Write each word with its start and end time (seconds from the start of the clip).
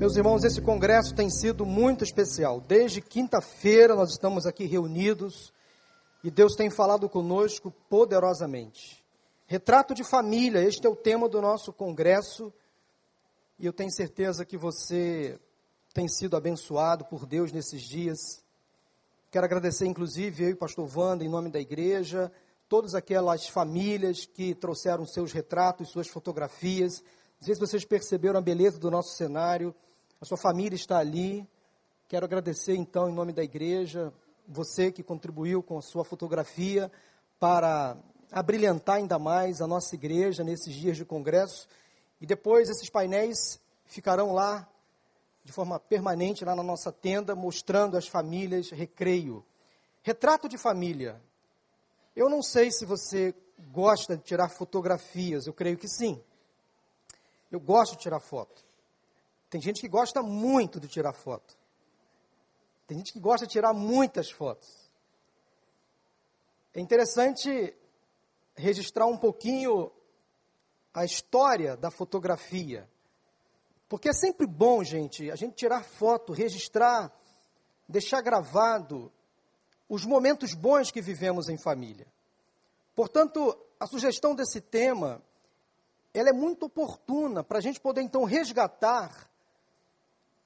Meus 0.00 0.16
irmãos, 0.16 0.44
esse 0.44 0.62
congresso 0.62 1.14
tem 1.14 1.28
sido 1.28 1.66
muito 1.66 2.02
especial. 2.02 2.58
Desde 2.58 3.02
quinta-feira 3.02 3.94
nós 3.94 4.12
estamos 4.12 4.46
aqui 4.46 4.64
reunidos 4.64 5.52
e 6.24 6.30
Deus 6.30 6.54
tem 6.56 6.70
falado 6.70 7.06
conosco 7.06 7.70
poderosamente. 7.86 9.04
Retrato 9.46 9.92
de 9.92 10.02
família, 10.02 10.64
este 10.64 10.86
é 10.86 10.88
o 10.88 10.96
tema 10.96 11.28
do 11.28 11.42
nosso 11.42 11.70
congresso 11.70 12.50
e 13.58 13.66
eu 13.66 13.74
tenho 13.74 13.92
certeza 13.92 14.42
que 14.42 14.56
você 14.56 15.38
tem 15.92 16.08
sido 16.08 16.34
abençoado 16.34 17.04
por 17.04 17.26
Deus 17.26 17.52
nesses 17.52 17.82
dias. 17.82 18.42
Quero 19.30 19.44
agradecer, 19.44 19.84
inclusive, 19.84 20.44
eu 20.44 20.48
e 20.48 20.54
o 20.54 20.56
pastor 20.56 20.90
Wanda, 20.96 21.26
em 21.26 21.28
nome 21.28 21.50
da 21.50 21.60
igreja, 21.60 22.32
todas 22.70 22.94
aquelas 22.94 23.48
famílias 23.48 24.24
que 24.24 24.54
trouxeram 24.54 25.04
seus 25.04 25.30
retratos, 25.30 25.90
suas 25.90 26.08
fotografias. 26.08 27.02
Não 27.38 27.44
sei 27.44 27.54
se 27.54 27.60
vocês 27.60 27.84
perceberam 27.84 28.38
a 28.38 28.42
beleza 28.42 28.78
do 28.78 28.90
nosso 28.90 29.14
cenário. 29.14 29.74
A 30.20 30.26
sua 30.26 30.36
família 30.36 30.76
está 30.76 30.98
ali. 30.98 31.48
Quero 32.06 32.26
agradecer, 32.26 32.74
então, 32.74 33.08
em 33.08 33.14
nome 33.14 33.32
da 33.32 33.42
igreja, 33.42 34.12
você 34.46 34.92
que 34.92 35.02
contribuiu 35.02 35.62
com 35.62 35.78
a 35.78 35.82
sua 35.82 36.04
fotografia 36.04 36.92
para 37.38 37.96
abrilhantar 38.30 38.96
ainda 38.96 39.18
mais 39.18 39.62
a 39.62 39.66
nossa 39.66 39.94
igreja 39.94 40.44
nesses 40.44 40.74
dias 40.74 40.98
de 40.98 41.06
congresso. 41.06 41.66
E 42.20 42.26
depois 42.26 42.68
esses 42.68 42.90
painéis 42.90 43.58
ficarão 43.86 44.34
lá 44.34 44.68
de 45.42 45.52
forma 45.52 45.80
permanente 45.80 46.44
lá 46.44 46.54
na 46.54 46.62
nossa 46.62 46.92
tenda, 46.92 47.34
mostrando 47.34 47.96
às 47.96 48.06
famílias 48.06 48.68
recreio. 48.70 49.42
Retrato 50.02 50.50
de 50.50 50.58
família. 50.58 51.18
Eu 52.14 52.28
não 52.28 52.42
sei 52.42 52.70
se 52.70 52.84
você 52.84 53.34
gosta 53.72 54.18
de 54.18 54.22
tirar 54.22 54.50
fotografias, 54.50 55.46
eu 55.46 55.54
creio 55.54 55.78
que 55.78 55.88
sim. 55.88 56.22
Eu 57.50 57.58
gosto 57.58 57.92
de 57.92 58.02
tirar 58.02 58.20
foto. 58.20 58.68
Tem 59.50 59.60
gente 59.60 59.80
que 59.80 59.88
gosta 59.88 60.22
muito 60.22 60.78
de 60.78 60.86
tirar 60.86 61.12
foto. 61.12 61.58
Tem 62.86 62.96
gente 62.96 63.12
que 63.12 63.20
gosta 63.20 63.46
de 63.46 63.52
tirar 63.52 63.74
muitas 63.74 64.30
fotos. 64.30 64.90
É 66.72 66.80
interessante 66.80 67.76
registrar 68.54 69.06
um 69.06 69.16
pouquinho 69.16 69.90
a 70.94 71.04
história 71.04 71.76
da 71.76 71.90
fotografia. 71.90 72.88
Porque 73.88 74.08
é 74.08 74.12
sempre 74.12 74.46
bom, 74.46 74.84
gente, 74.84 75.30
a 75.30 75.36
gente 75.36 75.54
tirar 75.54 75.82
foto, 75.82 76.32
registrar, 76.32 77.12
deixar 77.88 78.20
gravado 78.22 79.12
os 79.88 80.04
momentos 80.04 80.54
bons 80.54 80.92
que 80.92 81.00
vivemos 81.00 81.48
em 81.48 81.58
família. 81.58 82.06
Portanto, 82.94 83.56
a 83.80 83.86
sugestão 83.86 84.34
desse 84.34 84.60
tema, 84.60 85.20
ela 86.14 86.28
é 86.28 86.32
muito 86.32 86.66
oportuna 86.66 87.42
para 87.42 87.58
a 87.58 87.60
gente 87.60 87.80
poder 87.80 88.02
então 88.02 88.24
resgatar 88.24 89.29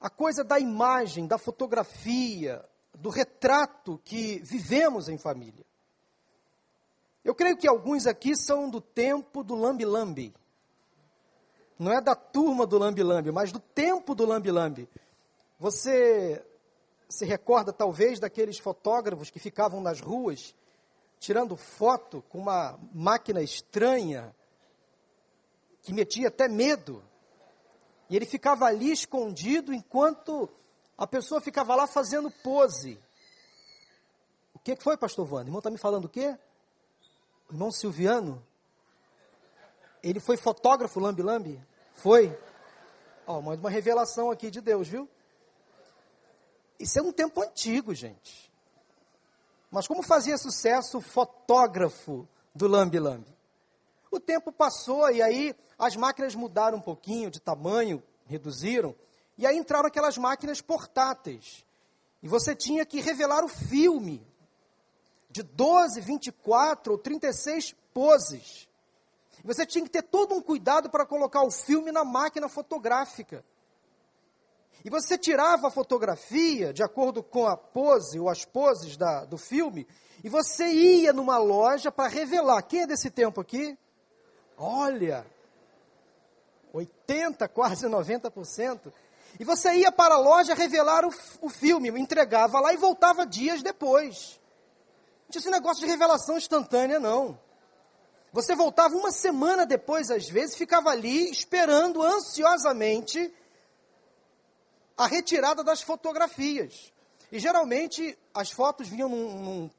a 0.05 0.09
coisa 0.11 0.43
da 0.43 0.59
imagem, 0.59 1.25
da 1.25 1.39
fotografia, 1.39 2.63
do 2.93 3.09
retrato 3.09 3.99
que 4.05 4.37
vivemos 4.43 5.09
em 5.09 5.17
família. 5.17 5.65
Eu 7.23 7.33
creio 7.33 7.57
que 7.57 7.67
alguns 7.67 8.05
aqui 8.05 8.35
são 8.37 8.69
do 8.69 8.79
tempo 8.79 9.43
do 9.43 9.55
lambi-lambi. 9.55 10.31
Não 11.79 11.91
é 11.91 11.99
da 11.99 12.13
turma 12.13 12.67
do 12.67 12.77
lambi-lambi, 12.77 13.31
mas 13.31 13.51
do 13.51 13.59
tempo 13.59 14.13
do 14.13 14.27
lambi-lambi. 14.27 14.87
Você 15.57 16.45
se 17.09 17.25
recorda 17.25 17.73
talvez 17.73 18.19
daqueles 18.19 18.59
fotógrafos 18.59 19.31
que 19.31 19.39
ficavam 19.39 19.81
nas 19.81 20.01
ruas 20.01 20.53
tirando 21.17 21.55
foto 21.55 22.21
com 22.29 22.37
uma 22.37 22.77
máquina 22.93 23.41
estranha 23.41 24.35
que 25.81 25.91
metia 25.91 26.27
até 26.27 26.47
medo. 26.47 27.03
E 28.09 28.15
ele 28.15 28.25
ficava 28.25 28.65
ali 28.65 28.91
escondido 28.91 29.73
enquanto 29.73 30.49
a 30.97 31.07
pessoa 31.07 31.41
ficava 31.41 31.75
lá 31.75 31.87
fazendo 31.87 32.29
pose. 32.29 32.99
O 34.53 34.59
que 34.59 34.75
foi, 34.75 34.97
pastor 34.97 35.31
Wanda? 35.31 35.45
O 35.45 35.47
irmão 35.47 35.59
está 35.59 35.69
me 35.69 35.77
falando 35.77 36.05
o 36.05 36.09
quê? 36.09 36.37
O 37.49 37.53
irmão 37.53 37.71
Silviano? 37.71 38.45
Ele 40.01 40.19
foi 40.19 40.37
fotógrafo 40.37 40.99
lambi-lambi? 40.99 41.61
Foi? 41.95 42.37
Ó, 43.25 43.37
oh, 43.37 43.39
uma 43.39 43.69
revelação 43.69 44.29
aqui 44.29 44.51
de 44.51 44.61
Deus, 44.61 44.87
viu? 44.87 45.09
Isso 46.79 46.99
é 46.99 47.01
um 47.01 47.11
tempo 47.11 47.41
antigo, 47.41 47.93
gente. 47.93 48.51
Mas 49.71 49.87
como 49.87 50.03
fazia 50.03 50.37
sucesso 50.37 50.99
o 50.99 51.01
fotógrafo 51.01 52.27
do 52.53 52.67
lambi-lambi? 52.67 53.35
O 54.11 54.19
tempo 54.19 54.51
passou 54.51 55.09
e 55.09 55.21
aí 55.21 55.55
as 55.77 55.95
máquinas 55.95 56.35
mudaram 56.35 56.77
um 56.77 56.81
pouquinho 56.81 57.29
de 57.29 57.39
tamanho, 57.39 58.01
reduziram, 58.25 58.95
e 59.37 59.45
aí 59.45 59.57
entraram 59.57 59.87
aquelas 59.87 60.17
máquinas 60.17 60.61
portáteis. 60.61 61.65
E 62.23 62.27
você 62.27 62.55
tinha 62.55 62.85
que 62.85 63.01
revelar 63.01 63.43
o 63.43 63.49
filme 63.49 64.25
de 65.29 65.43
12, 65.43 65.99
24 65.99 66.93
ou 66.93 66.97
36 66.97 67.75
poses. 67.93 68.67
Você 69.43 69.65
tinha 69.65 69.83
que 69.83 69.91
ter 69.91 70.01
todo 70.01 70.33
um 70.33 70.41
cuidado 70.41 70.89
para 70.89 71.05
colocar 71.05 71.43
o 71.43 71.51
filme 71.51 71.91
na 71.91 72.03
máquina 72.03 72.49
fotográfica. 72.49 73.43
E 74.83 74.89
você 74.89 75.17
tirava 75.17 75.67
a 75.67 75.71
fotografia 75.71 76.73
de 76.73 76.83
acordo 76.83 77.21
com 77.21 77.45
a 77.45 77.57
pose 77.57 78.19
ou 78.19 78.29
as 78.29 78.45
poses 78.45 78.97
da, 78.97 79.25
do 79.25 79.37
filme, 79.37 79.87
e 80.23 80.29
você 80.29 80.67
ia 80.67 81.13
numa 81.13 81.37
loja 81.37 81.91
para 81.91 82.07
revelar. 82.07 82.61
Quem 82.63 82.81
é 82.81 82.87
desse 82.87 83.11
tempo 83.11 83.41
aqui? 83.41 83.77
Olha, 84.57 85.25
80, 86.75 87.47
quase 87.47 87.87
90%. 87.87 88.91
E 89.39 89.43
você 89.43 89.73
ia 89.73 89.91
para 89.91 90.15
a 90.15 90.19
loja 90.19 90.53
revelar 90.53 91.05
o, 91.05 91.13
o 91.41 91.49
filme, 91.49 91.89
entregava 91.89 92.59
lá 92.59 92.73
e 92.73 92.77
voltava 92.77 93.25
dias 93.25 93.61
depois. 93.61 94.39
Não 95.23 95.31
tinha 95.31 95.39
esse 95.39 95.49
negócio 95.49 95.83
de 95.83 95.89
revelação 95.89 96.37
instantânea, 96.37 96.99
não. 96.99 97.39
Você 98.31 98.55
voltava 98.55 98.95
uma 98.95 99.11
semana 99.11 99.65
depois, 99.65 100.11
às 100.11 100.27
vezes, 100.29 100.55
ficava 100.55 100.89
ali 100.89 101.29
esperando 101.31 102.03
ansiosamente 102.03 103.33
a 104.97 105.07
retirada 105.07 105.63
das 105.63 105.81
fotografias. 105.81 106.91
E 107.31 107.39
geralmente 107.39 108.17
as 108.33 108.51
fotos 108.51 108.87
vinham 108.87 109.09
num, 109.09 109.41
num, 109.41 109.71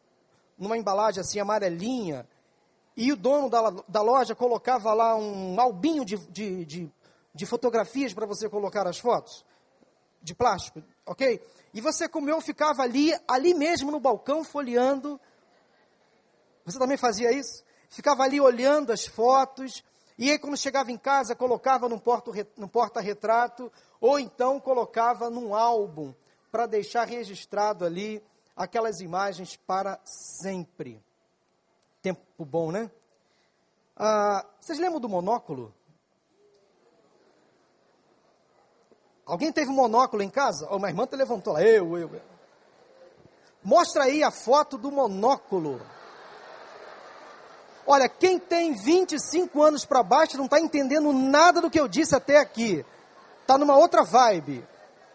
numa 0.59 0.77
embalagem 0.77 1.21
assim 1.21 1.39
amarelinha, 1.39 2.27
e 2.97 3.13
o 3.13 3.17
dono 3.17 3.51
da, 3.51 3.71
da 3.87 4.01
loja 4.01 4.35
colocava 4.35 4.93
lá 4.95 5.15
um 5.17 5.61
albinho 5.61 6.05
de, 6.05 6.17
de, 6.29 6.65
de, 6.65 6.93
de 7.35 7.47
fotografias 7.47 8.15
para 8.15 8.27
você 8.27 8.49
colocar 8.49 8.87
as 8.87 8.99
fotos, 8.99 9.45
de 10.23 10.35
plástico, 10.35 10.83
ok? 11.05 11.41
E 11.75 11.81
você, 11.81 12.09
como 12.09 12.31
eu, 12.31 12.41
ficava 12.41 12.83
ali, 12.83 13.13
ali 13.29 13.53
mesmo 13.53 13.91
no 13.91 14.01
balcão, 14.01 14.43
folheando. 14.43 15.21
Você 16.65 16.79
também 16.79 16.97
fazia 16.97 17.31
isso? 17.31 17.63
Ficava 17.89 18.23
ali 18.23 18.41
olhando 18.41 18.93
as 18.93 19.07
fotos, 19.07 19.85
e 20.19 20.31
aí, 20.31 20.39
quando 20.39 20.57
chegava 20.57 20.91
em 20.91 20.97
casa, 20.97 21.37
colocava 21.37 21.89
num 21.89 22.69
porta-retrato, 22.69 23.71
ou 24.01 24.19
então 24.19 24.59
colocava 24.59 25.29
num 25.29 25.55
álbum, 25.55 26.15
para 26.51 26.67
deixar 26.67 27.05
registrado 27.05 27.85
ali 27.85 28.23
aquelas 28.57 29.01
imagens 29.03 29.57
para 29.57 30.01
sempre. 30.05 31.05
Tempo 32.07 32.45
bom, 32.45 32.71
né? 32.71 32.89
Ah, 33.97 34.47
vocês 34.61 34.79
lembram 34.79 35.01
do 35.01 35.09
monóculo? 35.09 35.75
Alguém 39.27 39.51
teve 39.51 39.73
um 39.73 39.75
monóculo 39.75 40.23
em 40.23 40.31
casa? 40.31 40.69
Oh, 40.71 40.77
uma 40.77 40.89
irmã 40.89 41.05
te 41.05 41.17
levantou 41.17 41.55
lá. 41.55 41.63
Eu, 41.65 41.99
eu. 41.99 42.09
Mostra 43.61 44.05
aí 44.05 44.23
a 44.23 44.31
foto 44.31 44.79
do 44.79 44.93
monóculo. 44.93 45.85
Olha, 47.85 48.09
quem 48.09 48.39
tem 48.39 48.73
25 48.73 49.61
anos 49.61 49.85
para 49.85 50.01
baixo 50.05 50.37
não 50.37 50.45
está 50.45 50.61
entendendo 50.61 51.13
nada 51.13 51.61
do 51.61 51.69
que 51.69 51.81
eu 51.81 51.89
disse 51.89 52.15
até 52.15 52.39
aqui. 52.39 52.87
Está 53.43 53.59
numa 53.59 53.77
outra 53.77 54.05
vibe. 54.05 54.65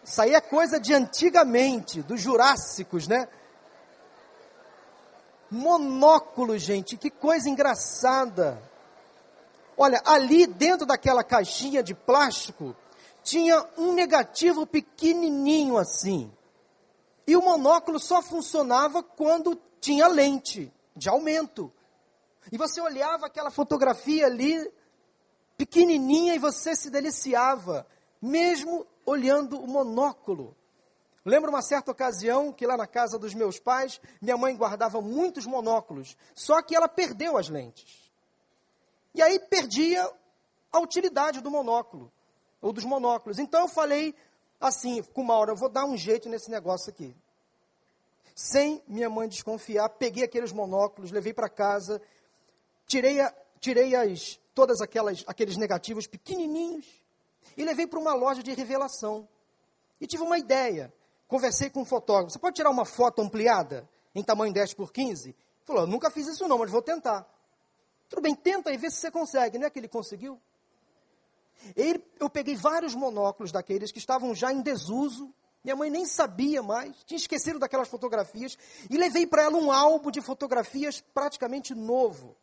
Isso 0.04 0.20
aí 0.20 0.34
é 0.34 0.42
coisa 0.42 0.78
de 0.78 0.92
antigamente, 0.92 2.02
dos 2.02 2.20
Jurássicos, 2.20 3.08
né? 3.08 3.28
Monóculo, 5.52 6.56
gente, 6.56 6.96
que 6.96 7.10
coisa 7.10 7.46
engraçada. 7.46 8.58
Olha, 9.76 10.00
ali 10.02 10.46
dentro 10.46 10.86
daquela 10.86 11.22
caixinha 11.22 11.82
de 11.82 11.94
plástico, 11.94 12.74
tinha 13.22 13.62
um 13.76 13.92
negativo 13.92 14.66
pequenininho 14.66 15.76
assim. 15.76 16.32
E 17.26 17.36
o 17.36 17.42
monóculo 17.42 18.00
só 18.00 18.22
funcionava 18.22 19.02
quando 19.02 19.60
tinha 19.78 20.06
lente 20.06 20.72
de 20.96 21.10
aumento. 21.10 21.70
E 22.50 22.56
você 22.56 22.80
olhava 22.80 23.26
aquela 23.26 23.50
fotografia 23.50 24.24
ali, 24.24 24.72
pequenininha, 25.58 26.34
e 26.34 26.38
você 26.38 26.74
se 26.74 26.88
deliciava, 26.88 27.86
mesmo 28.22 28.86
olhando 29.04 29.60
o 29.60 29.68
monóculo. 29.68 30.56
Lembro 31.24 31.50
uma 31.50 31.62
certa 31.62 31.92
ocasião 31.92 32.52
que 32.52 32.66
lá 32.66 32.76
na 32.76 32.86
casa 32.86 33.18
dos 33.18 33.32
meus 33.32 33.58
pais, 33.58 34.00
minha 34.20 34.36
mãe 34.36 34.56
guardava 34.56 35.00
muitos 35.00 35.46
monóculos, 35.46 36.16
só 36.34 36.60
que 36.62 36.74
ela 36.74 36.88
perdeu 36.88 37.36
as 37.38 37.48
lentes. 37.48 38.10
E 39.14 39.22
aí 39.22 39.38
perdia 39.38 40.10
a 40.72 40.80
utilidade 40.80 41.40
do 41.40 41.50
monóculo, 41.50 42.10
ou 42.60 42.72
dos 42.72 42.84
monóculos. 42.84 43.38
Então 43.38 43.62
eu 43.62 43.68
falei 43.68 44.14
assim, 44.60 45.02
com 45.02 45.20
uma 45.20 45.34
hora, 45.34 45.52
eu 45.52 45.56
vou 45.56 45.68
dar 45.68 45.84
um 45.84 45.96
jeito 45.96 46.28
nesse 46.28 46.50
negócio 46.50 46.90
aqui. 46.90 47.14
Sem 48.34 48.82
minha 48.88 49.10
mãe 49.10 49.28
desconfiar, 49.28 49.88
peguei 49.90 50.24
aqueles 50.24 50.52
monóculos, 50.52 51.10
levei 51.10 51.34
para 51.34 51.48
casa, 51.48 52.00
tirei, 52.86 53.20
a, 53.20 53.34
tirei 53.60 53.94
as, 53.94 54.40
todas 54.54 54.80
aquelas, 54.80 55.22
aqueles 55.26 55.56
negativos 55.56 56.06
pequenininhos 56.06 56.86
e 57.56 57.64
levei 57.64 57.86
para 57.86 57.98
uma 57.98 58.14
loja 58.14 58.42
de 58.42 58.52
revelação. 58.54 59.28
E 60.00 60.06
tive 60.06 60.22
uma 60.22 60.38
ideia. 60.38 60.92
Conversei 61.32 61.70
com 61.70 61.80
um 61.80 61.84
fotógrafo. 61.86 62.30
Você 62.30 62.38
pode 62.38 62.56
tirar 62.56 62.68
uma 62.68 62.84
foto 62.84 63.22
ampliada 63.22 63.88
em 64.14 64.22
tamanho 64.22 64.52
10 64.52 64.74
por 64.74 64.92
15? 64.92 65.34
Falou, 65.64 65.86
nunca 65.86 66.10
fiz 66.10 66.26
isso 66.26 66.46
não, 66.46 66.58
mas 66.58 66.70
vou 66.70 66.82
tentar. 66.82 67.26
Tudo 68.06 68.20
bem, 68.20 68.34
tenta 68.34 68.70
e 68.70 68.76
vê 68.76 68.90
se 68.90 68.98
você 68.98 69.10
consegue. 69.10 69.56
Não 69.56 69.66
é 69.66 69.70
que 69.70 69.78
ele 69.78 69.88
conseguiu? 69.88 70.38
Ele, 71.74 72.04
eu 72.20 72.28
peguei 72.28 72.54
vários 72.54 72.94
monóculos 72.94 73.50
daqueles 73.50 73.90
que 73.90 73.98
estavam 73.98 74.34
já 74.34 74.52
em 74.52 74.60
desuso. 74.60 75.32
Minha 75.64 75.74
mãe 75.74 75.88
nem 75.88 76.04
sabia 76.04 76.62
mais, 76.62 77.02
tinha 77.04 77.16
esquecido 77.16 77.58
daquelas 77.58 77.88
fotografias. 77.88 78.58
E 78.90 78.98
levei 78.98 79.26
para 79.26 79.44
ela 79.44 79.56
um 79.56 79.72
álbum 79.72 80.10
de 80.10 80.20
fotografias 80.20 81.00
praticamente 81.14 81.74
novo. 81.74 82.36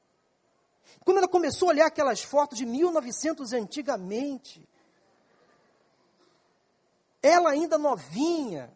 Quando 1.06 1.20
ela 1.20 1.28
começou 1.28 1.68
a 1.70 1.74
olhar 1.74 1.86
aquelas 1.86 2.24
fotos 2.24 2.58
de 2.58 2.66
1900 2.66 3.54
antigamente, 3.54 4.68
ela 7.22 7.52
ainda 7.52 7.78
novinha, 7.78 8.76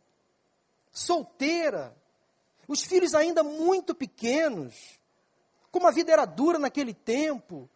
solteira, 0.94 1.98
os 2.68 2.82
filhos 2.84 3.16
ainda 3.16 3.44
muito 3.44 3.96
pequenos, 3.96 5.00
como 5.72 5.88
a 5.88 5.92
vida 5.92 6.14
era 6.14 6.24
dura 6.24 6.60
naquele 6.60 6.94
tempo. 6.94 7.68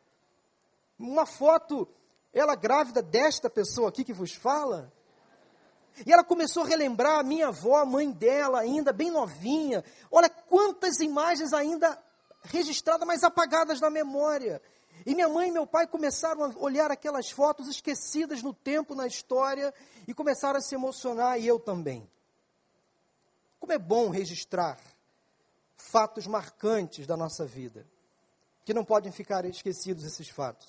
Uma 0.97 1.25
foto, 1.25 1.87
ela 2.31 2.55
grávida 2.55 3.01
desta 3.01 3.49
pessoa 3.49 3.89
aqui 3.89 4.03
que 4.03 4.13
vos 4.13 4.33
fala. 4.33 4.93
E 6.05 6.13
ela 6.13 6.23
começou 6.23 6.63
a 6.63 6.67
relembrar 6.67 7.19
a 7.19 7.23
minha 7.23 7.47
avó, 7.47 7.77
a 7.77 7.85
mãe 7.85 8.11
dela, 8.11 8.59
ainda 8.59 8.93
bem 8.93 9.09
novinha. 9.09 9.83
Olha 10.11 10.29
quantas 10.29 10.99
imagens 10.99 11.53
ainda 11.53 12.01
registradas, 12.43 13.07
mas 13.07 13.23
apagadas 13.23 13.81
na 13.81 13.89
memória. 13.89 14.61
E 15.05 15.15
minha 15.15 15.27
mãe 15.27 15.49
e 15.49 15.51
meu 15.51 15.65
pai 15.65 15.87
começaram 15.87 16.43
a 16.43 16.53
olhar 16.57 16.91
aquelas 16.91 17.31
fotos 17.31 17.67
esquecidas 17.67 18.43
no 18.43 18.53
tempo, 18.53 18.93
na 18.93 19.07
história, 19.07 19.73
e 20.07 20.13
começaram 20.13 20.59
a 20.59 20.61
se 20.61 20.75
emocionar, 20.75 21.39
e 21.39 21.47
eu 21.47 21.59
também. 21.59 22.07
Como 23.59 23.73
é 23.73 23.77
bom 23.77 24.09
registrar 24.09 24.79
fatos 25.75 26.27
marcantes 26.27 27.05
da 27.07 27.15
nossa 27.15 27.45
vida, 27.45 27.85
que 28.65 28.73
não 28.73 28.83
podem 28.83 29.11
ficar 29.11 29.45
esquecidos 29.45 30.03
esses 30.03 30.29
fatos. 30.29 30.67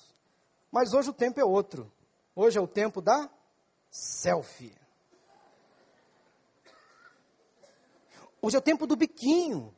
Mas 0.71 0.93
hoje 0.93 1.09
o 1.09 1.13
tempo 1.13 1.39
é 1.39 1.43
outro. 1.43 1.91
Hoje 2.35 2.57
é 2.57 2.61
o 2.61 2.67
tempo 2.67 3.01
da 3.01 3.29
selfie. 3.89 4.73
Hoje 8.41 8.55
é 8.55 8.59
o 8.59 8.61
tempo 8.61 8.87
do 8.87 8.95
biquinho. 8.95 9.75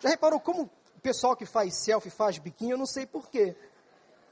Já 0.00 0.08
reparou 0.08 0.40
como 0.40 0.64
o 0.64 1.00
pessoal 1.00 1.36
que 1.36 1.46
faz 1.46 1.76
selfie 1.76 2.10
faz 2.10 2.38
biquinho? 2.38 2.72
Eu 2.72 2.78
não 2.78 2.86
sei 2.86 3.06
porquê. 3.06 3.56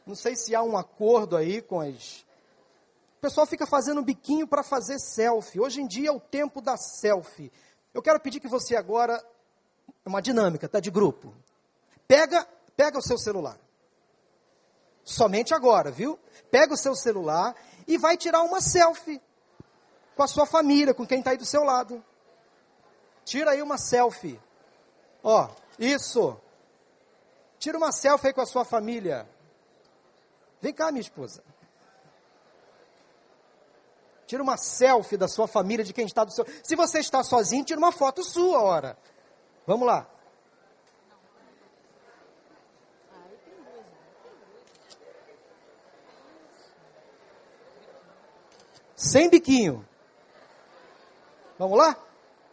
Não 0.05 0.15
sei 0.15 0.35
se 0.35 0.55
há 0.55 0.63
um 0.63 0.77
acordo 0.77 1.37
aí 1.37 1.63
com 1.63 1.81
as. 1.81 2.27
Pessoal 3.23 3.47
fica 3.47 3.65
fazendo 3.69 4.03
biquinho 4.03 4.49
para 4.49 4.65
fazer 4.65 4.99
selfie. 4.99 5.61
Hoje 5.61 5.81
em 5.81 5.87
dia 5.87 6.09
é 6.09 6.13
o 6.13 6.19
tempo 6.19 6.61
da 6.61 6.77
selfie. 6.77 7.53
Eu 7.95 8.03
quero 8.03 8.19
pedir 8.19 8.41
que 8.41 8.49
você 8.49 8.75
agora 8.75 9.25
é 10.05 10.09
uma 10.09 10.21
dinâmica, 10.21 10.69
tá? 10.69 10.81
De 10.81 10.91
grupo. 10.91 11.33
Pega, 12.09 12.45
pega 12.77 12.99
o 12.99 13.03
seu 13.03 13.17
celular. 13.17 13.57
Somente 15.05 15.55
agora, 15.55 15.93
viu? 15.93 16.19
Pega 16.51 16.75
o 16.75 16.77
seu 16.77 16.97
celular 16.97 17.55
e 17.87 17.97
vai 17.97 18.17
tirar 18.17 18.43
uma 18.43 18.61
selfie 18.61 19.23
com 20.17 20.25
a 20.25 20.27
sua 20.27 20.45
família, 20.45 20.93
com 20.93 21.07
quem 21.07 21.21
está 21.21 21.31
aí 21.31 21.37
do 21.37 21.47
seu 21.47 21.63
lado. 21.63 22.05
Tira 23.25 23.53
aí 23.53 23.63
uma 23.63 23.79
selfie. 23.79 24.41
Ó, 25.23 25.49
isso. 25.79 26.37
Tira 27.57 27.79
uma 27.79 27.93
selfie 27.93 28.27
aí 28.27 28.35
com 28.35 28.41
a 28.41 28.47
sua 28.47 28.65
família. 28.65 29.29
Vem 30.61 30.75
cá, 30.75 30.91
minha 30.91 31.01
esposa. 31.01 31.41
Tira 34.27 34.43
uma 34.43 34.57
selfie 34.57 35.17
da 35.17 35.29
sua 35.29 35.47
família, 35.47 35.85
de 35.85 35.93
quem 35.93 36.07
está 36.07 36.25
do 36.25 36.33
seu. 36.33 36.47
Se 36.63 36.75
você 36.75 37.01
está 37.01 37.23
sozinho, 37.23 37.65
tira 37.65 37.79
uma 37.79 37.93
foto 37.93 38.23
sua, 38.25 38.63
ora. 38.63 38.97
Vamos 39.67 39.87
lá. 39.87 40.07
Sem 48.97 49.29
biquinho. 49.29 49.87
Vamos 51.59 51.77
lá? 51.77 51.97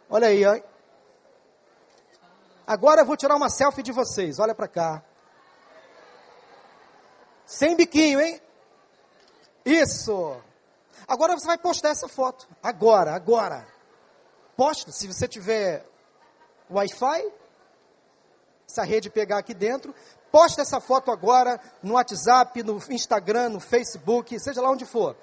Olha 0.08 0.26
aí, 0.26 0.44
ó. 0.44 0.60
Agora 2.66 3.02
eu 3.02 3.06
vou 3.06 3.16
tirar 3.16 3.36
uma 3.36 3.48
selfie 3.48 3.82
de 3.82 3.92
vocês. 3.92 4.38
Olha 4.38 4.54
para 4.54 4.66
cá. 4.66 5.02
Sem 7.46 7.76
biquinho, 7.76 8.20
hein? 8.20 8.40
Isso. 9.64 10.40
Agora 11.06 11.38
você 11.38 11.46
vai 11.46 11.58
postar 11.58 11.90
essa 11.90 12.08
foto. 12.08 12.48
Agora, 12.62 13.14
agora. 13.14 13.66
Posta, 14.56 14.92
se 14.92 15.06
você 15.06 15.26
tiver 15.26 15.86
Wi-Fi, 16.70 17.32
se 18.66 18.80
a 18.80 18.84
rede 18.84 19.10
pegar 19.10 19.38
aqui 19.38 19.54
dentro, 19.54 19.94
posta 20.30 20.62
essa 20.62 20.80
foto 20.80 21.10
agora 21.10 21.60
no 21.82 21.94
WhatsApp, 21.94 22.62
no 22.62 22.80
Instagram, 22.90 23.50
no 23.50 23.60
Facebook, 23.60 24.38
seja 24.38 24.60
lá 24.60 24.70
onde 24.70 24.86
for. 24.86 25.16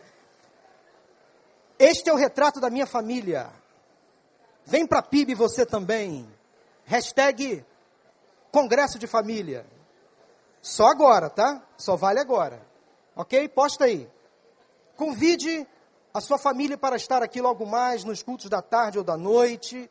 Este 1.80 2.10
é 2.10 2.14
o 2.14 2.18
retrato 2.18 2.60
da 2.60 2.70
minha 2.70 2.88
família. 2.88 3.50
Vem 4.66 4.86
para 4.86 5.02
PIB 5.02 5.36
você 5.36 5.66
também. 5.66 6.28
Hashtag 6.86 7.66
Congresso 8.52 8.98
de 8.98 9.08
Família. 9.08 9.66
Só 10.62 10.88
agora, 10.88 11.30
tá? 11.30 11.64
Só 11.78 11.96
vale 11.96 12.20
agora. 12.20 12.62
Ok? 13.16 13.48
Posta 13.50 13.86
aí. 13.86 14.10
Convide 14.98 15.68
a 16.12 16.20
sua 16.20 16.40
família 16.40 16.76
para 16.76 16.96
estar 16.96 17.22
aqui 17.22 17.40
logo 17.40 17.68
mais 17.68 18.04
nos 18.04 18.24
cultos 18.24 18.50
da 18.50 18.64
tarde 18.64 18.98
ou 18.98 19.04
da 19.04 19.16
noite. 19.16 19.88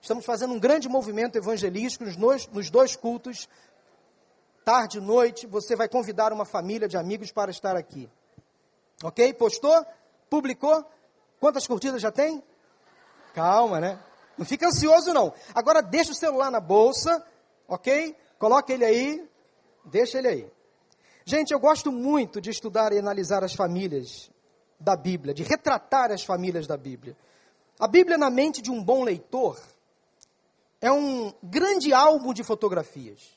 Estamos 0.00 0.24
fazendo 0.24 0.54
um 0.54 0.58
grande 0.58 0.88
movimento 0.88 1.36
evangelístico 1.36 2.04
nos 2.50 2.70
dois, 2.70 2.96
cultos, 2.96 3.46
tarde 4.64 4.96
e 4.96 5.00
noite. 5.02 5.46
Você 5.46 5.76
vai 5.76 5.90
convidar 5.90 6.32
uma 6.32 6.46
família 6.46 6.88
de 6.88 6.96
amigos 6.96 7.30
para 7.30 7.50
estar 7.50 7.76
aqui. 7.76 8.08
Ok? 9.02 9.34
Postou? 9.34 9.84
Publicou? 10.30 10.82
Quantas 11.38 11.66
curtidas 11.66 12.00
já 12.00 12.10
tem? 12.10 12.42
Calma, 13.34 13.78
né? 13.78 14.00
Não 14.38 14.46
fica 14.46 14.66
ansioso, 14.68 15.12
não. 15.12 15.34
Agora 15.54 15.82
deixa 15.82 16.12
o 16.12 16.14
celular 16.14 16.50
na 16.50 16.60
bolsa, 16.60 17.22
ok? 17.68 18.16
Coloca 18.38 18.72
ele 18.72 18.86
aí, 18.86 19.30
deixa 19.84 20.16
ele 20.16 20.28
aí. 20.28 20.50
Gente, 21.26 21.50
eu 21.52 21.60
gosto 21.60 21.92
muito 21.92 22.40
de 22.40 22.48
estudar 22.48 22.94
e 22.94 22.98
analisar 22.98 23.44
as 23.44 23.52
famílias 23.52 24.30
da 24.78 24.96
Bíblia, 24.96 25.34
de 25.34 25.42
retratar 25.42 26.10
as 26.10 26.24
famílias 26.24 26.66
da 26.66 26.76
Bíblia. 26.76 27.16
A 27.78 27.86
Bíblia 27.86 28.16
na 28.16 28.30
mente 28.30 28.62
de 28.62 28.70
um 28.70 28.82
bom 28.82 29.02
leitor 29.04 29.60
é 30.80 30.90
um 30.90 31.32
grande 31.42 31.92
álbum 31.92 32.32
de 32.32 32.42
fotografias. 32.42 33.36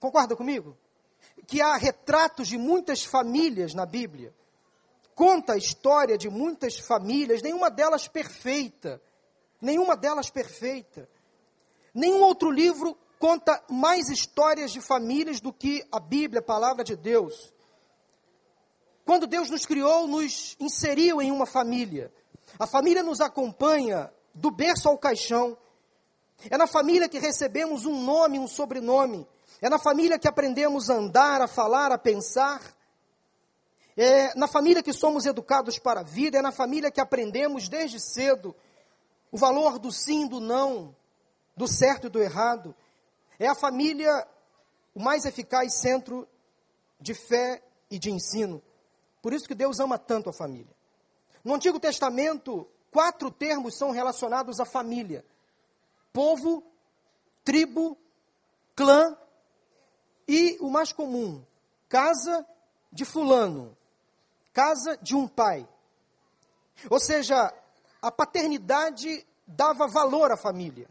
Concorda 0.00 0.36
comigo? 0.36 0.76
Que 1.46 1.60
há 1.60 1.76
retratos 1.76 2.48
de 2.48 2.58
muitas 2.58 3.04
famílias 3.04 3.74
na 3.74 3.86
Bíblia. 3.86 4.34
Conta 5.14 5.54
a 5.54 5.56
história 5.56 6.16
de 6.16 6.28
muitas 6.28 6.78
famílias, 6.78 7.42
nenhuma 7.42 7.70
delas 7.70 8.06
perfeita. 8.06 9.00
Nenhuma 9.60 9.96
delas 9.96 10.30
perfeita. 10.30 11.08
Nenhum 11.92 12.22
outro 12.22 12.50
livro 12.50 12.96
conta 13.18 13.60
mais 13.68 14.08
histórias 14.08 14.70
de 14.70 14.80
famílias 14.80 15.40
do 15.40 15.52
que 15.52 15.84
a 15.90 15.98
Bíblia, 15.98 16.40
a 16.40 16.44
palavra 16.44 16.84
de 16.84 16.94
Deus. 16.94 17.52
Quando 19.08 19.26
Deus 19.26 19.48
nos 19.48 19.64
criou, 19.64 20.06
nos 20.06 20.54
inseriu 20.60 21.22
em 21.22 21.32
uma 21.32 21.46
família. 21.46 22.12
A 22.58 22.66
família 22.66 23.02
nos 23.02 23.22
acompanha 23.22 24.12
do 24.34 24.50
berço 24.50 24.86
ao 24.86 24.98
caixão. 24.98 25.56
É 26.50 26.58
na 26.58 26.66
família 26.66 27.08
que 27.08 27.18
recebemos 27.18 27.86
um 27.86 28.04
nome, 28.04 28.38
um 28.38 28.46
sobrenome. 28.46 29.26
É 29.62 29.70
na 29.70 29.78
família 29.78 30.18
que 30.18 30.28
aprendemos 30.28 30.90
a 30.90 30.96
andar, 30.96 31.40
a 31.40 31.48
falar, 31.48 31.90
a 31.90 31.96
pensar. 31.96 32.60
É 33.96 34.34
na 34.34 34.46
família 34.46 34.82
que 34.82 34.92
somos 34.92 35.24
educados 35.24 35.78
para 35.78 36.00
a 36.00 36.04
vida. 36.04 36.36
É 36.36 36.42
na 36.42 36.52
família 36.52 36.90
que 36.90 37.00
aprendemos 37.00 37.66
desde 37.66 37.98
cedo 37.98 38.54
o 39.32 39.38
valor 39.38 39.78
do 39.78 39.90
sim, 39.90 40.26
do 40.26 40.38
não, 40.38 40.94
do 41.56 41.66
certo 41.66 42.08
e 42.08 42.10
do 42.10 42.20
errado. 42.20 42.74
É 43.38 43.46
a 43.46 43.54
família 43.54 44.28
o 44.94 45.00
mais 45.00 45.24
eficaz 45.24 45.80
centro 45.80 46.28
de 47.00 47.14
fé 47.14 47.62
e 47.90 47.98
de 47.98 48.10
ensino. 48.10 48.62
Por 49.28 49.34
isso 49.34 49.46
que 49.46 49.54
Deus 49.54 49.78
ama 49.78 49.98
tanto 49.98 50.30
a 50.30 50.32
família. 50.32 50.74
No 51.44 51.52
Antigo 51.52 51.78
Testamento, 51.78 52.66
quatro 52.90 53.30
termos 53.30 53.76
são 53.76 53.90
relacionados 53.90 54.58
à 54.58 54.64
família 54.64 55.22
povo, 56.14 56.64
tribo, 57.44 57.94
clã 58.74 59.14
e 60.26 60.56
o 60.62 60.70
mais 60.70 60.94
comum, 60.94 61.44
casa 61.90 62.42
de 62.90 63.04
fulano, 63.04 63.76
casa 64.54 64.96
de 64.96 65.14
um 65.14 65.28
pai. 65.28 65.68
Ou 66.88 66.98
seja, 66.98 67.52
a 68.00 68.10
paternidade 68.10 69.26
dava 69.46 69.86
valor 69.86 70.32
à 70.32 70.38
família. 70.38 70.88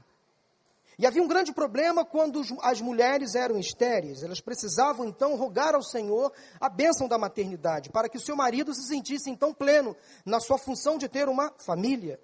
E 0.99 1.05
havia 1.05 1.21
um 1.21 1.27
grande 1.27 1.53
problema 1.53 2.03
quando 2.03 2.41
as 2.61 2.81
mulheres 2.81 3.35
eram 3.35 3.59
estéreis. 3.59 4.23
Elas 4.23 4.41
precisavam 4.41 5.05
então 5.05 5.35
rogar 5.35 5.75
ao 5.75 5.83
Senhor 5.83 6.33
a 6.59 6.67
bênção 6.67 7.07
da 7.07 7.19
maternidade, 7.19 7.91
para 7.91 8.09
que 8.09 8.17
o 8.17 8.21
seu 8.21 8.35
marido 8.35 8.73
se 8.73 8.87
sentisse 8.87 9.29
então 9.29 9.53
pleno 9.53 9.95
na 10.25 10.39
sua 10.39 10.57
função 10.57 10.97
de 10.97 11.07
ter 11.07 11.29
uma 11.29 11.53
família. 11.59 12.19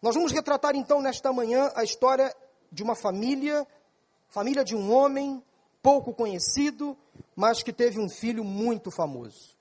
Nós 0.00 0.14
vamos 0.14 0.30
retratar 0.30 0.76
então 0.76 1.02
nesta 1.02 1.32
manhã 1.32 1.72
a 1.74 1.82
história 1.82 2.32
de 2.70 2.84
uma 2.84 2.94
família, 2.94 3.66
família 4.28 4.64
de 4.64 4.76
um 4.76 4.92
homem 4.92 5.42
pouco 5.82 6.14
conhecido, 6.14 6.96
mas 7.34 7.64
que 7.64 7.72
teve 7.72 7.98
um 7.98 8.08
filho 8.08 8.44
muito 8.44 8.92
famoso. 8.92 9.56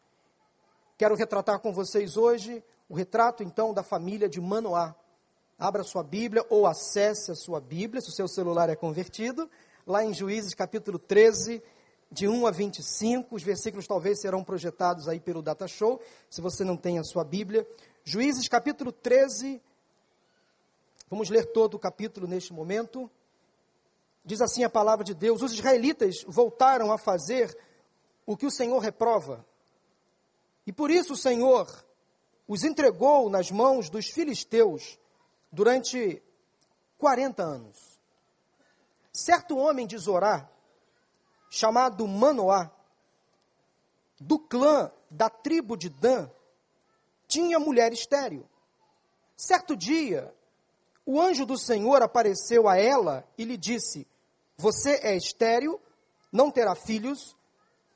Quero 0.96 1.16
retratar 1.16 1.60
com 1.60 1.74
vocês 1.74 2.18
hoje 2.18 2.64
o 2.88 2.94
retrato 2.94 3.42
então 3.44 3.74
da 3.74 3.82
família 3.82 4.30
de 4.30 4.40
Manoá. 4.40 4.96
Abra 5.60 5.84
sua 5.84 6.04
Bíblia 6.04 6.46
ou 6.52 6.68
acesse 6.68 7.32
a 7.32 7.36
sua 7.36 7.60
Bíblia, 7.60 8.00
se 8.00 8.10
o 8.10 8.14
seu 8.14 8.28
celular 8.28 8.70
é 8.70 8.76
convertido, 8.76 9.50
lá 9.88 10.06
em 10.06 10.14
Juízes 10.14 10.54
capítulo 10.54 11.00
13, 11.00 11.64
de 12.12 12.28
1 12.28 12.46
a 12.46 12.52
25. 12.52 13.36
Os 13.36 13.42
versículos 13.42 13.88
talvez 13.88 14.22
serão 14.22 14.44
projetados 14.44 15.08
aí 15.08 15.20
pelo 15.20 15.42
Data 15.42 15.68
Show, 15.68 16.00
se 16.30 16.42
você 16.42 16.64
não 16.64 16.78
tem 16.78 17.00
a 17.00 17.04
sua 17.04 17.24
Bíblia. 17.24 17.68
Juízes 18.04 18.48
capítulo 18.48 18.92
13, 18.92 19.60
vamos 21.10 21.28
ler 21.32 21.52
todo 21.52 21.74
o 21.74 21.80
capítulo 21.80 22.28
neste 22.28 22.54
momento. 22.54 23.10
Diz 24.24 24.42
assim 24.42 24.64
a 24.64 24.70
palavra 24.70 25.04
de 25.04 25.16
Deus: 25.16 25.42
Os 25.42 25.54
israelitas 25.54 26.24
voltaram 26.28 26.92
a 26.92 27.00
fazer 27.00 27.58
o 28.28 28.38
que 28.38 28.46
o 28.46 28.52
Senhor 28.52 28.78
reprova. 28.78 29.44
E 30.68 30.72
por 30.72 30.92
isso 30.92 31.14
o 31.14 31.18
Senhor 31.18 31.68
os 32.48 32.64
entregou 32.64 33.28
nas 33.28 33.50
mãos 33.50 33.90
dos 33.90 34.08
filisteus 34.08 35.00
durante 35.52 36.22
40 36.98 37.44
anos. 37.44 38.00
Certo 39.14 39.58
homem 39.58 39.88
de 39.88 39.98
Zorá, 39.98 40.50
chamado 41.50 42.08
Manoá, 42.08 42.72
do 44.20 44.38
clã 44.40 44.92
da 45.10 45.30
tribo 45.30 45.78
de 45.78 45.90
Dan, 45.90 46.30
tinha 47.28 47.60
mulher 47.60 47.94
estéril. 47.94 48.48
Certo 49.36 49.76
dia, 49.76 50.34
o 51.06 51.22
anjo 51.22 51.46
do 51.46 51.58
Senhor 51.58 52.02
apareceu 52.02 52.68
a 52.68 52.78
ela 52.78 53.28
e 53.38 53.44
lhe 53.44 53.58
disse: 53.58 54.08
Você 54.58 55.00
é 55.04 55.16
estéril, 55.16 55.80
não 56.32 56.52
terá 56.52 56.76
filhos, 56.76 57.36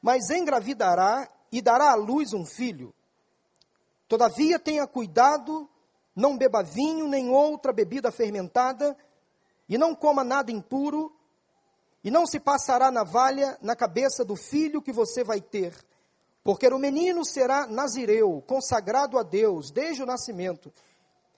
mas 0.01 0.29
engravidará 0.29 1.29
e 1.51 1.61
dará 1.61 1.91
à 1.91 1.95
luz 1.95 2.33
um 2.33 2.45
filho. 2.45 2.93
Todavia 4.07 4.59
tenha 4.59 4.87
cuidado 4.87 5.69
não 6.15 6.37
beba 6.37 6.61
vinho 6.61 7.07
nem 7.07 7.29
outra 7.29 7.71
bebida 7.71 8.11
fermentada, 8.11 8.97
e 9.67 9.77
não 9.77 9.95
coma 9.95 10.23
nada 10.23 10.51
impuro, 10.51 11.15
e 12.03 12.11
não 12.11 12.25
se 12.25 12.39
passará 12.39 12.91
navalha 12.91 13.57
na 13.61 13.75
cabeça 13.75 14.25
do 14.25 14.35
filho 14.35 14.81
que 14.81 14.91
você 14.91 15.23
vai 15.23 15.39
ter, 15.39 15.73
porque 16.43 16.67
o 16.67 16.79
menino 16.79 17.23
será 17.23 17.67
nazireu, 17.67 18.43
consagrado 18.47 19.17
a 19.17 19.23
Deus 19.23 19.71
desde 19.71 20.03
o 20.03 20.05
nascimento. 20.05 20.73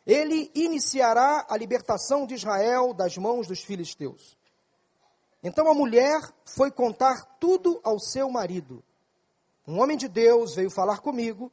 Ele 0.06 0.52
iniciará 0.56 1.46
a 1.50 1.58
libertação 1.58 2.26
de 2.26 2.34
Israel 2.34 2.94
das 2.94 3.18
mãos 3.18 3.48
dos 3.48 3.62
filisteus. 3.62 4.38
Então 5.44 5.70
a 5.70 5.74
mulher 5.74 6.22
foi 6.46 6.72
contar 6.72 7.38
tudo 7.40 7.80
ao 7.84 8.00
seu 8.00 8.30
marido. 8.30 8.84
Um 9.68 9.80
homem 9.82 9.98
de 9.98 10.08
Deus 10.08 10.56
veio 10.56 10.70
falar 10.70 11.00
comigo 11.00 11.52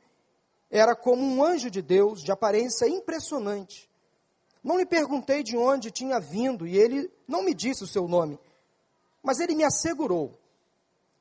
era 0.71 0.95
como 0.95 1.23
um 1.23 1.43
anjo 1.43 1.71
de 1.71 1.83
Deus, 1.83 2.23
de 2.23 2.31
aparência 2.31 2.89
impressionante. 2.89 3.91
Não 4.63 4.79
lhe 4.79 4.87
perguntei 4.87 5.43
de 5.43 5.57
onde 5.57 5.91
tinha 5.91 6.21
vindo 6.21 6.67
e 6.67 6.77
ele 6.77 7.11
não 7.27 7.43
me 7.43 7.55
disse 7.55 7.83
o 7.83 7.87
seu 7.87 8.07
nome, 8.07 8.39
mas 9.23 9.41
ele 9.41 9.55
me 9.55 9.65
assegurou: 9.65 10.39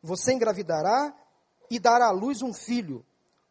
Você 0.03 0.33
engravidará 0.33 1.13
e 1.69 1.79
dará 1.79 2.07
à 2.07 2.11
luz 2.11 2.41
um 2.41 2.53
filho. 2.53 3.05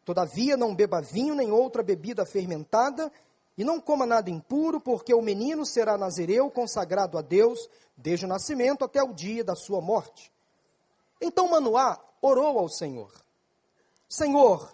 Todavia, 0.05 0.55
não 0.55 0.73
beba 0.73 1.01
vinho 1.01 1.35
nem 1.35 1.51
outra 1.51 1.83
bebida 1.83 2.25
fermentada, 2.25 3.11
e 3.57 3.63
não 3.63 3.79
coma 3.79 4.05
nada 4.05 4.29
impuro, 4.29 4.79
porque 4.79 5.13
o 5.13 5.21
menino 5.21 5.65
será 5.65 5.97
nazireu, 5.97 6.49
consagrado 6.49 7.17
a 7.17 7.21
Deus, 7.21 7.69
desde 7.97 8.25
o 8.25 8.27
nascimento 8.27 8.85
até 8.85 9.03
o 9.03 9.13
dia 9.13 9.43
da 9.43 9.55
sua 9.55 9.81
morte. 9.81 10.31
Então 11.21 11.49
Manoá 11.49 11.99
orou 12.21 12.57
ao 12.57 12.69
Senhor: 12.69 13.11
Senhor, 14.07 14.73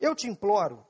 eu 0.00 0.14
te 0.14 0.26
imploro 0.26 0.84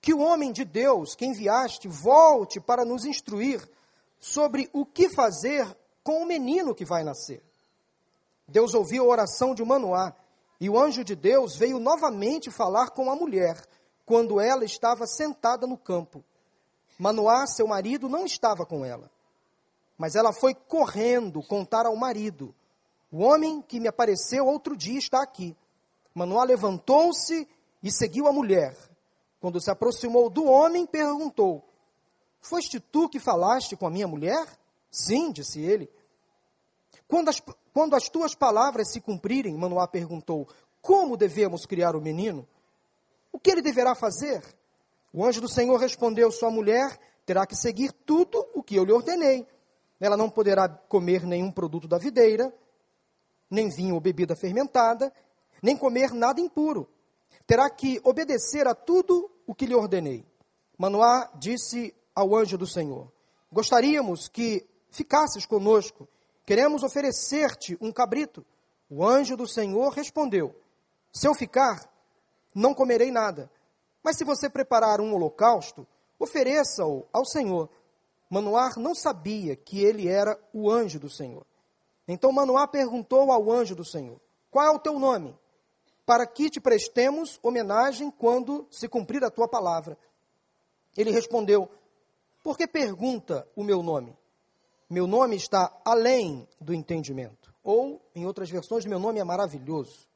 que 0.00 0.12
o 0.12 0.20
homem 0.20 0.52
de 0.52 0.64
Deus 0.64 1.14
que 1.14 1.24
enviaste 1.24 1.88
volte 1.88 2.60
para 2.60 2.84
nos 2.84 3.04
instruir 3.04 3.66
sobre 4.18 4.68
o 4.72 4.84
que 4.84 5.08
fazer 5.08 5.66
com 6.02 6.22
o 6.22 6.26
menino 6.26 6.74
que 6.74 6.84
vai 6.84 7.02
nascer. 7.02 7.42
Deus 8.46 8.74
ouviu 8.74 9.04
a 9.04 9.08
oração 9.08 9.54
de 9.54 9.64
Manoá 9.64 10.14
e 10.60 10.68
o 10.68 10.78
anjo 10.78 11.02
de 11.02 11.14
Deus 11.14 11.56
veio 11.56 11.78
novamente 11.78 12.50
falar 12.50 12.90
com 12.90 13.10
a 13.10 13.16
mulher 13.16 13.62
quando 14.04 14.40
ela 14.40 14.64
estava 14.64 15.06
sentada 15.06 15.66
no 15.66 15.76
campo. 15.76 16.22
Manoá, 16.98 17.46
seu 17.46 17.66
marido, 17.66 18.08
não 18.08 18.24
estava 18.24 18.64
com 18.64 18.84
ela. 18.84 19.10
Mas 19.96 20.14
ela 20.14 20.32
foi 20.32 20.54
correndo 20.54 21.42
contar 21.42 21.86
ao 21.86 21.96
marido: 21.96 22.54
O 23.10 23.22
homem 23.22 23.62
que 23.62 23.80
me 23.80 23.88
apareceu 23.88 24.46
outro 24.46 24.76
dia 24.76 24.98
está 24.98 25.22
aqui. 25.22 25.56
Manoá 26.14 26.44
levantou-se 26.44 27.48
e 27.84 27.92
seguiu 27.92 28.26
a 28.26 28.32
mulher. 28.32 28.74
Quando 29.38 29.60
se 29.60 29.70
aproximou 29.70 30.30
do 30.30 30.46
homem, 30.46 30.86
perguntou: 30.86 31.62
Foste 32.40 32.80
tu 32.80 33.10
que 33.10 33.20
falaste 33.20 33.76
com 33.76 33.86
a 33.86 33.90
minha 33.90 34.08
mulher? 34.08 34.48
Sim, 34.90 35.30
disse 35.30 35.60
ele. 35.60 35.90
Quando 37.06 37.28
as, 37.28 37.42
quando 37.74 37.94
as 37.94 38.08
tuas 38.08 38.34
palavras 38.34 38.90
se 38.90 39.02
cumprirem, 39.02 39.54
Manoá 39.54 39.86
perguntou: 39.86 40.48
Como 40.80 41.14
devemos 41.14 41.66
criar 41.66 41.94
o 41.94 42.00
menino? 42.00 42.48
O 43.30 43.38
que 43.38 43.50
ele 43.50 43.60
deverá 43.60 43.94
fazer? 43.94 44.42
O 45.12 45.22
anjo 45.22 45.42
do 45.42 45.48
Senhor 45.48 45.76
respondeu: 45.78 46.32
Sua 46.32 46.50
mulher 46.50 46.98
terá 47.26 47.46
que 47.46 47.54
seguir 47.54 47.92
tudo 47.92 48.46
o 48.54 48.62
que 48.62 48.76
eu 48.76 48.84
lhe 48.84 48.92
ordenei. 48.92 49.46
Ela 50.00 50.16
não 50.16 50.30
poderá 50.30 50.68
comer 50.68 51.24
nenhum 51.24 51.52
produto 51.52 51.86
da 51.86 51.98
videira, 51.98 52.52
nem 53.50 53.68
vinho 53.68 53.94
ou 53.94 54.00
bebida 54.00 54.34
fermentada, 54.34 55.12
nem 55.62 55.76
comer 55.76 56.12
nada 56.12 56.40
impuro 56.40 56.88
terá 57.46 57.68
que 57.70 58.00
obedecer 58.04 58.66
a 58.66 58.74
tudo 58.74 59.30
o 59.46 59.54
que 59.54 59.66
lhe 59.66 59.74
ordenei. 59.74 60.24
Manoá 60.78 61.30
disse 61.38 61.94
ao 62.14 62.34
anjo 62.34 62.58
do 62.58 62.66
Senhor: 62.66 63.12
Gostaríamos 63.52 64.28
que 64.28 64.66
ficasses 64.90 65.46
conosco, 65.46 66.08
queremos 66.44 66.82
oferecer-te 66.82 67.76
um 67.80 67.92
cabrito. 67.92 68.44
O 68.88 69.04
anjo 69.04 69.36
do 69.36 69.46
Senhor 69.46 69.90
respondeu: 69.90 70.54
Se 71.12 71.26
eu 71.26 71.34
ficar, 71.34 71.88
não 72.54 72.74
comerei 72.74 73.10
nada. 73.10 73.50
Mas 74.02 74.16
se 74.16 74.24
você 74.24 74.50
preparar 74.50 75.00
um 75.00 75.14
holocausto, 75.14 75.86
ofereça-o 76.18 77.06
ao 77.12 77.24
Senhor. 77.24 77.70
Manoá 78.28 78.70
não 78.76 78.94
sabia 78.94 79.56
que 79.56 79.82
ele 79.82 80.08
era 80.08 80.38
o 80.52 80.70
anjo 80.70 80.98
do 80.98 81.08
Senhor. 81.08 81.46
Então 82.06 82.32
Manoá 82.32 82.66
perguntou 82.66 83.32
ao 83.32 83.50
anjo 83.50 83.74
do 83.74 83.84
Senhor: 83.84 84.20
Qual 84.50 84.66
é 84.66 84.70
o 84.70 84.78
teu 84.78 84.98
nome? 84.98 85.36
Para 86.06 86.26
que 86.26 86.50
te 86.50 86.60
prestemos 86.60 87.38
homenagem 87.42 88.10
quando 88.10 88.66
se 88.70 88.88
cumprir 88.88 89.24
a 89.24 89.30
tua 89.30 89.48
palavra. 89.48 89.96
Ele 90.96 91.10
respondeu: 91.10 91.68
Por 92.42 92.56
que 92.56 92.66
pergunta 92.66 93.46
o 93.56 93.64
meu 93.64 93.82
nome? 93.82 94.16
Meu 94.88 95.06
nome 95.06 95.36
está 95.36 95.74
além 95.84 96.46
do 96.60 96.74
entendimento. 96.74 97.52
Ou, 97.62 98.00
em 98.14 98.26
outras 98.26 98.50
versões, 98.50 98.84
meu 98.84 98.98
nome 98.98 99.18
é 99.18 99.24
maravilhoso. 99.24 100.06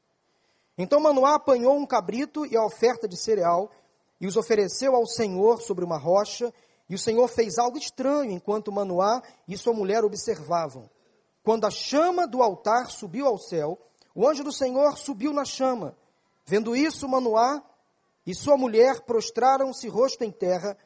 Então 0.77 0.99
Manoá 0.99 1.35
apanhou 1.35 1.75
um 1.75 1.85
cabrito 1.85 2.45
e 2.45 2.55
a 2.55 2.63
oferta 2.63 3.07
de 3.07 3.17
cereal 3.17 3.71
e 4.21 4.27
os 4.27 4.37
ofereceu 4.37 4.95
ao 4.95 5.05
Senhor 5.05 5.61
sobre 5.61 5.83
uma 5.83 5.97
rocha. 5.97 6.53
E 6.87 6.95
o 6.95 6.99
Senhor 6.99 7.27
fez 7.27 7.57
algo 7.57 7.77
estranho 7.77 8.31
enquanto 8.31 8.71
Manoá 8.71 9.21
e 9.47 9.57
sua 9.57 9.73
mulher 9.73 10.03
observavam. 10.03 10.89
Quando 11.43 11.65
a 11.65 11.71
chama 11.71 12.27
do 12.27 12.43
altar 12.43 12.89
subiu 12.91 13.25
ao 13.25 13.37
céu, 13.37 13.77
o 14.13 14.27
anjo 14.27 14.43
do 14.43 14.51
Senhor 14.51 14.97
subiu 14.97 15.31
na 15.33 15.45
chama. 15.45 15.95
Vendo 16.45 16.75
isso, 16.75 17.07
Manoá 17.07 17.63
e 18.25 18.33
sua 18.33 18.57
mulher 18.57 19.01
prostraram-se 19.01 19.87
rosto 19.87 20.23
em 20.23 20.31
terra. 20.31 20.77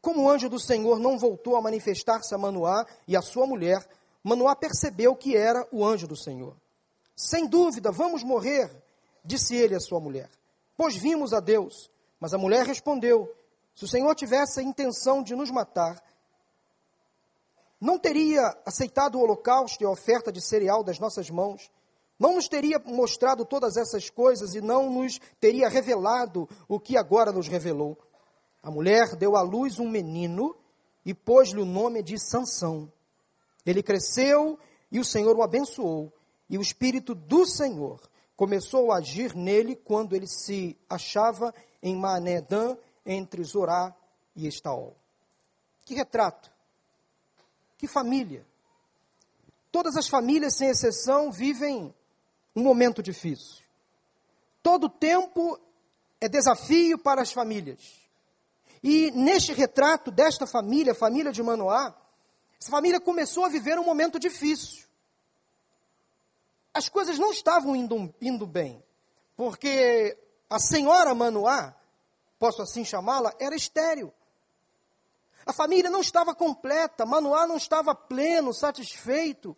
Como 0.00 0.22
o 0.22 0.30
anjo 0.30 0.48
do 0.48 0.58
Senhor 0.58 0.98
não 0.98 1.18
voltou 1.18 1.56
a 1.56 1.60
manifestar-se 1.60 2.34
a 2.34 2.38
Manoá 2.38 2.86
e 3.06 3.16
a 3.16 3.22
sua 3.22 3.46
mulher, 3.46 3.86
Manoá 4.22 4.56
percebeu 4.56 5.14
que 5.14 5.36
era 5.36 5.66
o 5.70 5.84
anjo 5.84 6.06
do 6.06 6.16
Senhor. 6.16 6.56
Sem 7.14 7.46
dúvida, 7.46 7.92
vamos 7.92 8.22
morrer, 8.22 8.70
disse 9.24 9.54
ele 9.54 9.74
à 9.74 9.80
sua 9.80 10.00
mulher, 10.00 10.30
pois 10.76 10.96
vimos 10.96 11.32
a 11.32 11.40
Deus. 11.40 11.90
Mas 12.18 12.32
a 12.32 12.38
mulher 12.38 12.66
respondeu: 12.66 13.30
Se 13.74 13.84
o 13.84 13.88
Senhor 13.88 14.14
tivesse 14.14 14.60
a 14.60 14.62
intenção 14.62 15.22
de 15.22 15.34
nos 15.34 15.50
matar, 15.50 16.02
não 17.80 17.98
teria 17.98 18.56
aceitado 18.64 19.16
o 19.16 19.22
holocausto 19.22 19.82
e 19.82 19.86
a 19.86 19.90
oferta 19.90 20.30
de 20.30 20.40
cereal 20.40 20.84
das 20.84 20.98
nossas 20.98 21.30
mãos 21.30 21.70
não 22.20 22.34
nos 22.34 22.48
teria 22.48 22.78
mostrado 22.78 23.46
todas 23.46 23.78
essas 23.78 24.10
coisas 24.10 24.54
e 24.54 24.60
não 24.60 24.90
nos 24.90 25.18
teria 25.40 25.70
revelado 25.70 26.46
o 26.68 26.78
que 26.78 26.98
agora 26.98 27.32
nos 27.32 27.48
revelou. 27.48 27.96
A 28.62 28.70
mulher 28.70 29.16
deu 29.16 29.36
à 29.36 29.40
luz 29.40 29.78
um 29.78 29.88
menino 29.88 30.54
e 31.02 31.14
pôs-lhe 31.14 31.58
o 31.58 31.64
nome 31.64 32.02
de 32.02 32.18
Sansão. 32.18 32.92
Ele 33.64 33.82
cresceu 33.82 34.58
e 34.92 35.00
o 35.00 35.04
Senhor 35.04 35.34
o 35.34 35.42
abençoou, 35.42 36.12
e 36.48 36.58
o 36.58 36.60
espírito 36.60 37.14
do 37.14 37.46
Senhor 37.46 38.00
começou 38.36 38.92
a 38.92 38.98
agir 38.98 39.34
nele 39.34 39.74
quando 39.74 40.14
ele 40.14 40.26
se 40.26 40.76
achava 40.90 41.54
em 41.82 41.96
Manedã, 41.96 42.76
entre 43.06 43.42
Zorá 43.44 43.94
e 44.36 44.46
Estaol. 44.46 44.94
Que 45.86 45.94
retrato! 45.94 46.50
Que 47.78 47.86
família! 47.86 48.44
Todas 49.72 49.96
as 49.96 50.08
famílias, 50.08 50.56
sem 50.56 50.68
exceção, 50.68 51.30
vivem 51.30 51.94
um 52.54 52.62
momento 52.62 53.02
difícil. 53.02 53.62
Todo 54.62 54.88
tempo 54.88 55.58
é 56.20 56.28
desafio 56.28 56.98
para 56.98 57.22
as 57.22 57.32
famílias. 57.32 58.00
E 58.82 59.10
neste 59.12 59.52
retrato 59.52 60.10
desta 60.10 60.46
família, 60.46 60.94
família 60.94 61.32
de 61.32 61.42
Manoá, 61.42 61.94
essa 62.60 62.70
família 62.70 63.00
começou 63.00 63.44
a 63.44 63.48
viver 63.48 63.78
um 63.78 63.84
momento 63.84 64.18
difícil. 64.18 64.84
As 66.72 66.88
coisas 66.88 67.18
não 67.18 67.32
estavam 67.32 67.74
indo, 67.74 68.14
indo 68.20 68.46
bem, 68.46 68.82
porque 69.36 70.16
a 70.48 70.58
senhora 70.58 71.14
Manoá, 71.14 71.74
posso 72.38 72.62
assim 72.62 72.84
chamá-la, 72.84 73.34
era 73.38 73.56
estéril. 73.56 74.12
A 75.44 75.52
família 75.52 75.90
não 75.90 76.00
estava 76.00 76.34
completa, 76.34 77.04
Manoá 77.04 77.46
não 77.46 77.56
estava 77.56 77.94
pleno, 77.94 78.52
satisfeito. 78.54 79.56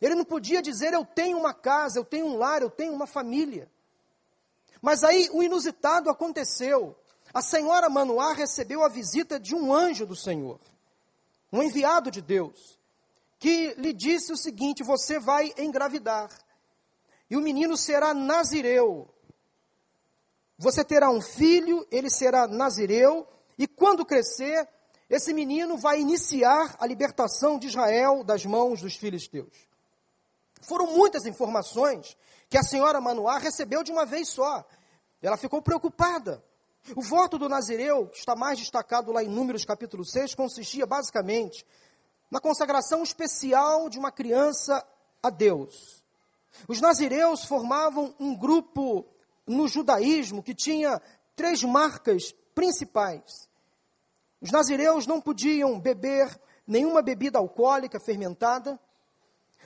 Ele 0.00 0.14
não 0.14 0.24
podia 0.24 0.60
dizer: 0.60 0.92
Eu 0.92 1.04
tenho 1.04 1.38
uma 1.38 1.54
casa, 1.54 1.98
eu 1.98 2.04
tenho 2.04 2.26
um 2.26 2.36
lar, 2.36 2.62
eu 2.62 2.70
tenho 2.70 2.92
uma 2.92 3.06
família. 3.06 3.70
Mas 4.80 5.02
aí 5.02 5.28
o 5.32 5.42
inusitado 5.42 6.10
aconteceu. 6.10 6.96
A 7.32 7.42
senhora 7.42 7.88
Manoá 7.88 8.32
recebeu 8.32 8.82
a 8.82 8.88
visita 8.88 9.38
de 9.38 9.54
um 9.54 9.74
anjo 9.74 10.06
do 10.06 10.16
Senhor, 10.16 10.60
um 11.52 11.62
enviado 11.62 12.10
de 12.10 12.22
Deus, 12.22 12.78
que 13.38 13.74
lhe 13.74 13.92
disse 13.92 14.32
o 14.32 14.36
seguinte: 14.36 14.82
Você 14.82 15.18
vai 15.18 15.52
engravidar, 15.58 16.30
e 17.28 17.36
o 17.36 17.40
menino 17.40 17.76
será 17.76 18.14
nazireu. 18.14 19.08
Você 20.58 20.82
terá 20.82 21.10
um 21.10 21.20
filho, 21.20 21.86
ele 21.90 22.08
será 22.08 22.46
nazireu, 22.46 23.26
e 23.58 23.66
quando 23.66 24.06
crescer, 24.06 24.66
esse 25.08 25.34
menino 25.34 25.76
vai 25.76 26.00
iniciar 26.00 26.76
a 26.78 26.86
libertação 26.86 27.58
de 27.58 27.66
Israel 27.66 28.24
das 28.24 28.46
mãos 28.46 28.80
dos 28.80 28.96
filisteus. 28.96 29.65
Foram 30.60 30.86
muitas 30.86 31.26
informações 31.26 32.16
que 32.48 32.58
a 32.58 32.62
senhora 32.62 33.00
Manoá 33.00 33.38
recebeu 33.38 33.82
de 33.82 33.92
uma 33.92 34.04
vez 34.04 34.28
só. 34.28 34.64
Ela 35.20 35.36
ficou 35.36 35.60
preocupada. 35.60 36.42
O 36.94 37.02
voto 37.02 37.38
do 37.38 37.48
Nazireu, 37.48 38.06
que 38.08 38.18
está 38.18 38.36
mais 38.36 38.58
destacado 38.58 39.10
lá 39.10 39.22
em 39.22 39.28
Números 39.28 39.64
capítulo 39.64 40.04
6, 40.04 40.34
consistia 40.34 40.86
basicamente 40.86 41.66
na 42.30 42.40
consagração 42.40 43.02
especial 43.02 43.88
de 43.88 43.98
uma 43.98 44.12
criança 44.12 44.84
a 45.22 45.30
Deus. 45.30 46.04
Os 46.68 46.80
nazireus 46.80 47.44
formavam 47.44 48.14
um 48.18 48.34
grupo 48.34 49.04
no 49.46 49.68
judaísmo 49.68 50.42
que 50.42 50.54
tinha 50.54 51.00
três 51.34 51.62
marcas 51.62 52.32
principais. 52.54 53.48
Os 54.40 54.50
nazireus 54.50 55.06
não 55.06 55.20
podiam 55.20 55.78
beber 55.78 56.28
nenhuma 56.66 57.02
bebida 57.02 57.38
alcoólica 57.38 58.00
fermentada, 58.00 58.78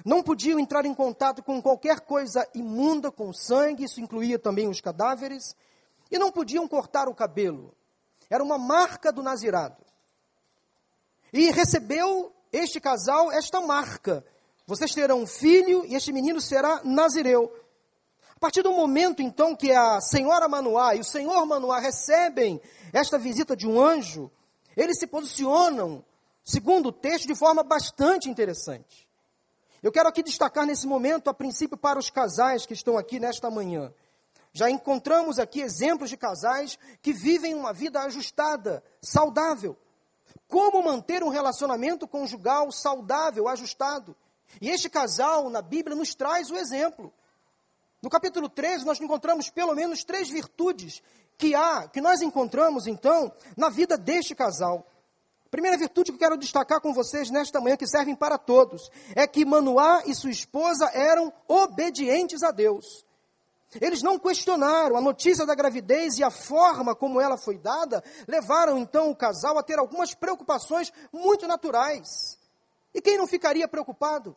não 0.05 0.23
podiam 0.23 0.59
entrar 0.59 0.85
em 0.85 0.95
contato 0.95 1.43
com 1.43 1.61
qualquer 1.61 2.01
coisa 2.01 2.47
imunda, 2.55 3.11
com 3.11 3.33
sangue, 3.33 3.85
isso 3.85 4.01
incluía 4.01 4.39
também 4.39 4.69
os 4.69 4.81
cadáveres, 4.81 5.55
e 6.11 6.19
não 6.19 6.33
podiam 6.33 6.67
cortar 6.67 7.09
o 7.09 7.15
cabelo. 7.15 7.75
Era 8.29 8.43
uma 8.43 8.59
marca 8.59 9.13
do 9.13 9.23
nazirado. 9.23 9.85
E 11.33 11.51
recebeu 11.51 12.33
este 12.53 12.81
casal 12.81 13.31
esta 13.31 13.61
marca. 13.61 14.25
Vocês 14.67 14.95
terão 14.95 15.21
um 15.21 15.27
filho 15.27 15.85
e 15.87 15.95
este 15.95 16.13
menino 16.13 16.41
será 16.41 16.81
nazireu. 16.85 17.53
A 18.35 18.39
partir 18.41 18.63
do 18.63 18.73
momento, 18.73 19.21
então, 19.21 19.55
que 19.55 19.71
a 19.71 20.01
senhora 20.01 20.49
Manoá 20.49 20.97
e 20.97 21.01
o 21.01 21.05
senhor 21.05 21.45
Manoá 21.45 21.79
recebem 21.79 22.61
esta 22.93 23.19
visita 23.19 23.55
de 23.55 23.67
um 23.67 23.81
anjo, 23.81 24.31
eles 24.77 24.99
se 24.99 25.07
posicionam, 25.07 26.05
segundo 26.43 26.89
o 26.89 26.93
texto, 26.93 27.27
de 27.27 27.35
forma 27.35 27.63
bastante 27.63 28.31
interessante. 28.31 29.10
Eu 29.83 29.91
quero 29.91 30.09
aqui 30.09 30.23
destacar 30.23 30.67
nesse 30.67 30.87
momento, 30.87 31.31
a 31.31 31.35
princípio, 31.35 31.77
para 31.77 31.99
os 31.99 32.11
casais 32.11 32.67
que 32.67 32.75
estão 32.75 32.99
aqui 32.99 33.19
nesta 33.19 33.51
manhã. 33.51 33.93
Já 34.53 34.69
encontramos 34.69 35.39
aqui 35.39 35.61
exemplos 35.61 36.11
de 36.11 36.17
casais 36.17 36.79
que 37.01 37.13
vivem 37.13 37.55
uma 37.55 37.73
vida 37.73 38.01
ajustada, 38.03 38.83
saudável. 39.01 39.77
Como 40.49 40.83
manter 40.83 41.23
um 41.23 41.29
relacionamento 41.29 42.07
conjugal 42.07 42.71
saudável, 42.71 43.49
ajustado? 43.49 44.15
E 44.61 44.69
este 44.69 44.91
casal, 44.91 45.49
na 45.49 45.63
Bíblia, 45.63 45.97
nos 45.97 46.15
traz 46.15 46.51
o 46.51 46.57
exemplo. 46.57 47.13
No 48.03 48.11
capítulo 48.11 48.49
13, 48.49 48.85
nós 48.85 49.01
encontramos 49.01 49.49
pelo 49.51 49.75
menos 49.75 50.05
três 50.05 50.29
virtudes 50.29 51.03
que 51.39 51.55
há, 51.55 51.89
que 51.89 52.01
nós 52.01 52.21
encontramos, 52.21 52.87
então, 52.87 53.33
na 53.57 53.71
vida 53.71 53.97
deste 53.97 54.35
casal. 54.35 54.87
Primeira 55.51 55.77
virtude 55.77 56.13
que 56.13 56.19
quero 56.19 56.37
destacar 56.37 56.81
com 56.81 56.95
vocês 56.95 57.29
nesta 57.29 57.61
manhã, 57.61 57.77
que 57.77 57.87
servem 57.87 58.15
para 58.15 58.39
todos, 58.39 58.89
é 59.17 59.27
que 59.27 59.45
Manoá 59.45 60.03
e 60.07 60.15
sua 60.15 60.31
esposa 60.31 60.89
eram 60.95 61.33
obedientes 61.49 62.45
a 62.45 62.53
Deus. 62.53 63.05
Eles 63.81 64.03
não 64.03 64.19
questionaram 64.19 64.97
a 64.97 65.01
notícia 65.01 65.45
da 65.45 65.55
gravidez 65.55 66.19
e 66.19 66.25
a 66.25 66.31
forma 66.31 66.95
como 66.95 67.21
ela 67.21 67.37
foi 67.37 67.59
dada, 67.59 68.03
levaram 68.29 68.79
então 68.79 69.11
o 69.11 69.17
casal 69.17 69.59
a 69.59 69.63
ter 69.63 69.79
algumas 69.79 70.15
preocupações 70.15 70.93
muito 71.13 71.47
naturais. 71.49 72.39
E 72.95 73.01
quem 73.01 73.19
não 73.19 73.27
ficaria 73.27 73.67
preocupado? 73.67 74.37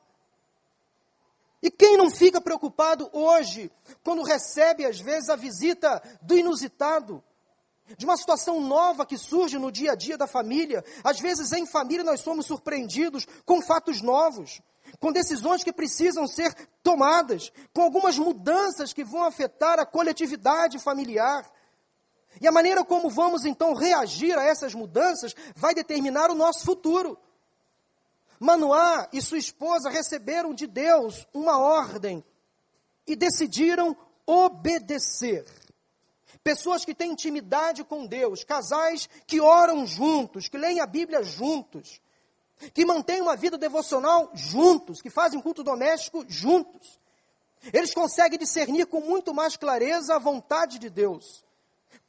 E 1.62 1.72
quem 1.72 1.96
não 1.96 2.12
fica 2.12 2.42
preocupado 2.42 3.10
hoje, 3.14 3.72
quando 4.04 4.22
recebe 4.24 4.86
às 4.86 5.00
vezes 5.00 5.30
a 5.30 5.36
visita 5.36 6.02
do 6.22 6.36
inusitado, 6.36 7.24
de 7.98 8.06
uma 8.06 8.18
situação 8.18 8.62
nova 8.62 9.06
que 9.06 9.18
surge 9.18 9.58
no 9.58 9.72
dia 9.72 9.92
a 9.92 9.96
dia 9.96 10.18
da 10.18 10.28
família? 10.28 10.84
Às 11.04 11.20
vezes 11.20 11.52
em 11.52 11.66
família 11.66 12.04
nós 12.04 12.22
somos 12.22 12.46
surpreendidos 12.46 13.26
com 13.46 13.62
fatos 13.62 14.02
novos 14.02 14.62
com 15.00 15.12
decisões 15.12 15.64
que 15.64 15.74
precisam 15.74 16.28
ser 16.28 16.54
tomadas, 16.82 17.52
com 17.74 17.82
algumas 17.82 18.18
mudanças 18.18 18.94
que 18.94 19.04
vão 19.04 19.24
afetar 19.24 19.80
a 19.80 19.86
coletividade 19.86 20.80
familiar. 20.80 21.50
E 22.42 22.48
a 22.48 22.52
maneira 22.52 22.84
como 22.84 23.10
vamos 23.10 23.46
então 23.46 23.74
reagir 23.74 24.38
a 24.38 24.44
essas 24.44 24.74
mudanças 24.74 25.36
vai 25.56 25.74
determinar 25.74 26.30
o 26.32 26.36
nosso 26.36 26.66
futuro. 26.66 27.18
Manoá 28.40 29.08
e 29.14 29.22
sua 29.22 29.38
esposa 29.38 29.90
receberam 29.90 30.54
de 30.54 30.68
Deus 30.68 31.28
uma 31.34 31.58
ordem 31.60 32.24
e 33.08 33.16
decidiram 33.16 33.96
obedecer. 34.26 35.46
Pessoas 36.44 36.84
que 36.84 36.94
têm 36.94 37.12
intimidade 37.12 37.84
com 37.86 38.06
Deus, 38.06 38.44
casais 38.44 39.10
que 39.26 39.40
oram 39.40 39.86
juntos, 39.86 40.50
que 40.50 40.58
leem 40.58 40.82
a 40.82 40.86
Bíblia 40.86 41.24
juntos, 41.24 42.02
que 42.74 42.86
mantêm 42.86 43.22
uma 43.22 43.36
vida 43.36 43.58
devocional 43.58 44.30
juntos, 44.34 45.02
que 45.02 45.10
fazem 45.10 45.40
culto 45.40 45.64
doméstico 45.64 46.26
juntos. 46.28 47.00
Eles 47.72 47.94
conseguem 47.94 48.38
discernir 48.38 48.88
com 48.88 49.00
muito 49.00 49.34
mais 49.34 49.56
clareza 49.56 50.16
a 50.16 50.20
vontade 50.20 50.80
de 50.80 50.90
Deus. 50.90 51.46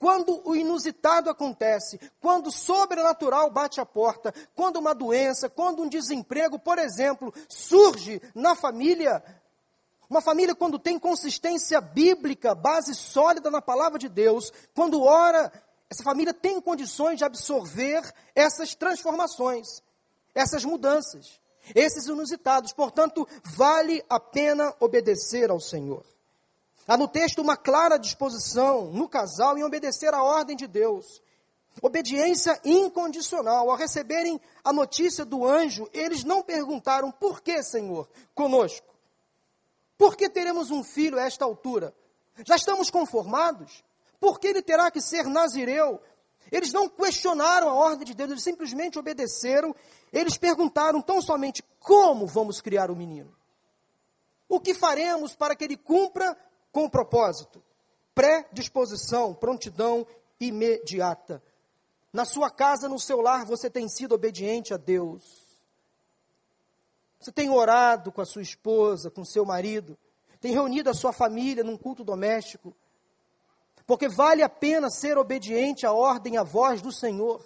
Quando 0.00 0.42
o 0.44 0.56
inusitado 0.56 1.30
acontece, 1.30 2.00
quando 2.20 2.48
o 2.48 2.52
sobrenatural 2.52 3.50
bate 3.50 3.80
a 3.80 3.86
porta, 3.86 4.34
quando 4.54 4.78
uma 4.78 4.94
doença, 4.94 5.48
quando 5.48 5.82
um 5.82 5.88
desemprego, 5.88 6.58
por 6.58 6.78
exemplo, 6.78 7.32
surge 7.48 8.20
na 8.34 8.56
família, 8.56 9.22
uma 10.08 10.20
família 10.20 10.54
quando 10.54 10.78
tem 10.78 10.98
consistência 10.98 11.80
bíblica, 11.80 12.54
base 12.54 12.94
sólida 12.94 13.50
na 13.50 13.62
palavra 13.62 13.98
de 13.98 14.08
Deus, 14.08 14.52
quando 14.74 15.02
ora, 15.02 15.52
essa 15.90 16.02
família 16.02 16.32
tem 16.32 16.60
condições 16.60 17.18
de 17.18 17.24
absorver 17.24 18.02
essas 18.34 18.74
transformações 18.74 19.82
essas 20.34 20.64
mudanças, 20.64 21.40
esses 21.74 22.06
inusitados. 22.06 22.72
Portanto, 22.72 23.26
vale 23.44 24.04
a 24.10 24.18
pena 24.18 24.74
obedecer 24.80 25.50
ao 25.50 25.60
Senhor. 25.60 26.04
Há 26.86 26.96
no 26.96 27.08
texto 27.08 27.40
uma 27.40 27.56
clara 27.56 27.96
disposição 27.96 28.90
no 28.90 29.08
casal 29.08 29.56
em 29.56 29.64
obedecer 29.64 30.12
à 30.12 30.22
ordem 30.22 30.56
de 30.56 30.66
Deus. 30.66 31.22
Obediência 31.80 32.60
incondicional. 32.64 33.70
Ao 33.70 33.76
receberem 33.76 34.40
a 34.62 34.72
notícia 34.72 35.24
do 35.24 35.46
anjo, 35.46 35.88
eles 35.92 36.24
não 36.24 36.42
perguntaram: 36.42 37.10
por 37.10 37.40
que, 37.40 37.62
Senhor, 37.62 38.08
conosco? 38.34 38.93
Por 40.04 40.16
que 40.16 40.28
teremos 40.28 40.70
um 40.70 40.84
filho 40.84 41.18
a 41.18 41.22
esta 41.22 41.46
altura? 41.46 41.94
Já 42.44 42.56
estamos 42.56 42.90
conformados? 42.90 43.82
Por 44.20 44.38
que 44.38 44.48
ele 44.48 44.60
terá 44.60 44.90
que 44.90 45.00
ser 45.00 45.24
nazireu? 45.24 45.98
Eles 46.52 46.74
não 46.74 46.90
questionaram 46.90 47.70
a 47.70 47.72
ordem 47.72 48.04
de 48.04 48.12
Deus, 48.12 48.30
eles 48.32 48.42
simplesmente 48.42 48.98
obedeceram. 48.98 49.74
Eles 50.12 50.36
perguntaram 50.36 51.00
tão 51.00 51.22
somente 51.22 51.64
como 51.80 52.26
vamos 52.26 52.60
criar 52.60 52.90
o 52.90 52.94
menino. 52.94 53.34
O 54.46 54.60
que 54.60 54.74
faremos 54.74 55.34
para 55.34 55.56
que 55.56 55.64
ele 55.64 55.78
cumpra 55.78 56.36
com 56.70 56.84
o 56.84 56.90
propósito? 56.90 57.64
Predisposição, 58.14 59.32
prontidão 59.32 60.06
imediata. 60.38 61.42
Na 62.12 62.26
sua 62.26 62.50
casa, 62.50 62.90
no 62.90 63.00
seu 63.00 63.22
lar, 63.22 63.46
você 63.46 63.70
tem 63.70 63.88
sido 63.88 64.14
obediente 64.14 64.74
a 64.74 64.76
Deus. 64.76 65.43
Você 67.24 67.32
tem 67.32 67.48
orado 67.48 68.12
com 68.12 68.20
a 68.20 68.26
sua 68.26 68.42
esposa, 68.42 69.10
com 69.10 69.24
seu 69.24 69.46
marido, 69.46 69.96
tem 70.42 70.52
reunido 70.52 70.90
a 70.90 70.94
sua 70.94 71.10
família 71.10 71.64
num 71.64 71.74
culto 71.74 72.04
doméstico. 72.04 72.76
Porque 73.86 74.10
vale 74.10 74.42
a 74.42 74.48
pena 74.50 74.90
ser 74.90 75.16
obediente 75.16 75.86
à 75.86 75.92
ordem, 75.92 76.36
à 76.36 76.42
voz 76.42 76.82
do 76.82 76.92
Senhor. 76.92 77.42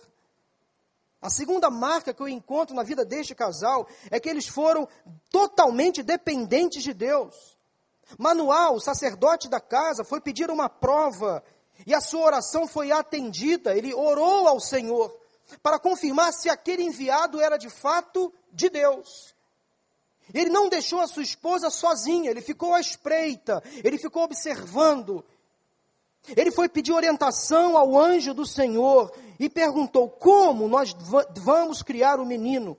A 1.23 1.31
segunda 1.31 1.71
marca 1.71 2.13
que 2.13 2.21
eu 2.21 2.27
encontro 2.27 2.75
na 2.75 2.83
vida 2.83 3.05
deste 3.05 3.37
casal 3.37 3.87
é 4.11 4.19
que 4.19 4.29
eles 4.29 4.49
foram 4.49 4.89
totalmente 5.31 6.03
dependentes 6.03 6.83
de 6.83 6.93
Deus. 6.93 7.57
Manuel, 8.19 8.73
o 8.73 8.81
sacerdote 8.81 9.49
da 9.49 9.61
casa, 9.61 10.03
foi 10.03 10.21
pedir 10.21 10.51
uma 10.51 10.69
prova 10.69 11.41
e 11.87 11.95
a 11.95 12.01
sua 12.01 12.27
oração 12.27 12.67
foi 12.67 12.91
atendida. 12.91 13.77
Ele 13.79 13.95
orou 13.95 14.49
ao 14.49 14.59
Senhor 14.59 15.17
para 15.63 15.79
confirmar 15.79 16.33
se 16.33 16.51
aquele 16.51 16.83
enviado 16.83 17.41
era 17.41 17.57
de 17.57 17.71
fato 17.71 18.35
de 18.53 18.69
Deus. 18.69 19.38
Ele 20.33 20.51
não 20.51 20.69
deixou 20.69 21.01
a 21.01 21.07
sua 21.07 21.23
esposa 21.23 21.71
sozinha, 21.71 22.31
ele 22.31 22.41
ficou 22.41 22.75
à 22.75 22.81
espreita, 22.81 23.63
ele 23.83 23.99
ficou 23.99 24.23
observando. 24.23 25.25
Ele 26.37 26.51
foi 26.51 26.69
pedir 26.69 26.93
orientação 26.93 27.77
ao 27.77 27.99
anjo 27.99 28.35
do 28.35 28.45
Senhor 28.45 29.13
e 29.39 29.49
perguntou: 29.49 30.09
como 30.09 30.69
nós 30.69 30.95
vamos 31.39 31.83
criar 31.83 32.21
o 32.21 32.27
menino? 32.27 32.77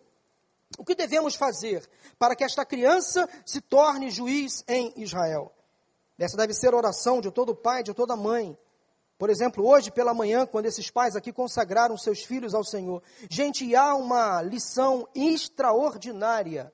O 0.77 0.85
que 0.85 0.93
devemos 0.93 1.35
fazer 1.35 1.89
para 2.17 2.35
que 2.35 2.43
esta 2.43 2.63
criança 2.63 3.27
se 3.45 3.59
torne 3.59 4.11
juiz 4.11 4.63
em 4.67 4.93
Israel? 4.97 5.51
Essa 6.17 6.37
deve 6.37 6.53
ser 6.53 6.73
a 6.73 6.77
oração 6.77 7.21
de 7.21 7.31
todo 7.31 7.55
pai, 7.55 7.81
de 7.81 7.93
toda 7.93 8.15
mãe. 8.15 8.57
Por 9.17 9.29
exemplo, 9.29 9.67
hoje 9.67 9.91
pela 9.91 10.13
manhã, 10.13 10.45
quando 10.45 10.65
esses 10.65 10.89
pais 10.89 11.15
aqui 11.15 11.33
consagraram 11.33 11.97
seus 11.97 12.23
filhos 12.23 12.53
ao 12.53 12.63
Senhor, 12.63 13.01
gente, 13.29 13.75
há 13.75 13.93
uma 13.95 14.41
lição 14.41 15.07
extraordinária, 15.13 16.71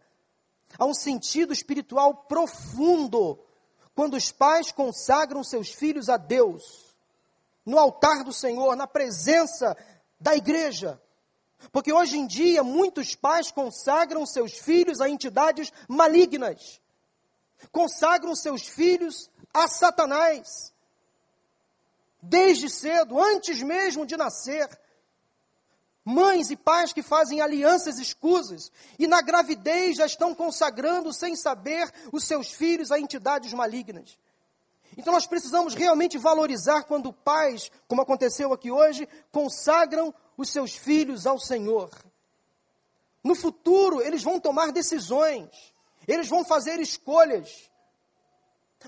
há 0.77 0.85
um 0.85 0.93
sentido 0.93 1.53
espiritual 1.53 2.13
profundo 2.27 3.39
quando 3.95 4.15
os 4.15 4.31
pais 4.31 4.71
consagram 4.71 5.43
seus 5.43 5.69
filhos 5.69 6.09
a 6.09 6.17
Deus, 6.17 6.95
no 7.65 7.79
altar 7.79 8.23
do 8.23 8.33
Senhor, 8.33 8.75
na 8.75 8.85
presença 8.85 9.75
da 10.19 10.35
igreja. 10.35 11.01
Porque 11.71 11.91
hoje 11.91 12.17
em 12.17 12.27
dia 12.27 12.63
muitos 12.63 13.15
pais 13.15 13.51
consagram 13.51 14.25
seus 14.25 14.53
filhos 14.53 14.99
a 14.99 15.09
entidades 15.09 15.71
malignas, 15.87 16.81
consagram 17.71 18.35
seus 18.35 18.67
filhos 18.67 19.29
a 19.53 19.67
Satanás, 19.67 20.73
desde 22.21 22.69
cedo, 22.69 23.21
antes 23.21 23.61
mesmo 23.61 24.05
de 24.05 24.17
nascer. 24.17 24.67
Mães 26.07 26.51
e 26.51 26.55
pais 26.55 26.93
que 26.93 27.01
fazem 27.01 27.41
alianças 27.41 27.97
escusas 27.97 28.71
e 28.99 29.07
na 29.07 29.23
gravidez 29.23 29.97
já 29.97 30.05
estão 30.05 30.35
consagrando 30.35 31.11
sem 31.11 31.35
saber 31.35 31.91
os 32.11 32.25
seus 32.25 32.49
filhos 32.49 32.91
a 32.91 32.99
entidades 32.99 33.51
malignas. 33.53 34.15
Então 34.95 35.11
nós 35.11 35.25
precisamos 35.25 35.73
realmente 35.73 36.19
valorizar 36.19 36.83
quando 36.83 37.11
pais, 37.11 37.71
como 37.87 38.03
aconteceu 38.03 38.53
aqui 38.53 38.69
hoje, 38.69 39.09
consagram 39.31 40.13
os 40.37 40.51
seus 40.51 40.75
filhos 40.75 41.25
ao 41.25 41.39
Senhor. 41.39 41.89
No 43.23 43.33
futuro, 43.33 43.99
eles 43.99 44.21
vão 44.21 44.39
tomar 44.39 44.71
decisões, 44.71 45.49
eles 46.07 46.29
vão 46.29 46.45
fazer 46.45 46.79
escolhas. 46.79 47.71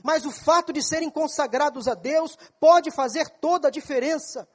Mas 0.04 0.24
o 0.24 0.32
fato 0.32 0.72
de 0.72 0.84
serem 0.84 1.10
consagrados 1.10 1.88
a 1.88 1.96
Deus 1.96 2.38
pode 2.60 2.92
fazer 2.92 3.28
toda 3.28 3.70
a 3.70 3.72
diferença. 3.72 4.48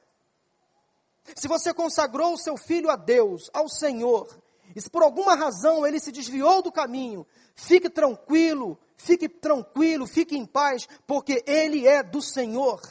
Se 1.35 1.47
você 1.47 1.73
consagrou 1.73 2.33
o 2.33 2.37
seu 2.37 2.57
filho 2.57 2.89
a 2.89 2.95
Deus, 2.95 3.49
ao 3.53 3.69
Senhor, 3.69 4.27
e 4.75 4.81
se 4.81 4.89
por 4.89 5.03
alguma 5.03 5.35
razão 5.35 5.85
ele 5.85 5.99
se 5.99 6.11
desviou 6.11 6.61
do 6.61 6.71
caminho, 6.71 7.25
fique 7.55 7.89
tranquilo, 7.89 8.77
fique 8.97 9.29
tranquilo, 9.29 10.07
fique 10.07 10.37
em 10.37 10.45
paz, 10.45 10.87
porque 11.07 11.43
ele 11.45 11.87
é 11.87 12.03
do 12.03 12.21
Senhor 12.21 12.81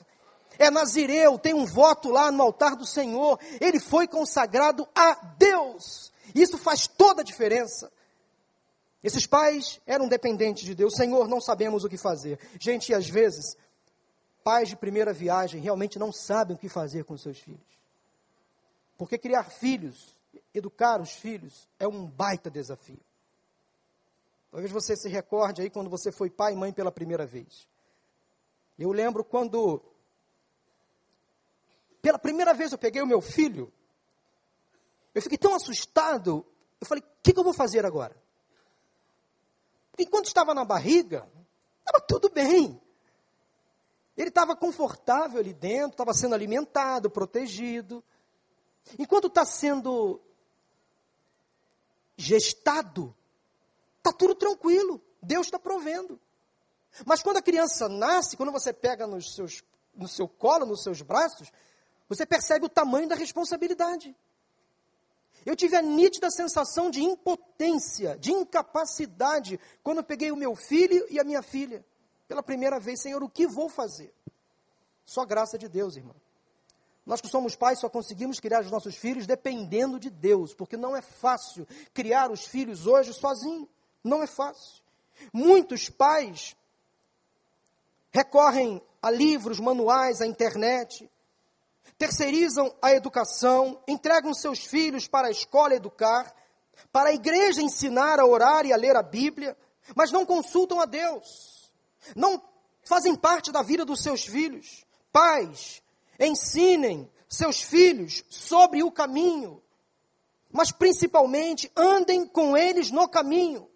é 0.58 0.70
nazireu, 0.70 1.38
tem 1.38 1.54
um 1.54 1.64
voto 1.64 2.10
lá 2.10 2.30
no 2.30 2.42
altar 2.42 2.76
do 2.76 2.86
Senhor, 2.86 3.38
ele 3.60 3.80
foi 3.80 4.06
consagrado 4.06 4.86
a 4.94 5.14
Deus. 5.36 6.12
Isso 6.34 6.56
faz 6.58 6.86
toda 6.86 7.22
a 7.22 7.24
diferença. 7.24 7.90
Esses 9.02 9.26
pais 9.26 9.80
eram 9.86 10.08
dependentes 10.08 10.64
de 10.64 10.74
Deus. 10.74 10.94
Senhor, 10.94 11.26
não 11.26 11.40
sabemos 11.40 11.84
o 11.84 11.88
que 11.88 11.96
fazer. 11.96 12.38
Gente, 12.60 12.94
às 12.94 13.08
vezes, 13.08 13.56
pais 14.44 14.68
de 14.68 14.76
primeira 14.76 15.12
viagem 15.12 15.60
realmente 15.60 15.98
não 15.98 16.12
sabem 16.12 16.54
o 16.54 16.58
que 16.58 16.68
fazer 16.68 17.04
com 17.04 17.16
seus 17.16 17.38
filhos. 17.38 17.81
Porque 18.96 19.18
criar 19.18 19.44
filhos, 19.44 20.18
educar 20.54 21.00
os 21.00 21.12
filhos, 21.12 21.68
é 21.78 21.86
um 21.86 22.06
baita 22.06 22.50
desafio. 22.50 23.00
Talvez 24.50 24.70
você 24.70 24.94
se 24.94 25.08
recorde 25.08 25.62
aí 25.62 25.70
quando 25.70 25.88
você 25.88 26.12
foi 26.12 26.28
pai 26.28 26.52
e 26.52 26.56
mãe 26.56 26.72
pela 26.72 26.92
primeira 26.92 27.26
vez. 27.26 27.66
Eu 28.78 28.92
lembro 28.92 29.24
quando 29.24 29.82
pela 32.02 32.18
primeira 32.18 32.52
vez 32.52 32.72
eu 32.72 32.78
peguei 32.78 33.00
o 33.00 33.06
meu 33.06 33.20
filho, 33.20 33.72
eu 35.14 35.22
fiquei 35.22 35.38
tão 35.38 35.54
assustado, 35.54 36.44
eu 36.80 36.86
falei, 36.86 37.02
o 37.02 37.22
que, 37.22 37.32
que 37.32 37.38
eu 37.38 37.44
vou 37.44 37.54
fazer 37.54 37.86
agora? 37.86 38.16
Enquanto 39.98 40.26
estava 40.26 40.52
na 40.52 40.64
barriga, 40.64 41.28
estava 41.80 42.04
tudo 42.06 42.28
bem. 42.28 42.80
Ele 44.16 44.28
estava 44.28 44.56
confortável 44.56 45.38
ali 45.38 45.54
dentro, 45.54 45.92
estava 45.92 46.12
sendo 46.12 46.34
alimentado, 46.34 47.10
protegido. 47.10 48.02
Enquanto 48.98 49.28
está 49.28 49.44
sendo 49.44 50.20
gestado, 52.16 53.14
está 53.98 54.12
tudo 54.12 54.34
tranquilo. 54.34 55.00
Deus 55.22 55.46
está 55.46 55.58
provendo. 55.58 56.20
Mas 57.06 57.22
quando 57.22 57.38
a 57.38 57.42
criança 57.42 57.88
nasce, 57.88 58.36
quando 58.36 58.52
você 58.52 58.72
pega 58.72 59.06
nos 59.06 59.34
seus, 59.34 59.62
no 59.94 60.08
seu 60.08 60.28
colo, 60.28 60.66
nos 60.66 60.82
seus 60.82 61.00
braços, 61.00 61.50
você 62.08 62.26
percebe 62.26 62.66
o 62.66 62.68
tamanho 62.68 63.08
da 63.08 63.14
responsabilidade. 63.14 64.14
Eu 65.44 65.56
tive 65.56 65.76
a 65.76 65.82
nítida 65.82 66.30
sensação 66.30 66.90
de 66.90 67.02
impotência, 67.02 68.16
de 68.18 68.32
incapacidade, 68.32 69.58
quando 69.82 69.98
eu 69.98 70.04
peguei 70.04 70.30
o 70.30 70.36
meu 70.36 70.54
filho 70.54 71.06
e 71.10 71.18
a 71.18 71.24
minha 71.24 71.42
filha. 71.42 71.84
Pela 72.28 72.42
primeira 72.42 72.78
vez, 72.78 73.00
Senhor, 73.00 73.22
o 73.22 73.28
que 73.28 73.46
vou 73.46 73.68
fazer? 73.68 74.14
Só 75.04 75.24
graça 75.24 75.58
de 75.58 75.68
Deus, 75.68 75.96
irmão. 75.96 76.14
Nós 77.04 77.20
que 77.20 77.28
somos 77.28 77.56
pais 77.56 77.80
só 77.80 77.88
conseguimos 77.88 78.38
criar 78.38 78.62
os 78.62 78.70
nossos 78.70 78.94
filhos 78.96 79.26
dependendo 79.26 79.98
de 79.98 80.08
Deus, 80.08 80.54
porque 80.54 80.76
não 80.76 80.96
é 80.96 81.02
fácil 81.02 81.66
criar 81.92 82.30
os 82.30 82.46
filhos 82.46 82.86
hoje 82.86 83.12
sozinho. 83.12 83.68
Não 84.04 84.22
é 84.22 84.26
fácil. 84.26 84.82
Muitos 85.32 85.88
pais 85.88 86.56
recorrem 88.10 88.80
a 89.00 89.10
livros, 89.10 89.58
manuais, 89.58 90.20
à 90.20 90.26
internet, 90.26 91.10
terceirizam 91.98 92.72
a 92.80 92.92
educação, 92.92 93.82
entregam 93.88 94.32
seus 94.32 94.60
filhos 94.60 95.08
para 95.08 95.28
a 95.28 95.30
escola 95.30 95.74
educar, 95.74 96.32
para 96.92 97.10
a 97.10 97.14
igreja 97.14 97.62
ensinar 97.62 98.20
a 98.20 98.26
orar 98.26 98.64
e 98.64 98.72
a 98.72 98.76
ler 98.76 98.96
a 98.96 99.02
Bíblia, 99.02 99.56
mas 99.96 100.12
não 100.12 100.24
consultam 100.24 100.80
a 100.80 100.84
Deus, 100.84 101.72
não 102.14 102.42
fazem 102.84 103.14
parte 103.16 103.50
da 103.50 103.62
vida 103.62 103.84
dos 103.84 104.02
seus 104.02 104.24
filhos. 104.24 104.84
Pais, 105.12 105.81
ensinem 106.18 107.10
seus 107.28 107.62
filhos 107.62 108.24
sobre 108.28 108.82
o 108.82 108.90
caminho, 108.90 109.62
mas 110.50 110.70
principalmente 110.70 111.70
andem 111.74 112.26
com 112.26 112.56
eles 112.56 112.90
no 112.90 113.08
caminho. 113.08 113.68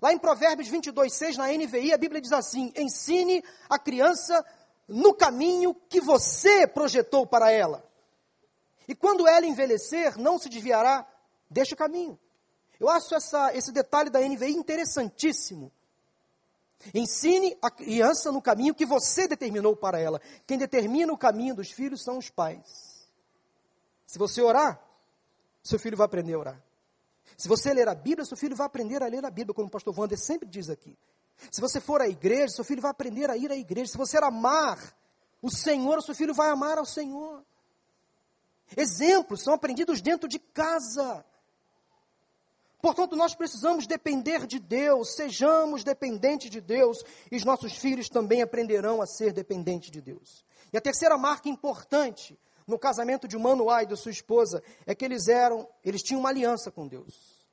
Lá 0.00 0.12
em 0.12 0.18
Provérbios 0.18 0.68
22, 0.68 1.12
6, 1.12 1.36
na 1.36 1.48
NVI, 1.48 1.92
a 1.92 1.98
Bíblia 1.98 2.20
diz 2.20 2.32
assim: 2.32 2.72
ensine 2.76 3.42
a 3.68 3.78
criança 3.78 4.44
no 4.88 5.14
caminho 5.14 5.74
que 5.88 6.00
você 6.00 6.66
projetou 6.66 7.26
para 7.26 7.50
ela. 7.50 7.84
E 8.86 8.94
quando 8.94 9.26
ela 9.26 9.46
envelhecer, 9.46 10.18
não 10.18 10.38
se 10.38 10.48
desviará 10.48 11.06
deste 11.48 11.74
caminho. 11.74 12.18
Eu 12.78 12.88
acho 12.88 13.14
essa, 13.14 13.54
esse 13.56 13.72
detalhe 13.72 14.10
da 14.10 14.20
NVI 14.20 14.52
interessantíssimo. 14.52 15.72
Ensine 16.92 17.56
a 17.62 17.70
criança 17.70 18.30
no 18.30 18.42
caminho 18.42 18.74
que 18.74 18.84
você 18.84 19.26
determinou 19.26 19.74
para 19.74 19.98
ela. 19.98 20.20
Quem 20.46 20.58
determina 20.58 21.12
o 21.12 21.18
caminho 21.18 21.54
dos 21.54 21.70
filhos 21.70 22.02
são 22.02 22.18
os 22.18 22.28
pais. 22.28 23.08
Se 24.06 24.18
você 24.18 24.42
orar, 24.42 24.80
seu 25.62 25.78
filho 25.78 25.96
vai 25.96 26.04
aprender 26.04 26.34
a 26.34 26.38
orar. 26.38 26.62
Se 27.36 27.48
você 27.48 27.72
ler 27.72 27.88
a 27.88 27.94
Bíblia, 27.94 28.24
seu 28.24 28.36
filho 28.36 28.54
vai 28.54 28.66
aprender 28.66 29.02
a 29.02 29.06
ler 29.06 29.24
a 29.24 29.30
Bíblia, 29.30 29.54
como 29.54 29.68
o 29.68 29.70
pastor 29.70 29.98
Wander 29.98 30.18
sempre 30.18 30.48
diz 30.48 30.68
aqui. 30.68 30.96
Se 31.50 31.60
você 31.60 31.80
for 31.80 32.00
à 32.00 32.08
igreja, 32.08 32.54
seu 32.54 32.64
filho 32.64 32.82
vai 32.82 32.90
aprender 32.90 33.30
a 33.30 33.36
ir 33.36 33.50
à 33.50 33.56
igreja. 33.56 33.92
Se 33.92 33.98
você 33.98 34.18
amar 34.18 34.78
o 35.42 35.50
Senhor, 35.50 36.00
seu 36.02 36.14
filho 36.14 36.34
vai 36.34 36.50
amar 36.50 36.78
ao 36.78 36.86
Senhor. 36.86 37.44
Exemplos 38.76 39.42
são 39.42 39.54
aprendidos 39.54 40.00
dentro 40.00 40.28
de 40.28 40.38
casa. 40.38 41.24
Portanto, 42.84 43.16
nós 43.16 43.34
precisamos 43.34 43.86
depender 43.86 44.46
de 44.46 44.58
Deus, 44.58 45.14
sejamos 45.14 45.82
dependentes 45.82 46.50
de 46.50 46.60
Deus, 46.60 47.02
e 47.32 47.36
os 47.36 47.42
nossos 47.42 47.72
filhos 47.78 48.10
também 48.10 48.42
aprenderão 48.42 49.00
a 49.00 49.06
ser 49.06 49.32
dependentes 49.32 49.90
de 49.90 50.02
Deus. 50.02 50.44
E 50.70 50.76
a 50.76 50.82
terceira 50.82 51.16
marca 51.16 51.48
importante 51.48 52.38
no 52.66 52.78
casamento 52.78 53.26
de 53.26 53.38
Manoá 53.38 53.82
e 53.82 53.86
de 53.86 53.96
sua 53.96 54.10
esposa 54.10 54.62
é 54.84 54.94
que 54.94 55.02
eles 55.02 55.28
eram, 55.28 55.66
eles 55.82 56.02
tinham 56.02 56.20
uma 56.20 56.28
aliança 56.28 56.70
com 56.70 56.86
Deus. 56.86 57.48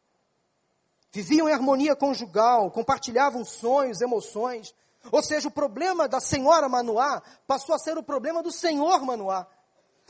Viviam 1.14 1.48
em 1.48 1.54
harmonia 1.54 1.96
conjugal, 1.96 2.70
compartilhavam 2.70 3.46
sonhos, 3.46 4.02
emoções. 4.02 4.76
Ou 5.14 5.24
seja, 5.24 5.48
o 5.48 5.52
problema 5.52 6.10
da 6.10 6.20
senhora 6.20 6.68
Manoá 6.68 7.24
passou 7.48 7.74
a 7.74 7.80
ser 7.80 7.98
o 7.98 8.04
problema 8.04 8.44
do 8.44 8.52
senhor 8.52 9.02
Manoá. 9.06 9.48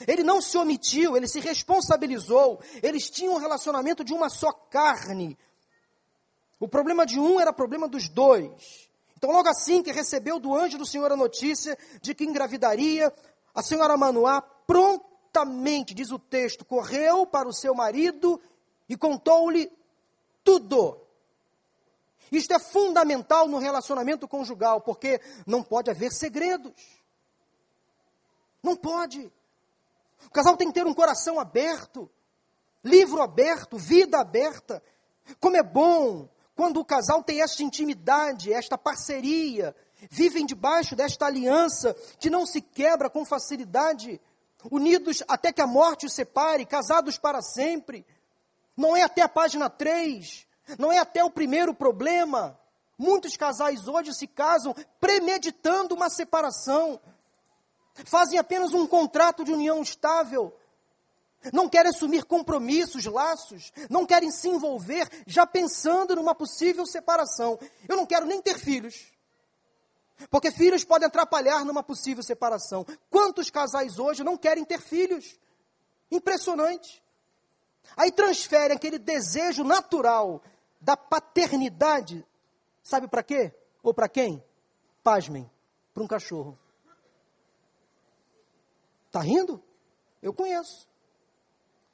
Ele 0.08 0.24
não 0.24 0.42
se 0.42 0.58
omitiu, 0.58 1.16
ele 1.16 1.28
se 1.28 1.40
responsabilizou. 1.40 2.60
Eles 2.82 3.10
tinham 3.10 3.36
um 3.36 3.40
relacionamento 3.40 4.04
de 4.04 4.14
uma 4.14 4.30
só 4.30 4.52
carne. 4.52 5.38
O 6.60 6.68
problema 6.68 7.06
de 7.06 7.20
um 7.20 7.40
era 7.40 7.52
problema 7.52 7.88
dos 7.88 8.08
dois. 8.08 8.90
Então, 9.18 9.32
logo 9.32 9.50
assim 9.50 9.84
que 9.84 9.92
recebeu 9.92 10.40
do 10.40 10.56
anjo 10.56 10.78
do 10.78 10.86
Senhor 10.86 11.12
a 11.12 11.16
notícia 11.16 11.78
de 12.02 12.16
que 12.16 12.24
engravidaria, 12.24 13.14
a 13.54 13.62
senhora 13.62 13.98
Manoá 13.98 14.42
prontamente, 14.42 15.94
diz 15.94 16.12
o 16.12 16.20
texto, 16.20 16.66
correu 16.66 17.26
para 17.26 17.48
o 17.48 17.54
seu 17.54 17.76
marido 17.76 18.42
e 18.90 18.98
contou-lhe 18.98 19.72
tudo. 20.44 21.00
Isto 22.32 22.54
é 22.54 22.60
fundamental 22.60 23.48
no 23.48 23.58
relacionamento 23.58 24.28
conjugal, 24.28 24.82
porque 24.82 25.20
não 25.46 25.62
pode 25.62 25.92
haver 25.92 26.12
segredos. 26.12 26.74
Não 28.64 28.76
pode. 28.76 29.32
O 30.28 30.32
casal 30.32 30.58
tem 30.58 30.68
que 30.68 30.74
ter 30.74 30.86
um 30.86 30.94
coração 30.94 31.40
aberto, 31.40 32.10
livro 32.84 33.22
aberto, 33.22 33.78
vida 33.78 34.20
aberta. 34.20 34.82
Como 35.40 35.58
é 35.58 35.64
bom 35.64 36.30
quando 36.56 36.80
o 36.80 36.86
casal 36.86 37.24
tem 37.24 37.42
esta 37.42 37.64
intimidade, 37.64 38.54
esta 38.54 38.78
parceria, 38.78 39.76
vivem 40.10 40.46
debaixo 40.46 40.96
desta 40.96 41.26
aliança 41.26 41.96
que 42.20 42.30
não 42.30 42.46
se 42.46 42.62
quebra 42.62 43.10
com 43.10 43.26
facilidade, 43.26 44.20
unidos 44.70 45.24
até 45.28 45.52
que 45.52 45.62
a 45.62 45.68
morte 45.68 46.06
os 46.06 46.14
separe, 46.14 46.66
casados 46.66 47.18
para 47.18 47.42
sempre. 47.42 48.06
Não 48.76 48.96
é 48.96 49.04
até 49.04 49.22
a 49.22 49.30
página 49.30 49.70
3, 49.70 50.46
não 50.78 50.92
é 50.92 50.98
até 50.98 51.24
o 51.24 51.32
primeiro 51.32 51.74
problema. 51.74 52.60
Muitos 52.98 53.36
casais 53.36 53.88
hoje 53.88 54.14
se 54.14 54.28
casam 54.28 54.76
premeditando 55.00 55.96
uma 55.96 56.10
separação. 56.10 57.00
Fazem 57.94 58.40
apenas 58.40 58.74
um 58.74 58.88
contrato 58.88 59.44
de 59.44 59.52
união 59.52 59.82
estável. 59.82 60.56
Não 61.52 61.68
querem 61.68 61.90
assumir 61.90 62.24
compromissos, 62.26 63.06
laços. 63.06 63.72
Não 63.90 64.06
querem 64.06 64.32
se 64.32 64.48
envolver 64.48 65.10
já 65.26 65.46
pensando 65.46 66.16
numa 66.16 66.36
possível 66.36 66.86
separação. 66.86 67.60
Eu 67.88 67.96
não 67.96 68.06
quero 68.06 68.26
nem 68.26 68.42
ter 68.42 68.58
filhos. 68.58 69.12
Porque 70.30 70.52
filhos 70.52 70.84
podem 70.84 71.08
atrapalhar 71.08 71.66
numa 71.66 71.82
possível 71.82 72.24
separação. 72.24 72.86
Quantos 73.10 73.50
casais 73.50 73.98
hoje 73.98 74.24
não 74.24 74.38
querem 74.38 74.64
ter 74.64 74.80
filhos? 74.80 75.40
Impressionante. 76.12 77.02
Aí 77.98 78.12
transferem 78.12 78.76
aquele 78.76 79.00
desejo 79.00 79.64
natural 79.64 80.42
da 80.80 80.96
paternidade, 80.96 82.26
sabe 82.84 83.08
para 83.08 83.24
quê? 83.24 83.54
Ou 83.84 83.94
para 83.94 84.08
quem? 84.08 84.44
Pasmem, 85.04 85.50
para 85.94 86.04
um 86.04 86.08
cachorro. 86.08 86.58
Tá 89.12 89.20
rindo? 89.20 89.62
Eu 90.22 90.34
conheço. 90.34 90.88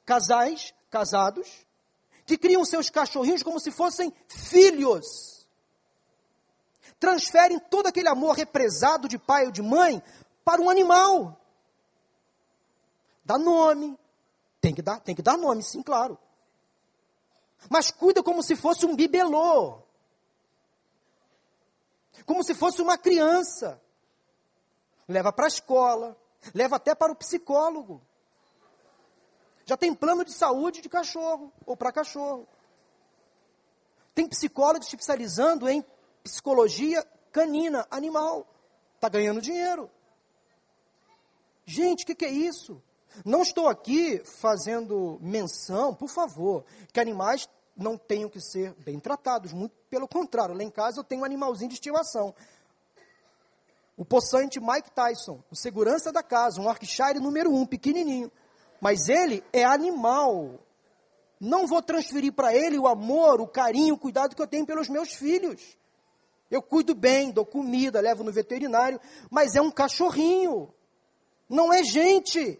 Casais, 0.06 0.72
casados, 0.88 1.66
que 2.24 2.38
criam 2.38 2.64
seus 2.64 2.88
cachorrinhos 2.88 3.42
como 3.42 3.58
se 3.58 3.70
fossem 3.70 4.12
filhos. 4.28 5.46
Transferem 7.00 7.58
todo 7.58 7.86
aquele 7.86 8.08
amor 8.08 8.36
represado 8.36 9.08
de 9.08 9.18
pai 9.18 9.46
ou 9.46 9.52
de 9.52 9.62
mãe 9.62 10.02
para 10.44 10.60
um 10.62 10.70
animal. 10.70 11.38
Dá 13.24 13.36
nome. 13.36 13.98
Tem 14.60 14.74
que 14.74 14.82
dar, 14.82 15.00
tem 15.00 15.14
que 15.14 15.22
dar 15.22 15.36
nome, 15.36 15.62
sim, 15.62 15.82
claro. 15.82 16.18
Mas 17.68 17.90
cuida 17.90 18.22
como 18.22 18.42
se 18.42 18.56
fosse 18.56 18.86
um 18.86 18.94
bibelô. 18.94 19.82
Como 22.24 22.42
se 22.42 22.54
fosse 22.54 22.80
uma 22.80 22.96
criança. 22.96 23.80
Leva 25.06 25.32
para 25.32 25.46
a 25.46 25.48
escola, 25.48 26.16
leva 26.54 26.76
até 26.76 26.94
para 26.94 27.12
o 27.12 27.16
psicólogo. 27.16 28.02
Já 29.64 29.76
tem 29.76 29.94
plano 29.94 30.24
de 30.24 30.32
saúde 30.32 30.80
de 30.80 30.88
cachorro 30.88 31.52
ou 31.66 31.76
para 31.76 31.92
cachorro. 31.92 32.48
Tem 34.14 34.26
psicólogos 34.26 34.88
especializando 34.88 35.68
em 35.68 35.84
psicologia 36.24 37.06
canina, 37.30 37.86
animal. 37.90 38.46
Está 38.94 39.08
ganhando 39.08 39.40
dinheiro. 39.40 39.90
Gente, 41.64 42.02
o 42.02 42.06
que, 42.06 42.14
que 42.14 42.24
é 42.24 42.30
isso? 42.30 42.82
Não 43.24 43.42
estou 43.42 43.68
aqui 43.68 44.22
fazendo 44.24 45.18
menção, 45.20 45.94
por 45.94 46.08
favor, 46.08 46.64
que 46.92 46.98
animais 46.98 47.48
não 47.76 47.96
tenham 47.96 48.28
que 48.28 48.40
ser 48.40 48.74
bem 48.78 48.98
tratados, 48.98 49.52
muito 49.52 49.74
pelo 49.88 50.08
contrário. 50.08 50.54
Lá 50.54 50.62
em 50.62 50.70
casa 50.70 51.00
eu 51.00 51.04
tenho 51.04 51.22
um 51.22 51.24
animalzinho 51.24 51.68
de 51.68 51.74
estimação. 51.74 52.34
O 53.98 54.04
possante 54.04 54.60
Mike 54.60 54.92
Tyson, 54.92 55.42
o 55.50 55.56
segurança 55.56 56.12
da 56.12 56.22
casa, 56.22 56.60
um 56.60 56.66
Yorkshire 56.66 57.18
número 57.18 57.52
um, 57.52 57.66
pequenininho. 57.66 58.30
Mas 58.80 59.08
ele 59.08 59.42
é 59.52 59.64
animal. 59.64 60.64
Não 61.40 61.66
vou 61.66 61.82
transferir 61.82 62.32
para 62.32 62.54
ele 62.54 62.78
o 62.78 62.86
amor, 62.86 63.40
o 63.40 63.48
carinho, 63.48 63.96
o 63.96 63.98
cuidado 63.98 64.36
que 64.36 64.40
eu 64.40 64.46
tenho 64.46 64.64
pelos 64.64 64.88
meus 64.88 65.14
filhos. 65.14 65.76
Eu 66.48 66.62
cuido 66.62 66.94
bem, 66.94 67.32
dou 67.32 67.44
comida, 67.44 68.00
levo 68.00 68.22
no 68.22 68.32
veterinário, 68.32 69.00
mas 69.28 69.56
é 69.56 69.60
um 69.60 69.70
cachorrinho. 69.70 70.72
Não 71.48 71.72
é 71.72 71.82
gente. 71.82 72.56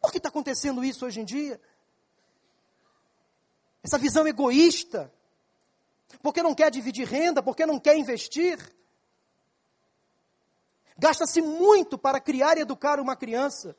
Por 0.00 0.10
que 0.10 0.16
está 0.16 0.30
acontecendo 0.30 0.82
isso 0.82 1.04
hoje 1.04 1.20
em 1.20 1.24
dia? 1.26 1.60
Essa 3.82 3.98
visão 3.98 4.26
egoísta. 4.26 5.12
Porque 6.22 6.42
não 6.42 6.54
quer 6.54 6.70
dividir 6.70 7.06
renda, 7.06 7.42
porque 7.42 7.66
não 7.66 7.78
quer 7.78 7.98
investir. 7.98 8.58
Gasta-se 10.98 11.42
muito 11.42 11.98
para 11.98 12.20
criar 12.20 12.56
e 12.56 12.60
educar 12.60 12.98
uma 12.98 13.14
criança. 13.14 13.76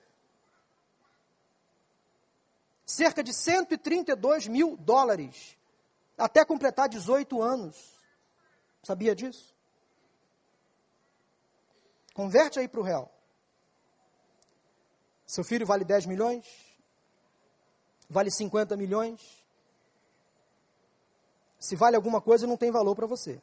Cerca 2.86 3.24
de 3.24 3.34
132 3.34 4.48
mil 4.48 4.78
dólares. 4.78 5.58
Até 6.18 6.46
completar 6.46 6.88
18 6.88 7.42
anos. 7.42 7.98
Sabia 8.84 9.16
disso? 9.16 9.56
Converte 12.14 12.60
aí 12.60 12.68
para 12.68 12.80
o 12.80 12.84
real. 12.84 13.12
Seu 15.26 15.44
filho 15.44 15.66
vale 15.66 15.84
10 15.84 16.06
milhões? 16.06 16.46
Vale 18.10 18.32
50 18.32 18.78
milhões? 18.78 19.44
Se 21.60 21.76
vale 21.76 21.96
alguma 21.96 22.22
coisa, 22.22 22.48
não 22.48 22.56
tem 22.56 22.72
valor 22.72 22.96
para 22.96 23.06
você. 23.06 23.42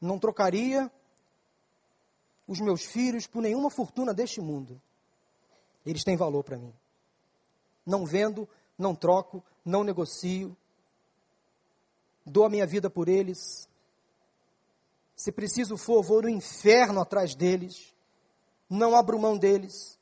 Não 0.00 0.18
trocaria 0.18 0.90
os 2.50 2.60
meus 2.60 2.84
filhos 2.84 3.26
por 3.26 3.40
nenhuma 3.40 3.70
fortuna 3.70 4.12
deste 4.12 4.42
mundo. 4.42 4.78
Eles 5.86 6.04
têm 6.04 6.16
valor 6.16 6.44
para 6.44 6.58
mim. 6.58 6.74
Não 7.86 8.04
vendo, 8.04 8.46
não 8.76 8.94
troco, 8.94 9.42
não 9.64 9.82
negocio. 9.82 10.54
Dou 12.26 12.44
a 12.44 12.50
minha 12.50 12.66
vida 12.66 12.90
por 12.90 13.08
eles. 13.08 13.66
Se 15.16 15.32
preciso 15.32 15.78
for, 15.78 16.02
vou 16.02 16.20
no 16.20 16.28
inferno 16.28 17.00
atrás 17.00 17.34
deles 17.34 17.94
não 18.70 18.94
abro 18.94 19.18
mão 19.18 19.36
deles. 19.36 19.98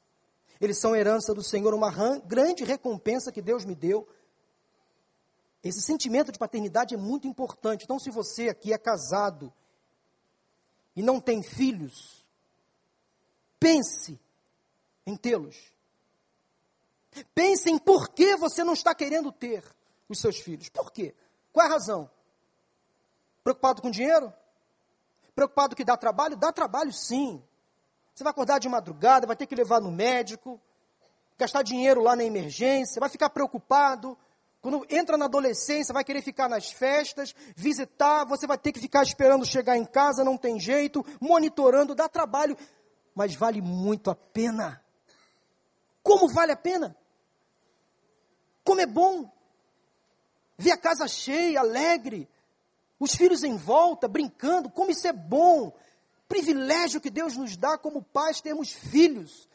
Eles 0.61 0.78
são 0.78 0.94
herança 0.94 1.32
do 1.32 1.42
Senhor, 1.42 1.72
uma 1.72 1.90
grande 2.18 2.64
recompensa 2.64 3.32
que 3.32 3.40
Deus 3.40 3.64
me 3.64 3.74
deu. 3.74 4.06
Esse 5.64 5.80
sentimento 5.80 6.30
de 6.30 6.38
paternidade 6.38 6.94
é 6.94 6.98
muito 6.98 7.26
importante. 7.26 7.84
Então, 7.84 7.98
se 7.98 8.11
você 8.11 8.50
aqui 8.50 8.72
é 8.72 8.78
casado 8.78 9.52
e 10.94 11.02
não 11.02 11.18
tem 11.18 11.42
filhos, 11.42 12.17
pense 13.59 14.18
em 15.07 15.16
tê-los. 15.16 15.73
Pense 17.35 17.71
em 17.71 17.79
por 17.79 18.11
que 18.11 18.37
você 18.37 18.62
não 18.62 18.75
está 18.75 18.94
querendo 18.94 19.33
ter 19.33 19.64
os 20.09 20.21
seus 20.21 20.38
filhos. 20.38 20.68
Por 20.68 20.92
quê? 20.92 21.14
Qual 21.53 21.64
é 21.64 21.68
a 21.68 21.73
razão? 21.73 22.11
Preocupado 23.42 23.83
com 23.83 23.90
dinheiro? 23.90 24.33
Preocupado 25.35 25.77
que 25.77 25.85
dá 25.85 25.97
trabalho? 25.97 26.37
Dá 26.37 26.53
trabalho 26.53 26.92
sim. 26.92 27.42
Você 28.14 28.25
vai 28.25 28.31
acordar 28.33 28.59
de 28.59 28.68
madrugada, 28.68 29.27
vai 29.27 29.37
ter 29.37 29.47
que 29.47 29.55
levar 29.55 29.81
no 29.81 29.90
médico, 29.90 30.61
gastar 31.38 31.62
dinheiro 31.62 32.03
lá 32.03 32.16
na 32.16 32.25
emergência, 32.25 32.99
vai 33.01 33.09
ficar 33.09 33.31
preocupado. 33.31 34.18
Quando 34.61 34.85
entra 34.90 35.16
na 35.16 35.27
adolescência, 35.27 35.94
vai 35.94 36.03
querer 36.03 36.21
ficar 36.21 36.49
nas 36.49 36.73
festas, 36.73 37.33
visitar, 37.55 38.25
você 38.25 38.44
vai 38.44 38.59
ter 38.59 38.73
que 38.73 38.81
ficar 38.81 39.05
esperando 39.05 39.47
chegar 39.47 39.77
em 39.77 39.85
casa, 39.85 40.25
não 40.25 40.37
tem 40.37 40.59
jeito, 40.59 41.07
monitorando, 41.21 41.94
dá 41.94 42.09
trabalho, 42.09 42.59
mas 43.18 43.35
vale 43.35 43.61
muito 43.61 44.12
a 44.12 44.14
pena. 44.14 44.81
Como 46.04 46.28
vale 46.28 46.52
a 46.52 46.57
pena? 46.57 46.96
Como 48.62 48.81
é 48.81 48.87
bom 48.87 49.28
ver 50.57 50.70
a 50.70 50.76
casa 50.76 51.09
cheia, 51.09 51.59
alegre, 51.59 52.28
os 53.00 53.16
filhos 53.16 53.42
em 53.42 53.57
volta, 53.57 54.07
brincando, 54.07 54.70
como 54.70 54.92
isso 54.92 55.09
é 55.09 55.12
bom. 55.12 55.76
privilégio 56.28 57.00
que 57.00 57.11
Deus 57.11 57.37
nos 57.37 57.57
dá 57.57 57.76
como 57.76 58.04
pais 58.04 58.40
termos 58.40 58.72
filhos. 58.72 59.48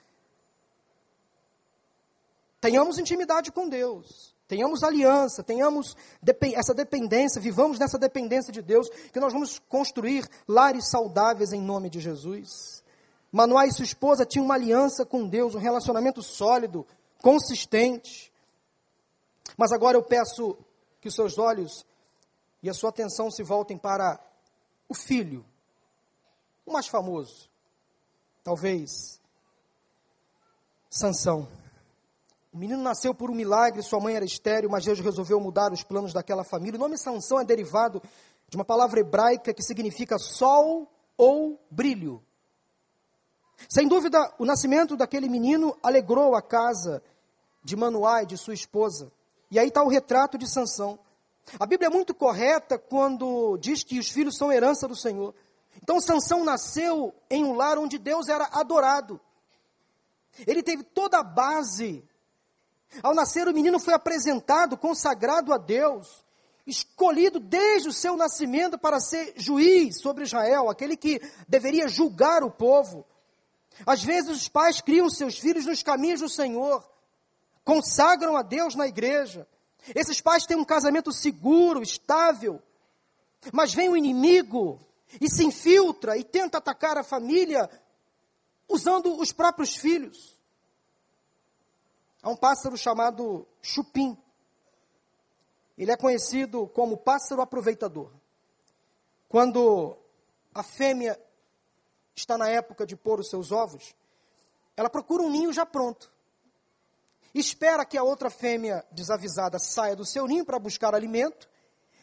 Tenhamos 2.60 2.98
intimidade 2.98 3.50
com 3.50 3.70
Deus, 3.70 4.36
tenhamos 4.46 4.84
aliança, 4.84 5.42
tenhamos 5.42 5.96
essa 6.54 6.74
dependência, 6.74 7.40
vivamos 7.40 7.80
nessa 7.80 7.98
dependência 7.98 8.52
de 8.52 8.62
Deus, 8.62 8.90
que 8.90 9.22
nós 9.22 9.32
vamos 9.32 9.58
construir 9.70 10.28
lares 10.46 10.90
saudáveis 10.90 11.54
em 11.54 11.62
nome 11.62 11.90
de 11.90 12.02
Jesus. 12.02 12.83
Manoá 13.34 13.66
e 13.66 13.72
sua 13.72 13.84
esposa 13.84 14.28
tinham 14.28 14.46
uma 14.46 14.54
aliança 14.54 15.04
com 15.04 15.28
Deus, 15.28 15.56
um 15.56 15.60
relacionamento 15.60 16.22
sólido, 16.22 16.86
consistente. 17.20 18.32
Mas 19.58 19.72
agora 19.72 19.98
eu 19.98 20.04
peço 20.04 20.56
que 21.02 21.08
os 21.08 21.16
seus 21.16 21.40
olhos 21.40 21.84
e 22.62 22.70
a 22.70 22.76
sua 22.76 22.92
atenção 22.92 23.32
se 23.32 23.42
voltem 23.42 23.76
para 23.76 24.20
o 24.88 24.94
filho, 24.94 25.44
o 26.64 26.72
mais 26.72 26.88
famoso, 26.88 27.50
talvez, 28.44 29.20
Sansão. 30.88 31.48
O 32.54 32.58
menino 32.60 32.84
nasceu 32.84 33.16
por 33.16 33.32
um 33.32 33.36
milagre, 33.36 33.82
sua 33.82 34.00
mãe 34.00 34.16
era 34.16 34.24
estéril, 34.24 34.70
mas 34.70 34.86
Deus 34.86 35.00
resolveu 35.00 35.40
mudar 35.40 35.74
os 35.74 35.84
planos 35.84 36.14
daquela 36.14 36.44
família. 36.44 36.78
O 36.78 36.80
nome 36.80 37.00
Sansão 37.00 37.40
é 37.40 37.44
derivado 37.44 38.00
de 38.48 38.56
uma 38.56 38.64
palavra 38.64 39.00
hebraica 39.00 39.56
que 39.56 39.64
significa 39.64 40.20
sol 40.20 40.88
ou 41.18 41.60
brilho. 41.72 42.24
Sem 43.70 43.88
dúvida, 43.88 44.34
o 44.38 44.46
nascimento 44.46 44.96
daquele 44.96 45.30
menino 45.30 45.78
alegrou 45.82 46.36
a 46.36 46.42
casa 46.42 47.04
de 47.64 47.76
Manoá 47.76 48.24
e 48.24 48.26
de 48.26 48.38
sua 48.38 48.54
esposa. 48.54 49.12
E 49.50 49.60
aí 49.60 49.68
está 49.68 49.84
o 49.84 49.88
retrato 49.88 50.38
de 50.38 50.50
Sansão. 50.50 51.00
A 51.60 51.66
Bíblia 51.66 51.88
é 51.88 51.92
muito 51.92 52.14
correta 52.14 52.78
quando 52.78 53.58
diz 53.58 53.84
que 53.84 54.00
os 54.00 54.10
filhos 54.10 54.38
são 54.38 54.52
herança 54.52 54.88
do 54.88 54.96
Senhor. 54.96 55.34
Então 55.82 56.00
Sansão 56.00 56.44
nasceu 56.44 57.14
em 57.30 57.44
um 57.44 57.54
lar 57.54 57.78
onde 57.78 57.98
Deus 57.98 58.28
era 58.28 58.50
adorado. 58.52 59.20
Ele 60.48 60.64
teve 60.64 60.84
toda 60.84 61.20
a 61.20 61.24
base 61.24 62.04
ao 63.02 63.16
nascer, 63.16 63.48
o 63.48 63.54
menino 63.54 63.80
foi 63.80 63.94
apresentado, 63.94 64.78
consagrado 64.78 65.54
a 65.54 65.58
Deus, 65.58 66.24
escolhido 66.68 67.40
desde 67.40 67.90
o 67.90 67.94
seu 67.94 68.16
nascimento 68.16 68.78
para 68.78 69.00
ser 69.00 69.34
juiz 69.36 70.00
sobre 70.00 70.24
Israel, 70.24 70.70
aquele 70.70 70.96
que 70.96 71.20
deveria 71.48 71.88
julgar 71.88 72.44
o 72.44 72.52
povo. 72.52 73.06
Às 73.86 74.04
vezes, 74.04 74.30
os 74.30 74.48
pais 74.48 74.82
criam 74.82 75.10
seus 75.10 75.38
filhos 75.38 75.66
nos 75.66 75.82
caminhos 75.82 76.22
do 76.22 76.30
Senhor, 76.30 76.88
consagram 77.64 78.38
a 78.38 78.42
Deus 78.42 78.76
na 78.76 78.88
igreja. 78.88 79.48
Esses 79.96 80.22
pais 80.22 80.46
têm 80.46 80.58
um 80.58 80.66
casamento 80.66 81.12
seguro, 81.12 81.82
estável, 81.82 82.62
mas 83.52 83.74
vem 83.74 83.90
o 83.90 83.98
inimigo 83.98 84.80
e 85.20 85.30
se 85.30 85.44
infiltra 85.44 86.18
e 86.18 86.24
tenta 86.24 86.58
atacar 86.58 86.98
a 86.98 87.04
família 87.04 87.70
usando 88.68 89.20
os 89.20 89.32
próprios 89.32 89.76
filhos. 89.76 90.38
Há 92.22 92.30
um 92.30 92.38
pássaro 92.38 92.78
chamado 92.78 93.46
chupim. 93.62 94.18
Ele 95.78 95.92
é 95.92 95.98
conhecido 95.98 96.68
como 96.68 96.98
pássaro 96.98 97.42
aproveitador. 97.42 98.10
Quando 99.28 99.98
a 100.54 100.64
fêmea 100.64 101.20
está 102.16 102.38
na 102.38 102.50
época 102.50 102.86
de 102.86 102.96
pôr 102.96 103.20
os 103.20 103.30
seus 103.30 103.52
ovos, 103.52 103.96
ela 104.76 104.90
procura 104.90 105.24
um 105.24 105.30
ninho 105.30 105.54
já 105.54 105.66
pronto. 105.66 106.12
Espera 107.34 107.86
que 107.86 107.98
a 107.98 108.04
outra 108.04 108.30
fêmea 108.30 108.86
desavisada 108.92 109.58
saia 109.58 109.96
do 109.96 110.06
seu 110.06 110.28
ninho 110.28 110.46
para 110.46 110.60
buscar 110.60 110.94
alimento, 110.94 111.50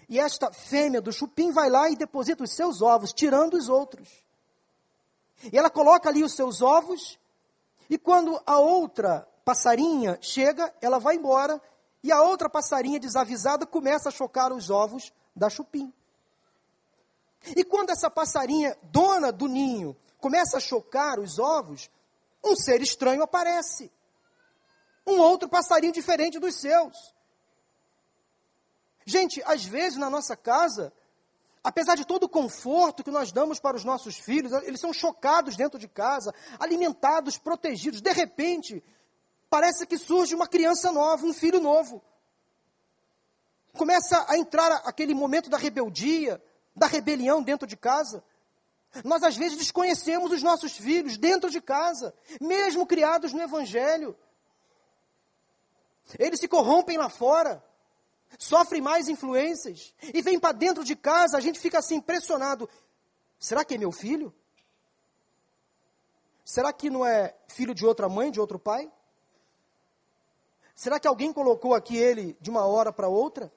e 0.08 0.18
esta 0.18 0.52
fêmea 0.52 1.00
do 1.00 1.12
chupim 1.12 1.52
vai 1.52 1.70
lá 1.70 1.88
e 1.88 1.96
deposita 1.96 2.42
os 2.42 2.52
seus 2.52 2.82
ovos, 2.82 3.12
tirando 3.12 3.54
os 3.54 3.68
outros. 3.68 4.08
E 5.52 5.56
ela 5.56 5.70
coloca 5.70 6.08
ali 6.08 6.24
os 6.24 6.34
seus 6.34 6.60
ovos, 6.60 7.18
e 7.88 7.96
quando 7.96 8.40
a 8.44 8.58
outra 8.58 9.26
passarinha 9.44 10.18
chega, 10.20 10.74
ela 10.80 10.98
vai 10.98 11.14
embora, 11.14 11.62
e 12.02 12.10
a 12.10 12.22
outra 12.22 12.48
passarinha 12.48 12.98
desavisada 12.98 13.66
começa 13.66 14.08
a 14.08 14.12
chocar 14.12 14.52
os 14.52 14.68
ovos 14.68 15.12
da 15.34 15.48
chupim. 15.48 15.92
E 17.56 17.64
quando 17.64 17.90
essa 17.90 18.10
passarinha, 18.10 18.76
dona 18.82 19.32
do 19.32 19.46
ninho, 19.46 19.96
começa 20.18 20.58
a 20.58 20.60
chocar 20.60 21.18
os 21.18 21.38
ovos, 21.38 21.90
um 22.44 22.54
ser 22.54 22.82
estranho 22.82 23.22
aparece. 23.22 23.90
Um 25.06 25.18
outro 25.20 25.48
passarinho 25.48 25.92
diferente 25.92 26.38
dos 26.38 26.56
seus. 26.56 27.14
Gente, 29.04 29.42
às 29.44 29.64
vezes 29.64 29.98
na 29.98 30.10
nossa 30.10 30.36
casa, 30.36 30.92
apesar 31.64 31.96
de 31.96 32.04
todo 32.04 32.24
o 32.24 32.28
conforto 32.28 33.02
que 33.02 33.10
nós 33.10 33.32
damos 33.32 33.58
para 33.58 33.76
os 33.76 33.84
nossos 33.84 34.16
filhos, 34.16 34.52
eles 34.62 34.80
são 34.80 34.92
chocados 34.92 35.56
dentro 35.56 35.78
de 35.78 35.88
casa, 35.88 36.34
alimentados, 36.58 37.38
protegidos. 37.38 38.00
De 38.00 38.12
repente, 38.12 38.84
parece 39.48 39.86
que 39.86 39.98
surge 39.98 40.34
uma 40.34 40.46
criança 40.46 40.92
nova, 40.92 41.26
um 41.26 41.32
filho 41.32 41.60
novo. 41.60 42.02
Começa 43.72 44.24
a 44.28 44.36
entrar 44.36 44.72
aquele 44.84 45.14
momento 45.14 45.48
da 45.48 45.56
rebeldia, 45.56 46.42
da 46.74 46.86
rebelião 46.86 47.42
dentro 47.42 47.66
de 47.66 47.76
casa. 47.76 48.24
Nós 49.04 49.22
às 49.22 49.36
vezes 49.36 49.58
desconhecemos 49.58 50.32
os 50.32 50.42
nossos 50.42 50.76
filhos 50.76 51.16
dentro 51.16 51.50
de 51.50 51.60
casa, 51.60 52.14
mesmo 52.40 52.86
criados 52.86 53.32
no 53.32 53.40
Evangelho. 53.40 54.16
Eles 56.18 56.40
se 56.40 56.48
corrompem 56.48 56.98
lá 56.98 57.08
fora, 57.08 57.62
sofrem 58.38 58.80
mais 58.80 59.08
influências 59.08 59.94
e 60.12 60.20
vêm 60.22 60.38
para 60.38 60.52
dentro 60.52 60.84
de 60.84 60.96
casa, 60.96 61.36
a 61.36 61.40
gente 61.40 61.60
fica 61.60 61.78
assim 61.78 61.96
impressionado. 61.96 62.68
Será 63.38 63.64
que 63.64 63.74
é 63.74 63.78
meu 63.78 63.92
filho? 63.92 64.34
Será 66.44 66.72
que 66.72 66.90
não 66.90 67.06
é 67.06 67.36
filho 67.46 67.74
de 67.74 67.86
outra 67.86 68.08
mãe, 68.08 68.30
de 68.30 68.40
outro 68.40 68.58
pai? 68.58 68.90
Será 70.74 70.98
que 70.98 71.06
alguém 71.06 71.32
colocou 71.32 71.74
aqui 71.74 71.96
ele 71.96 72.36
de 72.40 72.50
uma 72.50 72.64
hora 72.64 72.92
para 72.92 73.06
outra? 73.06 73.52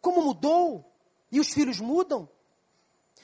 Como 0.00 0.22
mudou? 0.22 0.84
E 1.34 1.40
os 1.40 1.48
filhos 1.48 1.80
mudam? 1.80 2.28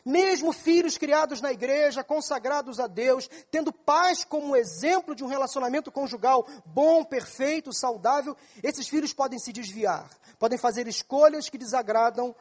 Mesmo 0.05 0.53
filhos 0.53 0.99
criados 0.99 1.41
na 1.41 1.53
igreja, 1.53 2.03
consagrados 2.03 2.81
a 2.81 2.89
Deus, 2.89 3.31
tendo 3.53 3.73
paz 3.73 4.25
como 4.25 4.57
exemplo 4.57 5.15
de 5.15 5.23
um 5.23 5.29
relacionamento 5.29 5.93
conjugal 5.93 6.45
bom, 6.67 7.05
perfeito, 7.05 7.73
saudável, 7.73 8.37
esses 8.65 8.89
filhos 8.89 9.13
podem 9.13 9.39
se 9.39 9.53
desviar, 9.53 10.11
podem 10.41 10.59
fazer 10.59 10.89
escolhas 10.89 11.49
que 11.49 11.57
desagradam 11.57 12.35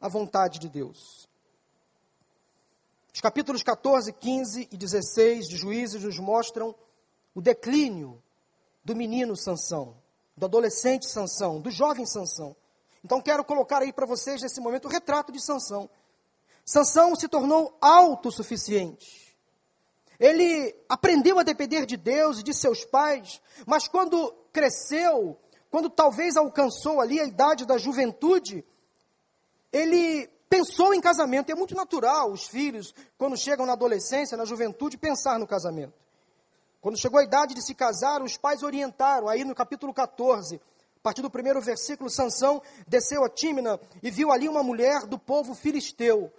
a 0.00 0.06
vontade 0.06 0.60
de 0.60 0.68
Deus. 0.68 1.28
Os 3.12 3.20
capítulos 3.20 3.64
14, 3.64 4.12
15 4.12 4.68
e 4.70 4.76
16 4.76 5.48
de 5.48 5.56
Juízes 5.56 6.04
nos 6.04 6.20
mostram 6.20 6.72
o 7.34 7.40
declínio 7.40 8.22
do 8.84 8.94
menino 8.94 9.34
Sansão 9.34 9.96
do 10.36 10.44
adolescente 10.44 11.06
Sansão, 11.06 11.60
do 11.60 11.70
jovem 11.70 12.04
Sansão. 12.04 12.54
Então 13.06 13.22
quero 13.22 13.44
colocar 13.44 13.82
aí 13.82 13.92
para 13.92 14.04
vocês 14.04 14.42
nesse 14.42 14.60
momento 14.60 14.86
o 14.86 14.90
retrato 14.90 15.30
de 15.30 15.40
Sansão. 15.40 15.88
Sansão 16.64 17.14
se 17.14 17.28
tornou 17.28 17.78
autossuficiente. 17.80 19.32
Ele 20.18 20.74
aprendeu 20.88 21.38
a 21.38 21.44
depender 21.44 21.86
de 21.86 21.96
Deus 21.96 22.40
e 22.40 22.42
de 22.42 22.52
seus 22.52 22.84
pais, 22.84 23.40
mas 23.64 23.86
quando 23.86 24.34
cresceu, 24.52 25.38
quando 25.70 25.88
talvez 25.88 26.36
alcançou 26.36 27.00
ali 27.00 27.20
a 27.20 27.24
idade 27.24 27.64
da 27.64 27.78
juventude, 27.78 28.64
ele 29.72 30.26
pensou 30.50 30.92
em 30.92 31.00
casamento. 31.00 31.52
É 31.52 31.54
muito 31.54 31.76
natural 31.76 32.32
os 32.32 32.48
filhos, 32.48 32.92
quando 33.16 33.36
chegam 33.36 33.64
na 33.64 33.74
adolescência, 33.74 34.36
na 34.36 34.44
juventude, 34.44 34.98
pensar 34.98 35.38
no 35.38 35.46
casamento. 35.46 35.94
Quando 36.80 36.98
chegou 36.98 37.20
a 37.20 37.24
idade 37.24 37.54
de 37.54 37.62
se 37.62 37.72
casar, 37.72 38.20
os 38.20 38.36
pais 38.36 38.64
orientaram, 38.64 39.28
aí 39.28 39.44
no 39.44 39.54
capítulo 39.54 39.94
14, 39.94 40.56
a 40.56 40.60
partir 41.06 41.22
do 41.22 41.30
primeiro 41.30 41.60
versículo, 41.60 42.10
Sansão 42.10 42.60
desceu 42.84 43.24
a 43.24 43.28
Tímina 43.28 43.78
e 44.02 44.10
viu 44.10 44.32
ali 44.32 44.48
uma 44.48 44.60
mulher 44.60 45.06
do 45.06 45.16
povo 45.16 45.54
filisteu. 45.54 46.32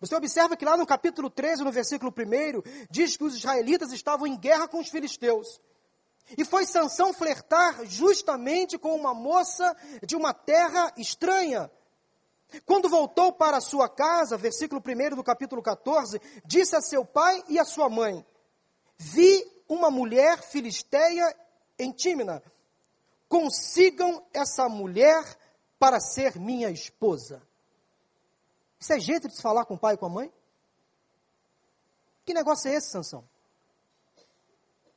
Você 0.00 0.16
observa 0.16 0.56
que 0.56 0.64
lá 0.64 0.74
no 0.74 0.86
capítulo 0.86 1.28
13, 1.28 1.62
no 1.62 1.70
versículo 1.70 2.10
1, 2.10 2.86
diz 2.90 3.14
que 3.14 3.24
os 3.24 3.36
israelitas 3.36 3.92
estavam 3.92 4.26
em 4.26 4.34
guerra 4.34 4.68
com 4.68 4.80
os 4.80 4.88
filisteus. 4.88 5.60
E 6.34 6.46
foi 6.46 6.64
Sansão 6.64 7.12
flertar 7.12 7.84
justamente 7.84 8.78
com 8.78 8.96
uma 8.96 9.12
moça 9.12 9.76
de 10.02 10.16
uma 10.16 10.32
terra 10.32 10.90
estranha. 10.96 11.70
Quando 12.64 12.88
voltou 12.88 13.34
para 13.34 13.60
sua 13.60 13.86
casa, 13.86 14.38
versículo 14.38 14.80
1 14.80 15.14
do 15.14 15.22
capítulo 15.22 15.60
14, 15.60 16.18
disse 16.42 16.74
a 16.74 16.80
seu 16.80 17.04
pai 17.04 17.44
e 17.48 17.58
a 17.58 17.66
sua 17.66 17.90
mãe: 17.90 18.24
Vi 18.96 19.44
uma 19.68 19.90
mulher 19.90 20.40
filisteia 20.40 21.36
em 21.78 21.92
Tímina. 21.92 22.42
Consigam 23.28 24.24
essa 24.32 24.68
mulher 24.68 25.24
para 25.78 26.00
ser 26.00 26.38
minha 26.38 26.70
esposa. 26.70 27.42
Isso 28.78 28.92
é 28.92 29.00
jeito 29.00 29.28
de 29.28 29.34
se 29.34 29.42
falar 29.42 29.64
com 29.64 29.74
o 29.74 29.78
pai 29.78 29.94
e 29.94 29.96
com 29.98 30.06
a 30.06 30.10
mãe? 30.10 30.32
Que 32.24 32.34
negócio 32.34 32.68
é 32.68 32.74
esse, 32.74 32.88
Sansão? 32.88 33.28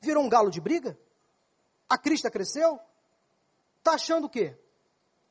Virou 0.02 0.24
um 0.24 0.30
galo 0.30 0.50
de 0.50 0.62
briga? 0.62 0.98
A 1.88 1.98
crista 1.98 2.30
cresceu? 2.30 2.80
Está 3.80 3.94
achando 3.94 4.26
o 4.26 4.30
quê? 4.30 4.58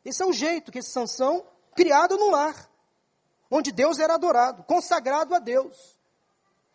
Esse 0.05 0.23
é 0.23 0.27
o 0.27 0.33
jeito 0.33 0.73
que 0.73 0.79
esse 0.79 0.91
Sansão, 0.91 1.47
criado 1.75 2.17
no 2.17 2.31
lar, 2.31 2.71
onde 3.51 3.73
Deus 3.73 3.99
era 3.99 4.15
adorado, 4.15 4.63
consagrado 4.65 5.35
a 5.35 5.39
Deus. 5.39 5.99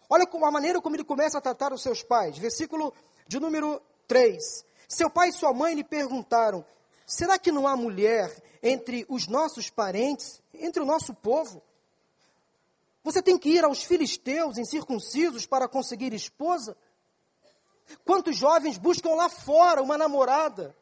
Olha 0.10 0.28
a 0.32 0.52
maneira 0.52 0.82
como 0.82 0.96
ele 0.96 1.04
começa 1.04 1.38
a 1.38 1.42
tratar 1.42 1.74
os 1.74 1.82
seus 1.82 2.04
pais. 2.04 2.38
Versículo 2.38 2.94
de 3.28 3.40
número 3.40 3.82
3. 4.08 4.66
Seu 4.94 5.10
pai 5.10 5.30
e 5.30 5.34
sua 5.34 5.52
mãe 5.52 5.74
lhe 5.74 5.84
perguntaram: 5.84 6.64
Será 7.06 7.40
que 7.40 7.52
não 7.52 7.68
há 7.68 7.76
mulher 7.76 8.32
entre 8.62 9.06
os 9.10 9.28
nossos 9.28 9.68
parentes, 9.68 10.40
entre 10.54 10.84
o 10.84 10.86
nosso 10.86 11.16
povo? 11.16 11.64
Você 13.04 13.22
tem 13.22 13.38
que 13.38 13.50
ir 13.50 13.66
aos 13.66 13.84
filisteus 13.84 14.58
incircuncisos 14.58 15.48
para 15.48 15.68
conseguir 15.68 16.14
esposa? 16.14 16.78
Quantos 18.06 18.38
jovens 18.38 18.78
buscam 18.78 19.16
lá 19.16 19.30
fora 19.30 19.82
uma 19.82 19.98
namorada? 19.98 20.76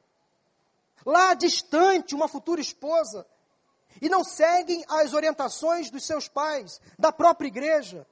Lá 1.06 1.34
distante, 1.34 2.14
uma 2.14 2.28
futura 2.28 2.60
esposa? 2.60 3.26
E 4.02 4.10
não 4.10 4.26
seguem 4.26 4.84
as 4.90 5.14
orientações 5.14 5.90
dos 5.90 6.06
seus 6.06 6.28
pais, 6.28 6.82
da 7.00 7.14
própria 7.14 7.48
igreja? 7.48 8.06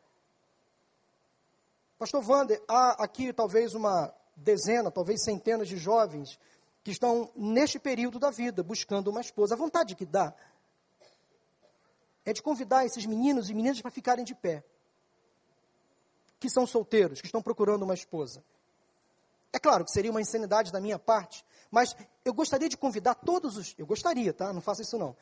Pastor 1.98 2.28
Wander, 2.28 2.64
há 2.70 3.04
aqui 3.04 3.34
talvez 3.34 3.76
uma 3.76 4.14
dezena, 4.40 4.92
talvez 4.92 5.24
centenas 5.24 5.68
de 5.68 5.78
jovens 5.78 6.40
que 6.84 6.92
estão 6.92 7.32
neste 7.36 7.78
período 7.78 8.20
da 8.20 8.32
vida 8.32 8.64
buscando 8.64 9.10
uma 9.10 9.22
esposa. 9.22 9.54
A 9.54 9.58
vontade 9.58 9.96
que 9.96 10.06
dá 10.06 10.34
é 12.26 12.34
de 12.34 12.42
convidar 12.42 12.86
esses 12.86 13.06
meninos 13.06 13.50
e 13.50 13.54
meninas 13.54 13.82
para 13.82 13.92
ficarem 13.92 14.24
de 14.24 14.36
pé, 14.36 14.64
que 16.40 16.50
são 16.50 16.66
solteiros, 16.66 17.22
que 17.22 17.28
estão 17.28 17.42
procurando 17.42 17.84
uma 17.84 17.94
esposa. 17.94 18.44
É 19.52 19.60
claro 19.60 19.84
que 19.84 19.92
seria 19.92 20.12
uma 20.12 20.22
insanidade 20.22 20.72
da 20.72 20.80
minha 20.80 21.00
parte, 21.00 21.44
mas 21.72 21.96
eu 22.24 22.34
gostaria 22.34 22.70
de 22.70 22.78
convidar 22.78 23.16
todos 23.16 23.58
os. 23.58 23.76
Eu 23.78 23.86
gostaria, 23.86 24.34
tá? 24.34 24.54
Não 24.54 24.62
faça 24.62 24.82
isso 24.82 24.98
não 24.98 25.16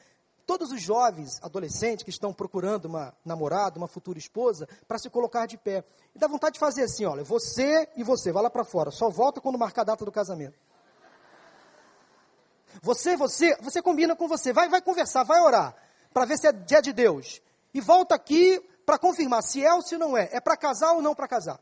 todos 0.48 0.72
os 0.72 0.82
jovens, 0.82 1.38
adolescentes 1.44 2.04
que 2.04 2.10
estão 2.10 2.34
procurando 2.34 2.86
uma 2.86 3.14
namorada, 3.26 3.78
uma 3.78 3.88
futura 3.88 4.18
esposa, 4.18 4.68
para 4.88 4.98
se 4.98 5.10
colocar 5.10 5.46
de 5.46 5.58
pé. 5.58 5.84
E 6.16 6.18
dá 6.18 6.26
vontade 6.26 6.54
de 6.54 6.60
fazer 6.60 6.84
assim, 6.84 7.06
olha, 7.06 7.22
você 7.22 7.88
e 7.98 8.04
você, 8.04 8.32
vai 8.32 8.42
lá 8.42 8.50
para 8.50 8.64
fora, 8.64 8.90
só 8.90 9.10
volta 9.10 9.42
quando 9.42 9.60
marcar 9.60 9.82
a 9.82 9.86
data 9.86 10.06
do 10.06 10.12
casamento. 10.12 10.58
Você, 12.82 13.18
você, 13.18 13.58
você 13.58 13.82
combina 13.82 14.16
com 14.16 14.28
você, 14.28 14.54
vai, 14.54 14.70
vai 14.70 14.82
conversar, 14.82 15.24
vai 15.24 15.42
orar, 15.42 15.76
para 16.14 16.24
ver 16.24 16.38
se 16.38 16.48
é 16.48 16.54
dia 16.54 16.82
de 16.82 16.94
Deus. 16.94 17.42
E 17.74 17.82
volta 17.82 18.16
aqui 18.16 18.60
para 18.86 18.98
confirmar 18.98 19.44
se 19.44 19.64
é 19.64 19.74
ou 19.74 19.82
se 19.82 19.98
não 19.98 20.16
é. 20.18 20.30
É 20.32 20.40
para 20.40 20.56
casar 20.56 20.94
ou 20.94 21.02
não 21.02 21.14
para 21.14 21.28
casar. 21.28 21.60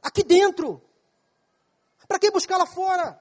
Aqui 0.00 0.22
dentro. 0.22 0.80
Para 2.06 2.18
que 2.20 2.30
buscar 2.30 2.58
lá 2.58 2.66
fora? 2.66 3.20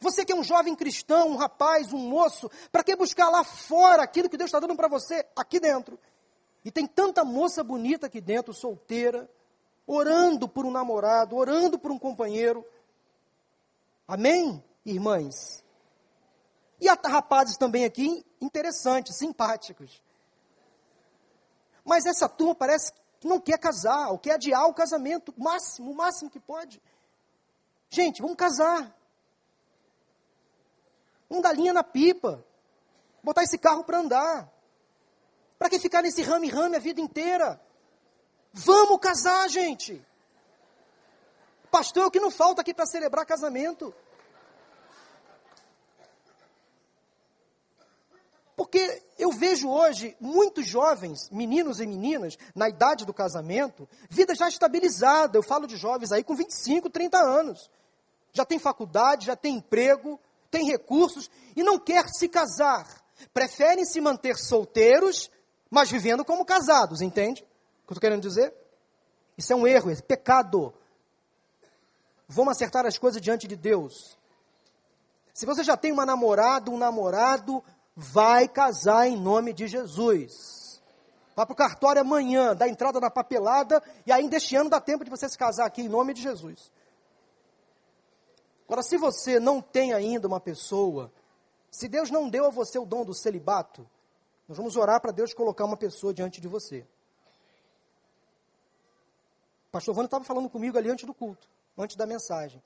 Você 0.00 0.24
que 0.24 0.32
é 0.32 0.34
um 0.34 0.42
jovem 0.42 0.74
cristão, 0.74 1.28
um 1.28 1.36
rapaz, 1.36 1.92
um 1.92 1.98
moço, 1.98 2.50
para 2.72 2.82
que 2.82 2.96
buscar 2.96 3.28
lá 3.28 3.44
fora 3.44 4.02
aquilo 4.02 4.30
que 4.30 4.36
Deus 4.36 4.48
está 4.48 4.58
dando 4.58 4.74
para 4.74 4.88
você 4.88 5.26
aqui 5.36 5.60
dentro? 5.60 5.98
E 6.64 6.70
tem 6.70 6.86
tanta 6.86 7.22
moça 7.22 7.62
bonita 7.62 8.06
aqui 8.06 8.20
dentro, 8.20 8.54
solteira, 8.54 9.30
orando 9.86 10.48
por 10.48 10.64
um 10.64 10.70
namorado, 10.70 11.36
orando 11.36 11.78
por 11.78 11.90
um 11.90 11.98
companheiro. 11.98 12.64
Amém, 14.08 14.64
irmãs? 14.86 15.62
E 16.80 16.88
há 16.88 16.98
rapazes 17.04 17.58
também 17.58 17.84
aqui 17.84 18.24
interessantes, 18.40 19.18
simpáticos. 19.18 20.02
Mas 21.84 22.06
essa 22.06 22.26
turma 22.26 22.54
parece 22.54 22.92
que 23.20 23.28
não 23.28 23.38
quer 23.38 23.58
casar, 23.58 24.10
ou 24.10 24.18
quer 24.18 24.34
adiar 24.34 24.66
o 24.66 24.72
casamento, 24.72 25.34
o 25.36 25.42
máximo, 25.42 25.90
o 25.90 25.94
máximo 25.94 26.30
que 26.30 26.40
pode. 26.40 26.80
Gente, 27.90 28.22
vamos 28.22 28.36
casar. 28.36 28.96
Vamos 31.30 31.44
dar 31.44 31.54
linha 31.54 31.72
na 31.72 31.84
pipa. 31.84 32.44
Botar 33.22 33.44
esse 33.44 33.56
carro 33.56 33.84
para 33.84 33.98
andar. 33.98 34.52
Para 35.56 35.70
que 35.70 35.78
ficar 35.78 36.02
nesse 36.02 36.22
rame-rame 36.22 36.76
a 36.76 36.80
vida 36.80 37.00
inteira? 37.00 37.60
Vamos 38.52 38.98
casar, 38.98 39.48
gente. 39.48 40.04
Pastor, 41.70 42.06
o 42.06 42.10
que 42.10 42.18
não 42.18 42.32
falta 42.32 42.62
aqui 42.62 42.74
para 42.74 42.84
celebrar 42.84 43.24
casamento? 43.24 43.94
Porque 48.56 49.02
eu 49.18 49.30
vejo 49.30 49.70
hoje 49.70 50.16
muitos 50.20 50.66
jovens, 50.66 51.30
meninos 51.30 51.80
e 51.80 51.86
meninas, 51.86 52.36
na 52.54 52.68
idade 52.68 53.06
do 53.06 53.14
casamento, 53.14 53.88
vida 54.08 54.34
já 54.34 54.48
estabilizada. 54.48 55.38
Eu 55.38 55.42
falo 55.42 55.66
de 55.66 55.76
jovens 55.76 56.10
aí 56.10 56.24
com 56.24 56.34
25, 56.34 56.90
30 56.90 57.18
anos. 57.18 57.70
Já 58.32 58.44
tem 58.44 58.58
faculdade, 58.58 59.26
já 59.26 59.36
tem 59.36 59.56
emprego, 59.56 60.20
tem 60.50 60.66
recursos 60.66 61.30
e 61.54 61.62
não 61.62 61.78
quer 61.78 62.08
se 62.08 62.28
casar. 62.28 62.86
Preferem 63.32 63.84
se 63.84 64.00
manter 64.00 64.36
solteiros, 64.36 65.30
mas 65.70 65.90
vivendo 65.90 66.24
como 66.24 66.44
casados, 66.44 67.00
entende? 67.00 67.42
O 67.42 67.44
que 67.44 67.92
eu 67.92 67.94
estou 67.94 68.00
querendo 68.00 68.22
dizer? 68.22 68.54
Isso 69.36 69.52
é 69.52 69.56
um 69.56 69.66
erro, 69.66 69.90
é 69.90 69.96
pecado. 69.96 70.74
Vamos 72.28 72.52
acertar 72.52 72.86
as 72.86 72.98
coisas 72.98 73.20
diante 73.20 73.46
de 73.46 73.56
Deus. 73.56 74.18
Se 75.32 75.46
você 75.46 75.64
já 75.64 75.76
tem 75.76 75.92
uma 75.92 76.04
namorada, 76.04 76.70
um 76.70 76.78
namorado, 76.78 77.62
vai 77.96 78.48
casar 78.48 79.06
em 79.06 79.16
nome 79.16 79.52
de 79.52 79.66
Jesus. 79.66 80.82
Vá 81.34 81.46
para 81.46 81.52
o 81.52 81.56
cartório 81.56 82.00
amanhã, 82.00 82.54
dá 82.54 82.68
entrada 82.68 83.00
na 83.00 83.10
papelada, 83.10 83.82
e 84.04 84.12
ainda 84.12 84.36
este 84.36 84.56
ano 84.56 84.68
dá 84.68 84.80
tempo 84.80 85.04
de 85.04 85.10
você 85.10 85.28
se 85.28 85.38
casar 85.38 85.66
aqui 85.66 85.82
em 85.82 85.88
nome 85.88 86.12
de 86.12 86.20
Jesus. 86.20 86.70
Agora, 88.70 88.84
se 88.84 88.96
você 88.96 89.40
não 89.40 89.60
tem 89.60 89.92
ainda 89.92 90.28
uma 90.28 90.38
pessoa, 90.38 91.12
se 91.72 91.88
Deus 91.88 92.08
não 92.08 92.28
deu 92.28 92.46
a 92.46 92.50
você 92.50 92.78
o 92.78 92.86
dom 92.86 93.04
do 93.04 93.12
celibato, 93.12 93.84
nós 94.46 94.56
vamos 94.56 94.76
orar 94.76 95.00
para 95.00 95.10
Deus 95.10 95.34
colocar 95.34 95.64
uma 95.64 95.76
pessoa 95.76 96.14
diante 96.14 96.40
de 96.40 96.46
você. 96.46 96.86
O 99.66 99.72
pastor 99.72 99.92
Vânia 99.92 100.06
estava 100.06 100.22
falando 100.22 100.48
comigo 100.48 100.78
ali 100.78 100.88
antes 100.88 101.04
do 101.04 101.12
culto, 101.12 101.48
antes 101.76 101.96
da 101.96 102.06
mensagem. 102.06 102.62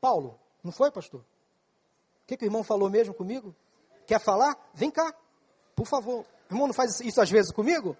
Paulo, 0.00 0.36
não 0.64 0.72
foi, 0.72 0.90
pastor? 0.90 1.20
O 1.20 2.26
que, 2.26 2.36
que 2.36 2.44
o 2.44 2.48
irmão 2.48 2.64
falou 2.64 2.90
mesmo 2.90 3.14
comigo? 3.14 3.54
Quer 4.04 4.18
falar? 4.18 4.58
Vem 4.74 4.90
cá, 4.90 5.14
por 5.76 5.86
favor. 5.86 6.26
Irmão 6.50 6.66
não 6.66 6.74
faz 6.74 6.98
isso 6.98 7.20
às 7.20 7.30
vezes 7.30 7.52
comigo? 7.52 7.96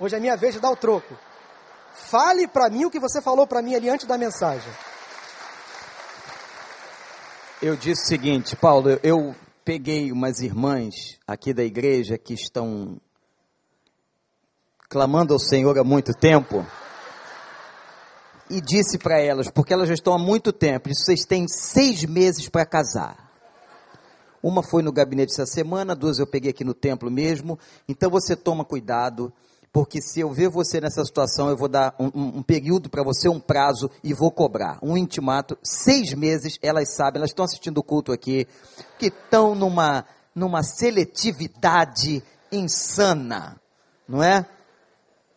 Hoje 0.00 0.16
é 0.16 0.18
minha 0.18 0.36
vez 0.36 0.54
de 0.54 0.60
dar 0.60 0.72
o 0.72 0.76
troco. 0.76 1.16
Fale 1.92 2.48
para 2.48 2.68
mim 2.68 2.84
o 2.84 2.90
que 2.90 2.98
você 2.98 3.22
falou 3.22 3.46
para 3.46 3.62
mim 3.62 3.76
ali 3.76 3.88
antes 3.88 4.08
da 4.08 4.18
mensagem. 4.18 4.72
Eu 7.66 7.76
disse 7.76 8.02
o 8.02 8.06
seguinte, 8.08 8.54
Paulo, 8.54 8.90
eu 9.02 9.34
peguei 9.64 10.12
umas 10.12 10.40
irmãs 10.40 11.18
aqui 11.26 11.54
da 11.54 11.64
igreja 11.64 12.18
que 12.18 12.34
estão 12.34 13.00
clamando 14.86 15.32
ao 15.32 15.38
Senhor 15.38 15.78
há 15.78 15.82
muito 15.82 16.12
tempo 16.12 16.62
e 18.50 18.60
disse 18.60 18.98
para 18.98 19.18
elas, 19.18 19.48
porque 19.48 19.72
elas 19.72 19.88
já 19.88 19.94
estão 19.94 20.12
há 20.12 20.18
muito 20.18 20.52
tempo, 20.52 20.90
vocês 20.94 21.24
têm 21.24 21.48
seis 21.48 22.04
meses 22.04 22.50
para 22.50 22.66
casar. 22.66 23.32
Uma 24.42 24.62
foi 24.62 24.82
no 24.82 24.92
gabinete 24.92 25.32
essa 25.32 25.46
semana, 25.46 25.96
duas 25.96 26.18
eu 26.18 26.26
peguei 26.26 26.50
aqui 26.50 26.64
no 26.64 26.74
templo 26.74 27.10
mesmo. 27.10 27.58
Então 27.88 28.10
você 28.10 28.36
toma 28.36 28.62
cuidado 28.62 29.32
porque 29.74 30.00
se 30.00 30.20
eu 30.20 30.30
ver 30.30 30.48
você 30.48 30.80
nessa 30.80 31.04
situação, 31.04 31.50
eu 31.50 31.56
vou 31.56 31.66
dar 31.66 31.96
um, 31.98 32.06
um, 32.14 32.38
um 32.38 32.42
período 32.44 32.88
para 32.88 33.02
você, 33.02 33.28
um 33.28 33.40
prazo, 33.40 33.90
e 34.04 34.14
vou 34.14 34.30
cobrar. 34.30 34.78
Um 34.80 34.96
intimato, 34.96 35.58
seis 35.64 36.14
meses, 36.14 36.60
elas 36.62 36.94
sabem, 36.94 37.18
elas 37.18 37.30
estão 37.30 37.44
assistindo 37.44 37.78
o 37.78 37.82
culto 37.82 38.12
aqui, 38.12 38.46
que 39.00 39.06
estão 39.06 39.56
numa, 39.56 40.06
numa 40.32 40.62
seletividade 40.62 42.22
insana, 42.52 43.60
não 44.06 44.22
é? 44.22 44.46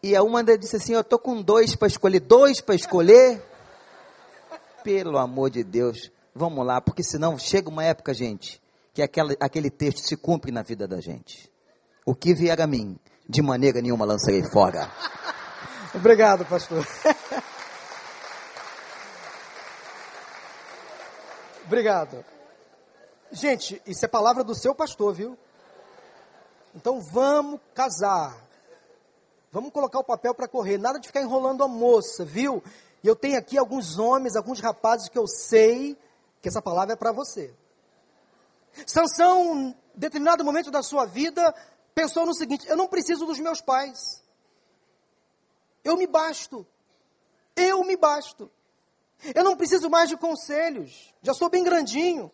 E 0.03 0.15
a 0.15 0.21
uma 0.21 0.43
disse 0.43 0.75
assim, 0.75 0.93
eu 0.93 1.01
estou 1.01 1.17
com 1.17 1.41
dois 1.41 1.75
para 1.75 1.87
escolher, 1.87 2.19
dois 2.19 2.61
para 2.61 2.75
escolher? 2.75 3.41
Pelo 4.83 5.17
amor 5.17 5.49
de 5.49 5.63
Deus, 5.63 6.11
vamos 6.35 6.63
lá, 6.63 6.79
porque 6.79 7.01
senão 7.01 7.39
chega 7.39 7.69
uma 7.69 7.83
época, 7.83 8.13
gente, 8.13 8.61
que 8.93 9.01
aquela, 9.01 9.35
aquele 9.39 9.71
texto 9.71 10.01
se 10.07 10.15
cumpre 10.15 10.51
na 10.51 10.61
vida 10.61 10.87
da 10.87 11.01
gente. 11.01 11.51
O 12.05 12.13
que 12.13 12.35
vier 12.35 12.61
a 12.61 12.67
mim, 12.67 12.99
de 13.27 13.41
maneira 13.41 13.81
nenhuma 13.81 14.05
lançarei 14.05 14.43
fora. 14.43 14.89
Obrigado, 15.93 16.45
pastor. 16.45 16.85
Obrigado. 21.65 22.23
Gente, 23.31 23.81
isso 23.85 24.05
é 24.05 24.07
palavra 24.07 24.43
do 24.43 24.55
seu 24.55 24.73
pastor, 24.73 25.13
viu? 25.13 25.37
Então 26.73 27.01
vamos 27.01 27.59
casar. 27.73 28.37
Vamos 29.51 29.71
colocar 29.71 29.99
o 29.99 30.03
papel 30.03 30.33
para 30.33 30.47
correr. 30.47 30.77
Nada 30.77 30.99
de 30.99 31.07
ficar 31.07 31.21
enrolando 31.21 31.63
a 31.63 31.67
moça, 31.67 32.23
viu? 32.23 32.63
E 33.03 33.07
eu 33.07 33.15
tenho 33.15 33.37
aqui 33.37 33.57
alguns 33.57 33.99
homens, 33.99 34.35
alguns 34.35 34.61
rapazes 34.61 35.09
que 35.09 35.17
eu 35.17 35.27
sei 35.27 35.97
que 36.41 36.47
essa 36.47 36.61
palavra 36.61 36.93
é 36.93 36.95
para 36.95 37.11
você. 37.11 37.53
Sansão, 38.85 39.53
em 39.55 39.75
determinado 39.95 40.43
momento 40.45 40.69
da 40.71 40.83
sua 40.83 41.05
vida, 41.05 41.53
pensou 41.97 42.27
no 42.27 42.35
seguinte: 42.35 42.67
eu 42.69 42.77
não 42.77 42.87
preciso 42.87 43.25
dos 43.25 43.39
meus 43.39 43.59
pais. 43.59 44.23
Eu 45.83 45.97
me 45.97 46.05
basto. 46.05 46.65
Eu 47.55 47.83
me 47.83 47.97
basto. 47.97 48.51
Eu 49.33 49.43
não 49.43 49.57
preciso 49.57 49.89
mais 49.89 50.07
de 50.07 50.15
conselhos. 50.15 51.11
Já 51.23 51.33
sou 51.33 51.49
bem 51.49 51.63
grandinho. 51.63 52.31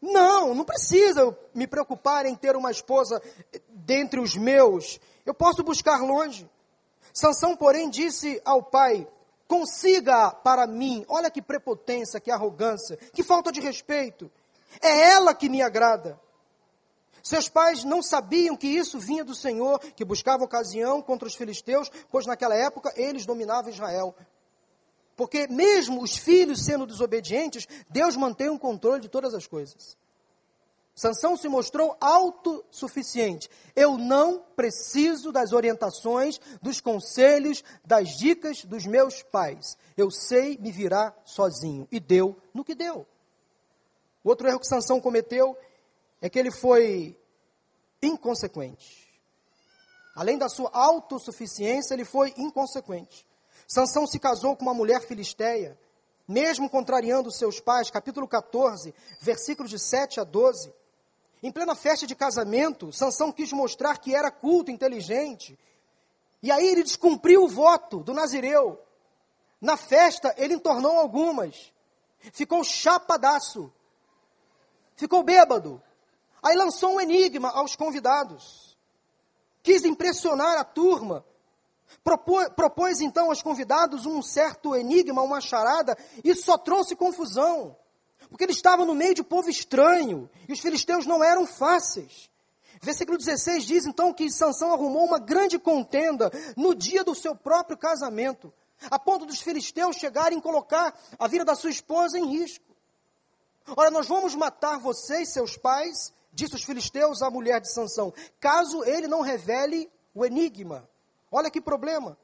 Não, 0.00 0.54
não 0.54 0.64
precisa 0.64 1.36
me 1.54 1.66
preocupar 1.66 2.24
em 2.24 2.34
ter 2.34 2.56
uma 2.56 2.70
esposa 2.70 3.20
dentre 3.68 4.18
os 4.18 4.34
meus. 4.34 4.98
Eu 5.26 5.34
posso 5.34 5.62
buscar 5.62 6.00
longe. 6.00 6.48
Sansão, 7.12 7.54
porém, 7.54 7.90
disse 7.90 8.40
ao 8.46 8.62
pai: 8.62 9.06
Consiga 9.46 10.30
para 10.30 10.66
mim. 10.66 11.04
Olha 11.06 11.30
que 11.30 11.42
prepotência, 11.42 12.18
que 12.18 12.30
arrogância, 12.30 12.96
que 13.12 13.22
falta 13.22 13.52
de 13.52 13.60
respeito. 13.60 14.30
É 14.80 15.10
ela 15.10 15.34
que 15.34 15.50
me 15.50 15.60
agrada. 15.60 16.18
Seus 17.26 17.48
pais 17.48 17.82
não 17.82 18.04
sabiam 18.04 18.56
que 18.56 18.68
isso 18.68 19.00
vinha 19.00 19.24
do 19.24 19.34
Senhor, 19.34 19.80
que 19.80 20.04
buscava 20.04 20.44
ocasião 20.44 21.02
contra 21.02 21.26
os 21.26 21.34
filisteus, 21.34 21.90
pois 22.08 22.24
naquela 22.24 22.54
época 22.54 22.92
eles 22.94 23.26
dominavam 23.26 23.68
Israel. 23.68 24.14
Porque 25.16 25.48
mesmo 25.48 26.00
os 26.00 26.16
filhos 26.16 26.64
sendo 26.64 26.86
desobedientes, 26.86 27.66
Deus 27.90 28.16
mantém 28.16 28.48
o 28.48 28.56
controle 28.56 29.00
de 29.00 29.08
todas 29.08 29.34
as 29.34 29.44
coisas. 29.44 29.96
Sansão 30.94 31.36
se 31.36 31.48
mostrou 31.48 31.96
autossuficiente. 32.00 33.50
Eu 33.74 33.98
não 33.98 34.44
preciso 34.54 35.32
das 35.32 35.52
orientações, 35.52 36.40
dos 36.62 36.80
conselhos, 36.80 37.64
das 37.84 38.10
dicas 38.10 38.64
dos 38.64 38.86
meus 38.86 39.24
pais. 39.24 39.76
Eu 39.96 40.12
sei 40.12 40.56
me 40.58 40.70
virar 40.70 41.12
sozinho. 41.24 41.88
E 41.90 41.98
deu 41.98 42.36
no 42.54 42.62
que 42.62 42.76
deu. 42.76 43.04
O 44.22 44.28
outro 44.28 44.46
erro 44.46 44.60
que 44.60 44.66
Sansão 44.68 45.00
cometeu 45.00 45.56
é 46.20 46.28
que 46.28 46.38
ele 46.38 46.50
foi 46.50 47.18
inconsequente. 48.02 49.06
Além 50.14 50.38
da 50.38 50.48
sua 50.48 50.70
autossuficiência, 50.72 51.94
ele 51.94 52.04
foi 52.04 52.32
inconsequente. 52.36 53.26
Sansão 53.68 54.06
se 54.06 54.18
casou 54.18 54.56
com 54.56 54.62
uma 54.62 54.72
mulher 54.72 55.02
filisteia, 55.02 55.78
mesmo 56.26 56.70
contrariando 56.70 57.30
seus 57.30 57.60
pais, 57.60 57.90
capítulo 57.90 58.26
14, 58.26 58.94
versículos 59.20 59.70
de 59.70 59.78
7 59.78 60.20
a 60.20 60.24
12. 60.24 60.72
Em 61.42 61.52
plena 61.52 61.74
festa 61.74 62.06
de 62.06 62.14
casamento, 62.14 62.92
Sansão 62.92 63.30
quis 63.30 63.52
mostrar 63.52 63.98
que 63.98 64.14
era 64.14 64.30
culto, 64.30 64.70
inteligente. 64.70 65.58
E 66.42 66.50
aí 66.50 66.66
ele 66.66 66.82
descumpriu 66.82 67.44
o 67.44 67.48
voto 67.48 68.02
do 68.02 68.14
Nazireu. 68.14 68.80
Na 69.60 69.76
festa, 69.76 70.34
ele 70.38 70.54
entornou 70.54 70.98
algumas. 70.98 71.72
Ficou 72.32 72.64
chapadaço. 72.64 73.72
Ficou 74.96 75.22
bêbado. 75.22 75.82
Aí 76.46 76.54
lançou 76.54 76.94
um 76.94 77.00
enigma 77.00 77.50
aos 77.50 77.74
convidados. 77.74 78.78
Quis 79.64 79.84
impressionar 79.84 80.56
a 80.56 80.62
turma. 80.62 81.24
Propôs, 82.04 82.48
propôs 82.50 83.00
então 83.00 83.30
aos 83.30 83.42
convidados 83.42 84.06
um 84.06 84.22
certo 84.22 84.76
enigma, 84.76 85.22
uma 85.22 85.40
charada, 85.40 85.98
e 86.22 86.32
só 86.36 86.56
trouxe 86.56 86.94
confusão. 86.94 87.76
Porque 88.28 88.44
ele 88.44 88.52
estava 88.52 88.84
no 88.84 88.94
meio 88.94 89.12
de 89.12 89.24
povo 89.24 89.50
estranho, 89.50 90.30
e 90.48 90.52
os 90.52 90.60
filisteus 90.60 91.04
não 91.04 91.22
eram 91.24 91.48
fáceis. 91.48 92.30
Versículo 92.80 93.18
16 93.18 93.64
diz 93.64 93.84
então 93.84 94.12
que 94.12 94.30
Sansão 94.30 94.72
arrumou 94.72 95.04
uma 95.04 95.18
grande 95.18 95.58
contenda 95.58 96.30
no 96.56 96.76
dia 96.76 97.02
do 97.02 97.14
seu 97.14 97.34
próprio 97.34 97.76
casamento, 97.76 98.54
a 98.88 99.00
ponto 99.00 99.26
dos 99.26 99.40
filisteus 99.40 99.96
chegarem 99.96 100.38
a 100.38 100.42
colocar 100.42 100.96
a 101.18 101.26
vida 101.26 101.44
da 101.44 101.56
sua 101.56 101.70
esposa 101.70 102.16
em 102.16 102.26
risco. 102.38 102.64
Ora, 103.76 103.90
nós 103.90 104.06
vamos 104.06 104.36
matar 104.36 104.78
vocês, 104.78 105.32
seus 105.32 105.56
pais, 105.56 106.14
disse 106.36 106.54
os 106.54 106.62
filisteus 106.62 107.22
à 107.22 107.30
mulher 107.30 107.60
de 107.62 107.72
Sansão, 107.72 108.12
caso 108.38 108.84
ele 108.84 109.08
não 109.08 109.22
revele 109.22 109.90
o 110.14 110.24
enigma. 110.24 110.88
Olha 111.32 111.50
que 111.50 111.60
problema. 111.60 112.16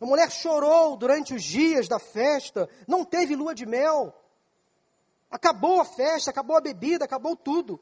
A 0.00 0.06
mulher 0.06 0.30
chorou 0.30 0.96
durante 0.96 1.34
os 1.34 1.44
dias 1.44 1.86
da 1.86 1.98
festa, 1.98 2.68
não 2.88 3.04
teve 3.04 3.36
lua 3.36 3.54
de 3.54 3.66
mel. 3.66 4.14
Acabou 5.30 5.80
a 5.80 5.84
festa, 5.84 6.30
acabou 6.30 6.56
a 6.56 6.60
bebida, 6.60 7.04
acabou 7.04 7.36
tudo. 7.36 7.78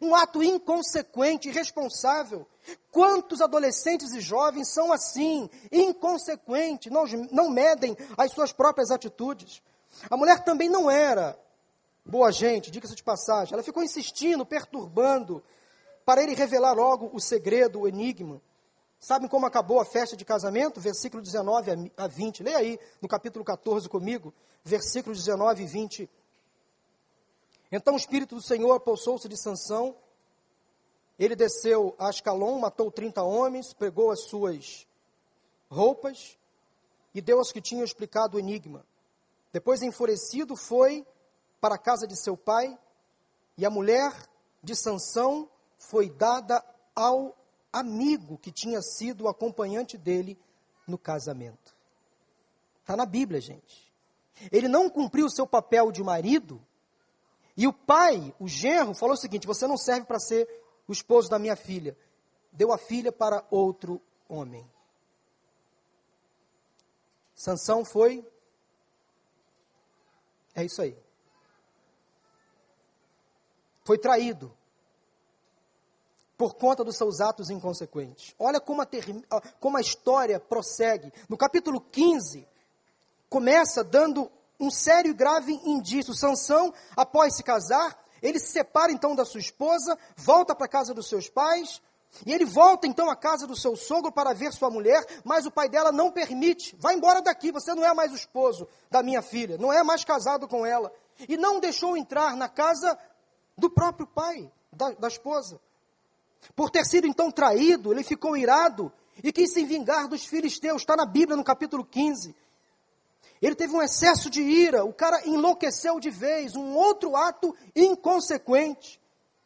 Um 0.00 0.14
ato 0.14 0.42
inconsequente, 0.42 1.48
irresponsável. 1.48 2.44
Quantos 2.90 3.40
adolescentes 3.40 4.12
e 4.12 4.20
jovens 4.20 4.72
são 4.72 4.92
assim, 4.92 5.48
inconsequentes, 5.70 6.90
não, 6.90 7.04
não 7.30 7.48
medem 7.48 7.96
as 8.18 8.32
suas 8.32 8.52
próprias 8.52 8.90
atitudes? 8.90 9.62
A 10.10 10.16
mulher 10.16 10.42
também 10.42 10.68
não 10.68 10.90
era 10.90 11.38
boa 12.04 12.30
gente, 12.30 12.70
diga-se 12.70 12.94
de 12.94 13.02
passagem. 13.02 13.54
Ela 13.54 13.62
ficou 13.62 13.82
insistindo, 13.82 14.44
perturbando, 14.44 15.42
para 16.04 16.22
ele 16.22 16.34
revelar 16.34 16.72
logo 16.72 17.10
o 17.12 17.20
segredo, 17.20 17.80
o 17.80 17.88
enigma. 17.88 18.40
Sabem 18.98 19.28
como 19.28 19.46
acabou 19.46 19.80
a 19.80 19.84
festa 19.84 20.16
de 20.16 20.24
casamento? 20.24 20.80
Versículo 20.80 21.22
19 21.22 21.92
a 21.96 22.06
20. 22.06 22.42
Leia 22.42 22.58
aí 22.58 22.78
no 23.00 23.08
capítulo 23.08 23.44
14 23.44 23.88
comigo, 23.88 24.32
versículos 24.62 25.18
19 25.18 25.64
e 25.64 25.66
20. 25.66 26.10
Então 27.72 27.94
o 27.94 27.96
Espírito 27.96 28.36
do 28.36 28.42
Senhor 28.42 28.72
apossou-se 28.72 29.28
de 29.28 29.36
Sansão. 29.36 29.96
Ele 31.18 31.34
desceu 31.34 31.94
a 31.98 32.08
Ascalon, 32.08 32.58
matou 32.58 32.90
30 32.90 33.22
homens, 33.22 33.72
pegou 33.72 34.10
as 34.10 34.24
suas 34.24 34.86
roupas 35.70 36.38
e 37.14 37.20
deu 37.20 37.38
aos 37.38 37.50
que 37.50 37.60
tinham 37.60 37.84
explicado 37.84 38.36
o 38.36 38.40
enigma. 38.40 38.84
Depois, 39.52 39.82
enfurecido, 39.82 40.56
foi 40.56 41.06
para 41.62 41.76
a 41.76 41.78
casa 41.78 42.08
de 42.08 42.16
seu 42.16 42.36
pai, 42.36 42.76
e 43.56 43.64
a 43.64 43.70
mulher 43.70 44.12
de 44.64 44.74
Sansão 44.74 45.48
foi 45.78 46.10
dada 46.10 46.60
ao 46.92 47.38
amigo 47.72 48.36
que 48.36 48.50
tinha 48.50 48.82
sido 48.82 49.24
o 49.24 49.28
acompanhante 49.28 49.96
dele 49.96 50.36
no 50.88 50.98
casamento. 50.98 51.72
Está 52.80 52.96
na 52.96 53.06
Bíblia, 53.06 53.40
gente. 53.40 53.92
Ele 54.50 54.66
não 54.66 54.90
cumpriu 54.90 55.26
o 55.26 55.30
seu 55.30 55.46
papel 55.46 55.92
de 55.92 56.02
marido, 56.02 56.60
e 57.56 57.68
o 57.68 57.72
pai, 57.72 58.34
o 58.40 58.48
genro, 58.48 58.92
falou 58.92 59.14
o 59.14 59.20
seguinte: 59.20 59.46
Você 59.46 59.64
não 59.64 59.76
serve 59.76 60.04
para 60.04 60.18
ser 60.18 60.48
o 60.88 60.92
esposo 60.92 61.30
da 61.30 61.38
minha 61.38 61.54
filha. 61.54 61.96
Deu 62.50 62.72
a 62.72 62.78
filha 62.78 63.12
para 63.12 63.46
outro 63.52 64.02
homem. 64.28 64.68
Sansão 67.36 67.84
foi. 67.84 68.26
É 70.56 70.64
isso 70.64 70.82
aí 70.82 71.01
foi 73.84 73.98
traído 73.98 74.52
por 76.36 76.54
conta 76.54 76.82
dos 76.82 76.96
seus 76.96 77.20
atos 77.20 77.50
inconsequentes. 77.50 78.34
Olha 78.38 78.60
como 78.60 78.82
a, 78.82 78.88
como 79.60 79.76
a 79.76 79.80
história 79.80 80.40
prossegue. 80.40 81.12
No 81.28 81.36
capítulo 81.36 81.80
15, 81.80 82.46
começa 83.28 83.84
dando 83.84 84.30
um 84.58 84.70
sério 84.70 85.10
e 85.10 85.14
grave 85.14 85.52
indício. 85.64 86.14
Sansão, 86.14 86.74
após 86.96 87.36
se 87.36 87.42
casar, 87.42 87.96
ele 88.20 88.38
se 88.38 88.52
separa 88.52 88.92
então 88.92 89.14
da 89.14 89.24
sua 89.24 89.40
esposa, 89.40 89.98
volta 90.16 90.54
para 90.54 90.66
a 90.66 90.68
casa 90.68 90.92
dos 90.94 91.08
seus 91.08 91.28
pais, 91.28 91.80
e 92.26 92.32
ele 92.32 92.44
volta 92.44 92.86
então 92.86 93.10
à 93.10 93.16
casa 93.16 93.46
do 93.46 93.56
seu 93.56 93.74
sogro 93.74 94.12
para 94.12 94.34
ver 94.34 94.52
sua 94.52 94.70
mulher, 94.70 95.04
mas 95.24 95.46
o 95.46 95.50
pai 95.50 95.68
dela 95.68 95.90
não 95.90 96.10
permite. 96.10 96.76
Vai 96.78 96.94
embora 96.94 97.22
daqui, 97.22 97.50
você 97.50 97.74
não 97.74 97.84
é 97.84 97.94
mais 97.94 98.12
o 98.12 98.16
esposo 98.16 98.68
da 98.90 99.02
minha 99.02 99.22
filha, 99.22 99.56
não 99.58 99.72
é 99.72 99.82
mais 99.82 100.04
casado 100.04 100.46
com 100.46 100.64
ela. 100.64 100.92
E 101.28 101.36
não 101.36 101.58
deixou 101.58 101.96
entrar 101.96 102.36
na 102.36 102.48
casa 102.48 102.98
do 103.62 103.70
próprio 103.70 104.06
pai, 104.06 104.50
da, 104.72 104.90
da 104.90 105.08
esposa. 105.08 105.60
Por 106.56 106.68
ter 106.68 106.84
sido 106.84 107.06
então 107.06 107.30
traído, 107.30 107.92
ele 107.92 108.02
ficou 108.02 108.36
irado 108.36 108.92
e 109.22 109.32
quis 109.32 109.52
se 109.52 109.64
vingar 109.64 110.08
dos 110.08 110.26
filisteus. 110.26 110.82
Está 110.82 110.96
na 110.96 111.06
Bíblia, 111.06 111.36
no 111.36 111.44
capítulo 111.44 111.84
15. 111.84 112.34
Ele 113.40 113.54
teve 113.54 113.74
um 113.74 113.80
excesso 113.82 114.28
de 114.28 114.42
ira, 114.42 114.84
o 114.84 114.92
cara 114.92 115.26
enlouqueceu 115.26 116.00
de 116.00 116.10
vez, 116.10 116.56
um 116.56 116.74
outro 116.74 117.16
ato 117.16 117.54
inconsequente. 117.74 119.00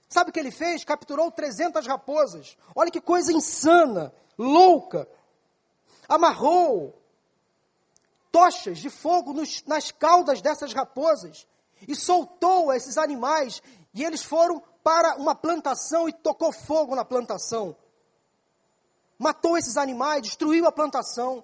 Sabe 0.08 0.30
o 0.30 0.32
que 0.32 0.40
ele 0.40 0.50
fez? 0.50 0.84
Capturou 0.84 1.30
300 1.30 1.86
raposas. 1.86 2.56
Olha 2.74 2.90
que 2.90 3.00
coisa 3.00 3.32
insana, 3.32 4.12
louca. 4.38 5.06
Amarrou 6.08 6.98
tochas 8.32 8.78
de 8.78 8.88
fogo 8.88 9.32
nos, 9.34 9.62
nas 9.64 9.90
caudas 9.90 10.40
dessas 10.40 10.72
raposas 10.72 11.46
e 11.86 11.94
soltou 11.94 12.72
esses 12.72 12.96
animais 12.96 13.62
e 13.96 14.04
eles 14.04 14.22
foram 14.22 14.62
para 14.84 15.16
uma 15.16 15.34
plantação 15.34 16.06
e 16.06 16.12
tocou 16.12 16.52
fogo 16.52 16.94
na 16.94 17.02
plantação. 17.02 17.74
Matou 19.18 19.56
esses 19.56 19.78
animais, 19.78 20.20
destruiu 20.20 20.66
a 20.66 20.70
plantação. 20.70 21.42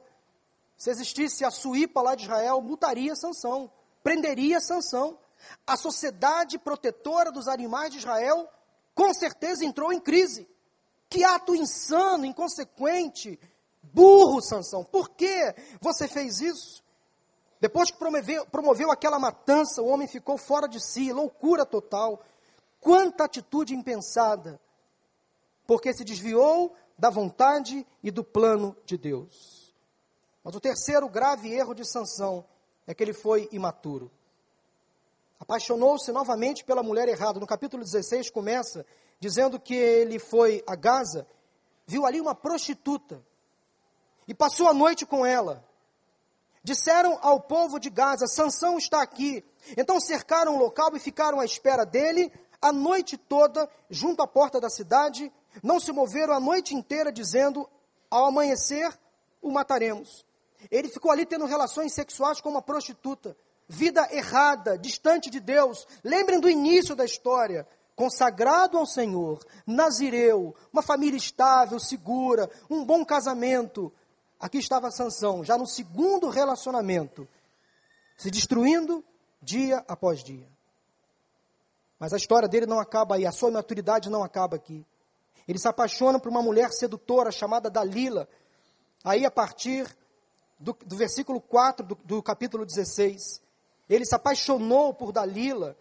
Se 0.76 0.90
existisse 0.90 1.46
a 1.46 1.50
Suípa 1.50 2.02
lá 2.02 2.14
de 2.14 2.24
Israel, 2.24 2.60
multaria 2.60 3.16
Sansão, 3.16 3.72
prenderia 4.02 4.60
Sansão. 4.60 5.18
A 5.66 5.78
sociedade 5.78 6.58
protetora 6.58 7.32
dos 7.32 7.48
animais 7.48 7.90
de 7.90 7.98
Israel 7.98 8.46
com 8.94 9.14
certeza 9.14 9.64
entrou 9.64 9.90
em 9.90 9.98
crise. 9.98 10.46
Que 11.08 11.24
ato 11.24 11.54
insano, 11.54 12.26
inconsequente, 12.26 13.40
burro, 13.82 14.42
Sansão. 14.42 14.84
Por 14.84 15.08
que 15.08 15.54
você 15.80 16.06
fez 16.06 16.42
isso? 16.42 16.84
Depois 17.58 17.90
que 17.90 17.96
promoveu, 17.96 18.44
promoveu 18.44 18.90
aquela 18.90 19.18
matança, 19.18 19.80
o 19.80 19.86
homem 19.86 20.06
ficou 20.06 20.36
fora 20.36 20.68
de 20.68 20.84
si, 20.84 21.12
loucura 21.12 21.64
total. 21.64 22.22
Quanta 22.82 23.24
atitude 23.24 23.76
impensada, 23.76 24.60
porque 25.68 25.94
se 25.94 26.02
desviou 26.02 26.74
da 26.98 27.08
vontade 27.08 27.86
e 28.02 28.10
do 28.10 28.24
plano 28.24 28.76
de 28.84 28.98
Deus. 28.98 29.72
Mas 30.42 30.56
o 30.56 30.60
terceiro 30.60 31.08
grave 31.08 31.52
erro 31.52 31.74
de 31.74 31.84
Sansão 31.88 32.44
é 32.84 32.92
que 32.92 33.00
ele 33.00 33.12
foi 33.12 33.48
imaturo. 33.52 34.10
Apaixonou-se 35.38 36.10
novamente 36.10 36.64
pela 36.64 36.82
mulher 36.82 37.08
errada. 37.08 37.38
No 37.38 37.46
capítulo 37.46 37.84
16 37.84 38.30
começa 38.30 38.84
dizendo 39.20 39.60
que 39.60 39.74
ele 39.74 40.18
foi 40.18 40.64
a 40.66 40.74
Gaza, 40.74 41.24
viu 41.86 42.04
ali 42.04 42.20
uma 42.20 42.34
prostituta. 42.34 43.24
e 44.26 44.34
passou 44.34 44.68
a 44.68 44.74
noite 44.74 45.06
com 45.06 45.24
ela. 45.24 45.64
Disseram 46.64 47.16
ao 47.22 47.40
povo 47.40 47.78
de 47.78 47.90
Gaza: 47.90 48.26
Sansão 48.26 48.76
está 48.76 49.00
aqui. 49.02 49.44
Então 49.76 50.00
cercaram 50.00 50.56
o 50.56 50.58
local 50.58 50.96
e 50.96 50.98
ficaram 50.98 51.38
à 51.38 51.44
espera 51.44 51.84
dele 51.84 52.32
a 52.62 52.72
noite 52.72 53.18
toda, 53.18 53.68
junto 53.90 54.22
à 54.22 54.26
porta 54.26 54.60
da 54.60 54.70
cidade. 54.70 55.30
Não 55.62 55.80
se 55.80 55.90
moveram 55.92 56.32
a 56.32 56.40
noite 56.40 56.74
inteira, 56.74 57.12
dizendo: 57.12 57.68
Ao 58.08 58.26
amanhecer 58.26 58.96
o 59.42 59.50
mataremos. 59.50 60.24
Ele 60.70 60.88
ficou 60.88 61.10
ali 61.10 61.26
tendo 61.26 61.44
relações 61.44 61.92
sexuais 61.92 62.40
com 62.40 62.48
uma 62.48 62.62
prostituta. 62.62 63.36
Vida 63.68 64.06
errada, 64.12 64.78
distante 64.78 65.28
de 65.28 65.40
Deus. 65.40 65.86
Lembrem 66.04 66.38
do 66.38 66.48
início 66.48 66.94
da 66.94 67.04
história. 67.04 67.66
Consagrado 67.94 68.78
ao 68.78 68.86
Senhor, 68.86 69.44
nazireu, 69.66 70.54
uma 70.72 70.82
família 70.82 71.16
estável, 71.16 71.78
segura, 71.78 72.50
um 72.70 72.84
bom 72.84 73.04
casamento. 73.04 73.92
Aqui 74.40 74.58
estava 74.58 74.90
Sansão, 74.90 75.44
já 75.44 75.58
no 75.58 75.66
segundo 75.66 76.28
relacionamento, 76.30 77.28
se 78.16 78.30
destruindo 78.30 79.04
dia 79.42 79.84
após 79.86 80.24
dia. 80.24 80.51
Mas 82.02 82.12
a 82.12 82.16
história 82.16 82.48
dele 82.48 82.66
não 82.66 82.80
acaba 82.80 83.14
aí, 83.14 83.24
a 83.24 83.30
sua 83.30 83.48
maturidade 83.48 84.10
não 84.10 84.24
acaba 84.24 84.56
aqui. 84.56 84.84
Ele 85.46 85.56
se 85.56 85.68
apaixona 85.68 86.18
por 86.18 86.30
uma 86.30 86.42
mulher 86.42 86.72
sedutora 86.72 87.30
chamada 87.30 87.70
Dalila. 87.70 88.28
Aí, 89.04 89.24
a 89.24 89.30
partir 89.30 89.86
do, 90.58 90.76
do 90.84 90.96
versículo 90.96 91.40
4 91.40 91.86
do, 91.86 91.94
do 91.94 92.20
capítulo 92.20 92.66
16, 92.66 93.40
ele 93.88 94.04
se 94.04 94.16
apaixonou 94.16 94.92
por 94.92 95.12
Dalila, 95.12 95.76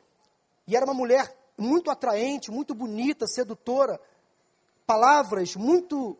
e 0.68 0.76
era 0.76 0.86
uma 0.86 0.94
mulher 0.94 1.36
muito 1.58 1.90
atraente, 1.90 2.52
muito 2.52 2.76
bonita, 2.76 3.26
sedutora. 3.26 4.00
Palavras 4.86 5.56
muito 5.56 6.16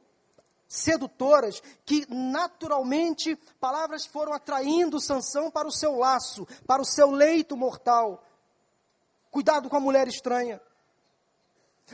sedutoras 0.68 1.62
que 1.86 2.12
naturalmente 2.12 3.36
palavras 3.60 4.08
foram 4.08 4.34
atraindo 4.34 5.00
Sansão 5.00 5.52
para 5.52 5.68
o 5.68 5.72
seu 5.72 5.96
laço, 5.96 6.48
para 6.66 6.82
o 6.82 6.86
seu 6.86 7.12
leito 7.12 7.56
mortal. 7.56 8.24
Cuidado 9.32 9.70
com 9.70 9.78
a 9.78 9.80
mulher 9.80 10.08
estranha. 10.08 10.62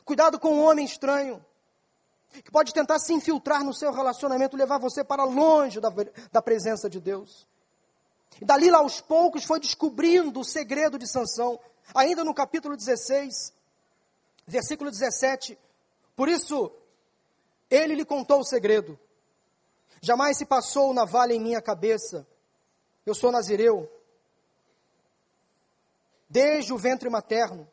Cuidado 0.04 0.40
com 0.40 0.50
o 0.50 0.64
homem 0.64 0.86
estranho. 0.86 1.44
Que 2.44 2.52
pode 2.52 2.74
tentar 2.74 3.00
se 3.00 3.14
infiltrar 3.14 3.64
no 3.64 3.74
seu 3.74 3.92
relacionamento, 3.94 4.58
levar 4.58 4.80
você 4.80 5.04
para 5.04 5.24
longe 5.24 5.80
da, 5.80 5.90
da 6.32 6.42
presença 6.42 6.90
de 6.90 7.00
Deus. 7.00 7.48
E 8.42 8.46
dali 8.46 8.70
lá 8.70 8.80
aos 8.80 9.00
poucos 9.00 9.46
foi 9.46 9.60
descobrindo 9.60 10.40
o 10.40 10.44
segredo 10.44 10.98
de 11.00 11.08
Sansão. 11.08 11.60
Ainda 11.96 12.24
no 12.24 12.34
capítulo 12.34 12.76
16, 12.76 13.54
versículo 14.46 14.92
17. 14.92 15.58
Por 16.16 16.28
isso, 16.28 16.72
ele 17.70 17.96
lhe 17.96 18.06
contou 18.06 18.40
o 18.40 18.46
segredo. 18.46 19.00
Jamais 20.02 20.38
se 20.38 20.46
passou 20.46 20.94
navalha 20.94 21.34
em 21.34 21.40
minha 21.40 21.62
cabeça. 21.62 22.28
Eu 23.06 23.16
sou 23.16 23.32
nazireu. 23.32 23.90
Desde 26.30 26.74
o 26.74 26.78
ventre 26.78 27.10
materno. 27.10 27.68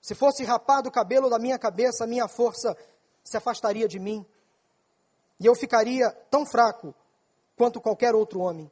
Se 0.00 0.14
fosse 0.14 0.44
rapado 0.44 0.88
o 0.88 0.92
cabelo 0.92 1.30
da 1.30 1.38
minha 1.38 1.58
cabeça, 1.58 2.04
a 2.04 2.06
minha 2.06 2.28
força 2.28 2.76
se 3.22 3.36
afastaria 3.36 3.88
de 3.88 3.98
mim. 3.98 4.24
E 5.40 5.46
eu 5.46 5.54
ficaria 5.54 6.10
tão 6.30 6.44
fraco 6.44 6.94
quanto 7.56 7.80
qualquer 7.80 8.14
outro 8.14 8.40
homem. 8.40 8.70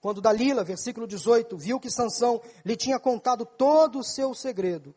Quando 0.00 0.20
Dalila, 0.20 0.64
versículo 0.64 1.06
18, 1.06 1.56
viu 1.56 1.78
que 1.78 1.90
Sansão 1.90 2.42
lhe 2.64 2.76
tinha 2.76 2.98
contado 2.98 3.46
todo 3.46 4.00
o 4.00 4.04
seu 4.04 4.34
segredo, 4.34 4.94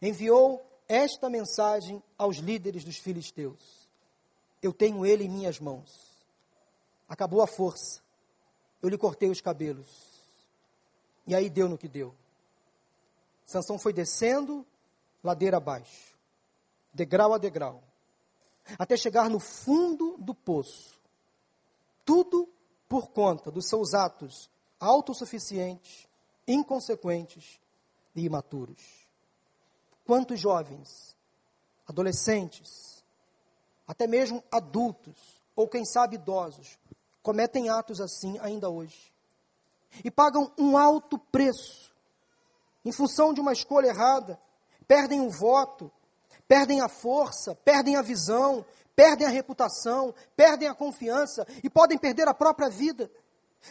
enviou 0.00 0.64
esta 0.88 1.28
mensagem 1.28 2.02
aos 2.16 2.36
líderes 2.36 2.84
dos 2.84 2.96
filisteus 2.96 3.84
eu 4.64 4.72
tenho 4.72 5.04
ele 5.04 5.24
em 5.24 5.28
minhas 5.28 5.60
mãos. 5.60 6.24
Acabou 7.06 7.42
a 7.42 7.46
força. 7.46 8.00
Eu 8.80 8.88
lhe 8.88 8.96
cortei 8.96 9.28
os 9.28 9.40
cabelos. 9.40 9.86
E 11.26 11.34
aí 11.34 11.50
deu 11.50 11.68
no 11.68 11.76
que 11.76 11.86
deu. 11.86 12.14
Sansão 13.44 13.78
foi 13.78 13.92
descendo 13.92 14.66
ladeira 15.22 15.56
abaixo, 15.56 16.16
degrau 16.92 17.32
a 17.34 17.38
degrau, 17.38 17.82
até 18.78 18.96
chegar 18.96 19.28
no 19.28 19.38
fundo 19.38 20.16
do 20.18 20.34
poço. 20.34 20.98
Tudo 22.04 22.48
por 22.88 23.08
conta 23.08 23.50
dos 23.50 23.68
seus 23.68 23.94
atos 23.94 24.50
autossuficientes, 24.78 26.06
inconsequentes 26.46 27.60
e 28.14 28.24
imaturos. 28.24 29.06
Quantos 30.06 30.38
jovens, 30.38 31.16
adolescentes, 31.86 33.02
até 33.86 34.06
mesmo 34.06 34.42
adultos, 34.50 35.42
ou 35.56 35.68
quem 35.68 35.84
sabe 35.84 36.16
idosos, 36.16 36.78
cometem 37.22 37.68
atos 37.68 38.00
assim 38.00 38.38
ainda 38.40 38.68
hoje. 38.68 39.12
E 40.04 40.10
pagam 40.10 40.52
um 40.58 40.76
alto 40.76 41.18
preço, 41.18 41.93
em 42.84 42.92
função 42.92 43.32
de 43.32 43.40
uma 43.40 43.52
escolha 43.52 43.88
errada, 43.88 44.38
perdem 44.86 45.20
o 45.20 45.30
voto, 45.30 45.90
perdem 46.46 46.80
a 46.80 46.88
força, 46.88 47.54
perdem 47.54 47.96
a 47.96 48.02
visão, 48.02 48.64
perdem 48.94 49.26
a 49.26 49.30
reputação, 49.30 50.14
perdem 50.36 50.68
a 50.68 50.74
confiança 50.74 51.46
e 51.62 51.70
podem 51.70 51.98
perder 51.98 52.28
a 52.28 52.34
própria 52.34 52.68
vida. 52.68 53.10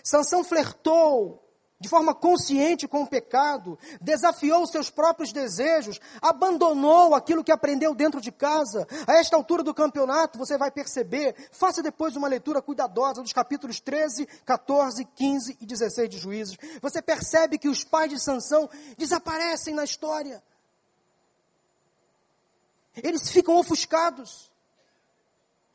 Sansão 0.03 0.43
flertou 0.43 1.42
de 1.83 1.89
forma 1.89 2.15
consciente 2.15 2.87
com 2.87 3.01
o 3.01 3.07
pecado, 3.07 3.77
desafiou 3.99 4.65
seus 4.65 4.89
próprios 4.89 5.33
desejos, 5.33 5.99
abandonou 6.21 7.13
aquilo 7.13 7.43
que 7.43 7.51
aprendeu 7.51 7.93
dentro 7.93 8.21
de 8.21 8.31
casa. 8.31 8.87
A 9.05 9.15
esta 9.15 9.35
altura 9.35 9.63
do 9.63 9.73
campeonato, 9.73 10.39
você 10.39 10.57
vai 10.57 10.71
perceber, 10.71 11.35
faça 11.51 11.83
depois 11.83 12.15
uma 12.15 12.29
leitura 12.29 12.61
cuidadosa 12.61 13.21
dos 13.21 13.33
capítulos 13.33 13.81
13, 13.81 14.25
14, 14.45 15.03
15 15.03 15.57
e 15.59 15.65
16 15.65 16.09
de 16.09 16.17
Juízes. 16.17 16.57
Você 16.81 17.01
percebe 17.01 17.57
que 17.57 17.67
os 17.67 17.83
pais 17.83 18.09
de 18.09 18.17
Sansão 18.17 18.69
desaparecem 18.97 19.75
na 19.75 19.83
história. 19.83 20.41
Eles 22.95 23.29
ficam 23.29 23.57
ofuscados. 23.57 24.49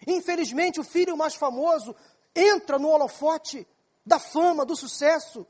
Infelizmente, 0.06 0.80
o 0.80 0.84
filho 0.84 1.18
mais 1.18 1.34
famoso 1.34 1.94
entra 2.34 2.78
no 2.78 2.88
holofote 2.88 3.68
da 4.06 4.18
fama, 4.18 4.64
do 4.64 4.74
sucesso 4.74 5.46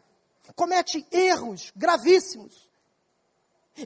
comete 0.54 1.06
erros 1.10 1.72
gravíssimos. 1.74 2.68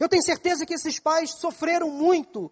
Eu 0.01 0.09
tenho 0.09 0.23
certeza 0.23 0.65
que 0.65 0.75
esses 0.75 0.99
pais 0.99 1.31
sofreram 1.31 1.91
muito 1.91 2.51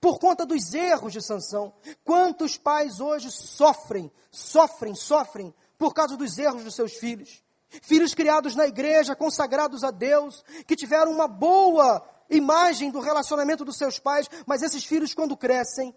por 0.00 0.18
conta 0.18 0.46
dos 0.46 0.72
erros 0.72 1.12
de 1.12 1.22
Sansão. 1.22 1.74
Quantos 2.04 2.56
pais 2.56 3.00
hoje 3.00 3.30
sofrem, 3.30 4.10
sofrem, 4.30 4.94
sofrem 4.94 5.54
por 5.76 5.92
causa 5.92 6.16
dos 6.16 6.38
erros 6.38 6.64
dos 6.64 6.74
seus 6.74 6.94
filhos? 6.94 7.42
Filhos 7.82 8.14
criados 8.14 8.54
na 8.54 8.66
igreja, 8.66 9.16
consagrados 9.16 9.82
a 9.82 9.90
Deus, 9.90 10.44
que 10.66 10.76
tiveram 10.76 11.12
uma 11.12 11.28
boa 11.28 12.02
imagem 12.30 12.90
do 12.90 13.00
relacionamento 13.00 13.64
dos 13.64 13.76
seus 13.76 13.98
pais, 13.98 14.28
mas 14.46 14.62
esses 14.62 14.84
filhos, 14.84 15.14
quando 15.14 15.36
crescem, 15.36 15.94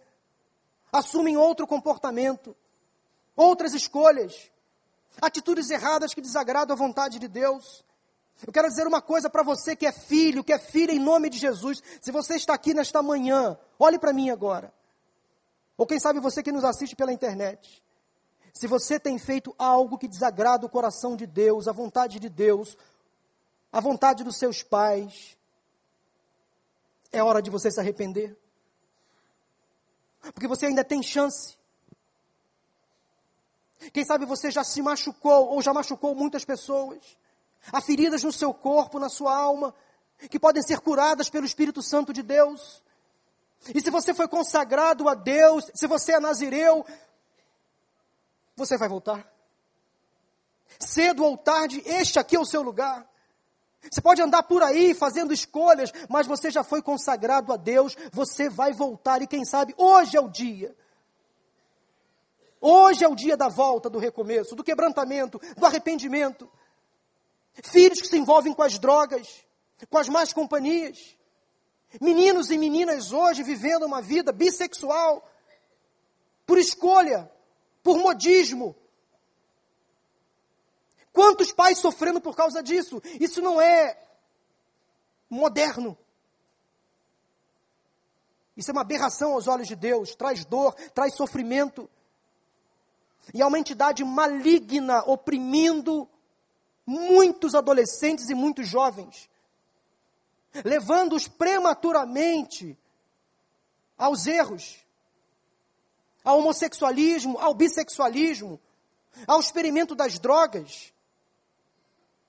assumem 0.91 1.38
outro 1.38 1.67
comportamento, 1.67 2.55
outras 3.36 3.73
escolhas, 3.73 4.51
atitudes 5.22 5.70
erradas 5.70 6.14
que 6.14 6.22
desagradam 6.22 6.76
a 6.76 6.78
vontade 6.78 7.20
de 7.20 7.28
Deus. 7.28 7.84
Eu 8.45 8.53
quero 8.53 8.70
dizer 8.70 8.88
uma 8.88 9.01
coisa 9.01 9.30
para 9.30 9.43
você 9.43 9.76
que 9.76 9.86
é 9.86 9.91
filho, 9.91 10.43
que 10.43 10.53
é 10.53 10.60
filha 10.60 10.91
em 10.91 10.99
nome 10.99 11.30
de 11.30 11.38
Jesus. 11.38 11.82
Se 12.01 12.12
você 12.12 12.36
está 12.36 12.53
aqui 12.53 12.74
nesta 12.74 13.03
manhã, 13.03 13.57
olhe 13.78 13.99
para 13.99 14.14
mim 14.14 14.30
agora. 14.30 14.74
Ou 15.78 15.86
quem 15.86 15.99
sabe 15.99 16.20
você 16.20 16.41
que 16.41 16.51
nos 16.51 16.64
assiste 16.64 16.95
pela 16.95 17.12
internet. 17.12 17.84
Se 18.53 18.68
você 18.68 18.99
tem 18.99 19.18
feito 19.18 19.53
algo 19.57 19.97
que 19.97 20.07
desagrada 20.07 20.66
o 20.66 20.70
coração 20.70 21.16
de 21.16 21.26
Deus, 21.26 21.68
a 21.68 21.72
vontade 21.72 22.20
de 22.20 22.30
Deus, 22.30 22.78
a 23.72 23.80
vontade 23.80 24.24
dos 24.24 24.38
seus 24.38 24.64
pais, 24.64 25.38
é 27.12 27.24
hora 27.24 27.41
de 27.41 27.49
você 27.49 27.70
se 27.70 27.80
arrepender. 27.80 28.38
Porque 30.34 30.47
você 30.47 30.66
ainda 30.66 30.84
tem 30.84 31.01
chance. 31.03 31.59
Quem 33.93 34.03
sabe 34.03 34.25
você 34.25 34.51
já 34.51 34.63
se 34.63 34.82
machucou 34.82 35.49
ou 35.49 35.61
já 35.61 35.73
machucou 35.73 36.13
muitas 36.13 36.43
pessoas. 36.43 36.99
Há 37.71 37.82
feridas 37.82 38.23
no 38.23 38.32
seu 38.32 38.53
corpo, 38.53 38.99
na 38.99 39.09
sua 39.09 39.36
alma, 39.36 39.73
que 40.30 40.39
podem 40.39 40.61
ser 40.61 40.80
curadas 40.80 41.30
pelo 41.30 41.45
Espírito 41.45 41.82
Santo 41.82 42.11
de 42.11 42.21
Deus. 42.21 42.84
E 43.73 43.82
se 43.82 43.89
você 43.89 44.13
foi 44.13 44.27
consagrado 44.27 45.07
a 45.07 45.13
Deus, 45.13 45.69
se 45.73 45.88
você 45.88 46.13
é 46.13 46.19
nazireu, 46.19 46.86
você 48.55 48.77
vai 48.77 48.89
voltar. 48.89 49.25
Cedo 50.80 51.23
ou 51.23 51.38
tarde, 51.38 51.82
este 51.86 52.19
aqui 52.19 52.36
é 52.36 52.39
o 52.39 52.45
seu 52.45 52.61
lugar. 52.61 53.07
Você 53.89 54.01
pode 54.01 54.21
andar 54.21 54.43
por 54.43 54.61
aí 54.61 54.93
fazendo 54.93 55.34
escolhas, 55.34 55.91
mas 56.09 56.27
você 56.27 56.51
já 56.51 56.63
foi 56.63 56.82
consagrado 56.82 57.53
a 57.53 57.57
Deus, 57.57 57.95
você 58.11 58.49
vai 58.49 58.73
voltar 58.73 59.21
e 59.21 59.27
quem 59.27 59.45
sabe 59.45 59.73
hoje 59.77 60.17
é 60.17 60.21
o 60.21 60.27
dia 60.27 60.75
Hoje 62.62 63.03
é 63.03 63.07
o 63.07 63.16
dia 63.16 63.38
da 63.38 63.47
volta, 63.47 63.89
do 63.89 63.99
recomeço, 63.99 64.55
do 64.55 64.64
quebrantamento, 64.64 65.39
do 65.55 65.66
arrependimento. 65.66 66.49
Filhos 67.64 68.01
que 68.01 68.07
se 68.07 68.18
envolvem 68.18 68.53
com 68.53 68.62
as 68.62 68.78
drogas, 68.78 69.45
com 69.89 69.97
as 69.97 70.10
más 70.10 70.34
companhias. 70.34 71.18
Meninos 72.01 72.51
e 72.51 72.57
meninas 72.57 73.12
hoje 73.12 73.43
vivendo 73.43 73.86
uma 73.86 74.01
vida 74.01 74.32
bissexual, 74.32 75.28
por 76.45 76.57
escolha, 76.57 77.32
por 77.82 77.97
modismo. 77.97 78.76
Quantos 81.12 81.51
pais 81.51 81.80
sofrendo 81.80 82.22
por 82.22 82.36
causa 82.36 82.62
disso? 82.62 83.01
Isso 83.20 83.41
não 83.41 83.60
é 83.60 83.97
moderno. 85.30 85.97
Isso 88.55 88.70
é 88.70 88.74
uma 88.74 88.82
aberração 88.82 89.34
aos 89.34 89.47
olhos 89.47 89.68
de 89.68 89.76
Deus, 89.76 90.16
traz 90.16 90.43
dor, 90.43 90.74
traz 90.93 91.16
sofrimento. 91.16 91.89
E 93.34 93.41
é 93.41 93.45
uma 93.45 93.59
entidade 93.59 94.03
maligna 94.03 95.03
oprimindo 95.05 96.07
muitos 96.86 97.53
adolescentes 97.53 98.30
e 98.30 98.34
muitos 98.34 98.67
jovens, 98.67 99.30
levando-os 100.65 101.28
prematuramente 101.28 102.78
aos 103.97 104.26
erros, 104.26 104.84
ao 106.24 106.39
homossexualismo, 106.39 107.38
ao 107.38 107.53
bissexualismo, 107.53 108.59
ao 109.28 109.39
experimento 109.39 109.93
das 109.93 110.17
drogas, 110.17 110.91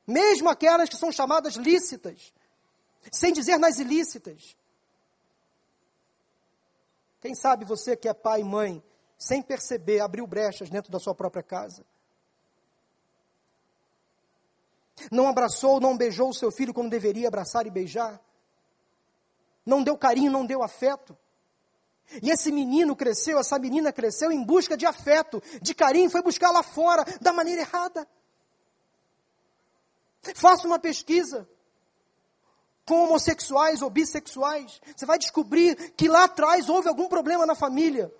mesmo 0.06 0.48
aquelas 0.48 0.88
que 0.88 0.96
são 0.96 1.10
chamadas 1.10 1.54
lícitas, 1.54 2.32
sem 3.10 3.32
dizer 3.32 3.58
nas 3.58 3.78
ilícitas. 3.78 4.56
Quem 7.20 7.34
sabe 7.34 7.64
você 7.64 7.96
que 7.96 8.08
é 8.08 8.14
pai 8.14 8.40
e 8.40 8.44
mãe, 8.44 8.82
sem 9.20 9.42
perceber, 9.42 10.00
abriu 10.00 10.26
brechas 10.26 10.70
dentro 10.70 10.90
da 10.90 10.98
sua 10.98 11.14
própria 11.14 11.42
casa. 11.42 11.84
Não 15.12 15.28
abraçou, 15.28 15.78
não 15.78 15.94
beijou 15.94 16.30
o 16.30 16.34
seu 16.34 16.50
filho 16.50 16.72
como 16.72 16.88
deveria 16.88 17.28
abraçar 17.28 17.66
e 17.66 17.70
beijar. 17.70 18.18
Não 19.64 19.82
deu 19.82 19.96
carinho, 19.96 20.32
não 20.32 20.46
deu 20.46 20.62
afeto. 20.62 21.16
E 22.22 22.30
esse 22.30 22.50
menino 22.50 22.96
cresceu, 22.96 23.38
essa 23.38 23.58
menina 23.58 23.92
cresceu 23.92 24.32
em 24.32 24.42
busca 24.42 24.74
de 24.74 24.86
afeto, 24.86 25.42
de 25.60 25.74
carinho, 25.74 26.08
foi 26.08 26.22
buscar 26.22 26.50
lá 26.50 26.62
fora 26.62 27.04
da 27.20 27.32
maneira 27.32 27.60
errada. 27.60 28.08
Faça 30.34 30.66
uma 30.66 30.78
pesquisa 30.78 31.46
com 32.86 33.04
homossexuais 33.04 33.82
ou 33.82 33.90
bissexuais. 33.90 34.80
Você 34.96 35.04
vai 35.04 35.18
descobrir 35.18 35.92
que 35.92 36.08
lá 36.08 36.24
atrás 36.24 36.70
houve 36.70 36.88
algum 36.88 37.06
problema 37.06 37.44
na 37.44 37.54
família. 37.54 38.10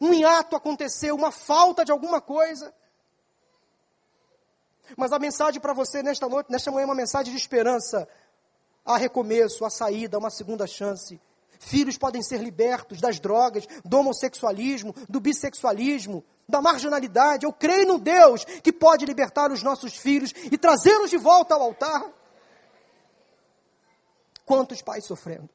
Um 0.00 0.12
hiato 0.12 0.56
aconteceu, 0.56 1.14
uma 1.14 1.30
falta 1.30 1.84
de 1.84 1.92
alguma 1.92 2.20
coisa. 2.20 2.72
Mas 4.96 5.12
a 5.12 5.18
mensagem 5.18 5.60
para 5.60 5.72
você 5.72 6.02
nesta 6.02 6.28
noite, 6.28 6.50
nesta 6.50 6.70
manhã, 6.70 6.82
é 6.82 6.86
uma 6.86 6.94
mensagem 6.94 7.32
de 7.32 7.38
esperança. 7.38 8.06
Há 8.84 8.96
recomeço, 8.96 9.64
há 9.64 9.70
saída, 9.70 10.18
uma 10.18 10.30
segunda 10.30 10.66
chance. 10.66 11.20
Filhos 11.58 11.96
podem 11.96 12.22
ser 12.22 12.40
libertos 12.40 13.00
das 13.00 13.18
drogas, 13.18 13.66
do 13.84 13.98
homossexualismo, 13.98 14.94
do 15.08 15.18
bissexualismo, 15.18 16.22
da 16.48 16.60
marginalidade. 16.60 17.46
Eu 17.46 17.52
creio 17.52 17.86
no 17.86 17.98
Deus 17.98 18.44
que 18.44 18.72
pode 18.72 19.06
libertar 19.06 19.50
os 19.50 19.62
nossos 19.62 19.96
filhos 19.96 20.32
e 20.52 20.58
trazê-los 20.58 21.10
de 21.10 21.16
volta 21.16 21.54
ao 21.54 21.62
altar. 21.62 22.04
Quantos 24.44 24.82
pais 24.82 25.04
sofrendo? 25.04 25.48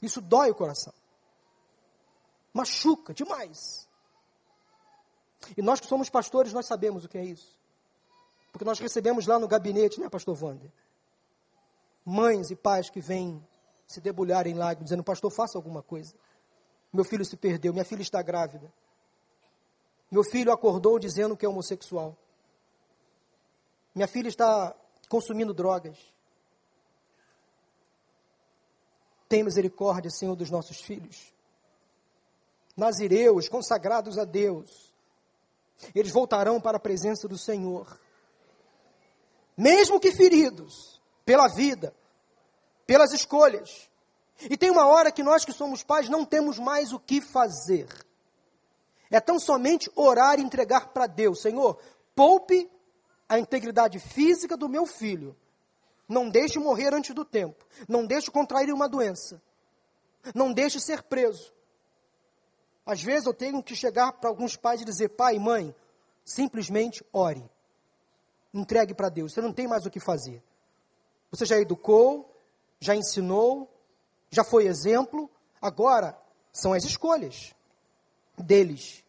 Isso 0.00 0.20
dói 0.20 0.50
o 0.50 0.54
coração. 0.54 0.94
Machuca 2.52 3.14
demais. 3.14 3.88
E 5.56 5.62
nós 5.62 5.80
que 5.80 5.86
somos 5.86 6.08
pastores, 6.10 6.52
nós 6.52 6.66
sabemos 6.66 7.04
o 7.04 7.08
que 7.08 7.18
é 7.18 7.24
isso. 7.24 7.56
Porque 8.52 8.64
nós 8.64 8.78
recebemos 8.78 9.26
lá 9.26 9.38
no 9.38 9.46
gabinete, 9.46 10.00
né, 10.00 10.08
pastor 10.08 10.36
Wander? 10.42 10.70
Mães 12.04 12.50
e 12.50 12.56
pais 12.56 12.90
que 12.90 13.00
vêm 13.00 13.46
se 13.86 14.00
debulhar 14.00 14.46
em 14.46 14.54
lágrimas, 14.54 14.84
dizendo, 14.84 15.04
pastor, 15.04 15.30
faça 15.30 15.56
alguma 15.56 15.82
coisa. 15.82 16.14
Meu 16.92 17.04
filho 17.04 17.24
se 17.24 17.36
perdeu, 17.36 17.72
minha 17.72 17.84
filha 17.84 18.02
está 18.02 18.22
grávida. 18.22 18.72
Meu 20.10 20.24
filho 20.24 20.52
acordou 20.52 20.98
dizendo 20.98 21.36
que 21.36 21.44
é 21.44 21.48
homossexual. 21.48 22.16
Minha 23.94 24.08
filha 24.08 24.28
está 24.28 24.74
consumindo 25.08 25.52
drogas. 25.52 25.98
Tem 29.28 29.42
misericórdia, 29.42 30.10
Senhor, 30.10 30.34
dos 30.34 30.50
nossos 30.50 30.80
filhos. 30.80 31.32
Nazireus, 32.78 33.48
consagrados 33.48 34.16
a 34.18 34.24
Deus, 34.24 34.94
eles 35.92 36.12
voltarão 36.12 36.60
para 36.60 36.76
a 36.76 36.80
presença 36.80 37.26
do 37.26 37.36
Senhor. 37.36 37.98
Mesmo 39.56 39.98
que 39.98 40.12
feridos 40.12 41.02
pela 41.24 41.48
vida, 41.48 41.92
pelas 42.86 43.12
escolhas. 43.12 43.90
E 44.48 44.56
tem 44.56 44.70
uma 44.70 44.86
hora 44.86 45.10
que 45.10 45.24
nós 45.24 45.44
que 45.44 45.52
somos 45.52 45.82
pais 45.82 46.08
não 46.08 46.24
temos 46.24 46.56
mais 46.60 46.92
o 46.92 47.00
que 47.00 47.20
fazer. 47.20 47.88
É 49.10 49.18
tão 49.20 49.40
somente 49.40 49.90
orar 49.96 50.38
e 50.38 50.42
entregar 50.42 50.92
para 50.92 51.08
Deus: 51.08 51.42
Senhor, 51.42 51.80
poupe 52.14 52.70
a 53.28 53.40
integridade 53.40 53.98
física 53.98 54.56
do 54.56 54.68
meu 54.68 54.86
filho. 54.86 55.36
Não 56.08 56.30
deixe 56.30 56.60
morrer 56.60 56.94
antes 56.94 57.12
do 57.12 57.24
tempo. 57.24 57.66
Não 57.88 58.06
deixe 58.06 58.30
contrair 58.30 58.72
uma 58.72 58.88
doença. 58.88 59.42
Não 60.32 60.52
deixe 60.52 60.78
ser 60.78 61.02
preso. 61.02 61.57
Às 62.88 63.02
vezes 63.02 63.26
eu 63.26 63.34
tenho 63.34 63.62
que 63.62 63.76
chegar 63.76 64.12
para 64.12 64.30
alguns 64.30 64.56
pais 64.56 64.80
e 64.80 64.84
dizer: 64.84 65.10
pai 65.10 65.38
mãe, 65.38 65.74
simplesmente 66.24 67.04
ore. 67.12 67.44
Entregue 68.52 68.94
para 68.94 69.10
Deus. 69.10 69.34
Você 69.34 69.42
não 69.42 69.52
tem 69.52 69.68
mais 69.68 69.84
o 69.84 69.90
que 69.90 70.00
fazer. 70.00 70.42
Você 71.30 71.44
já 71.44 71.58
educou, 71.58 72.34
já 72.80 72.96
ensinou, 72.96 73.70
já 74.30 74.42
foi 74.42 74.66
exemplo. 74.66 75.30
Agora 75.60 76.18
são 76.50 76.72
as 76.72 76.82
escolhas 76.84 77.54
deles. 78.38 79.04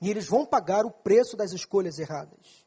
E 0.00 0.10
eles 0.10 0.26
vão 0.26 0.44
pagar 0.44 0.84
o 0.84 0.90
preço 0.90 1.36
das 1.36 1.52
escolhas 1.52 2.00
erradas. 2.00 2.66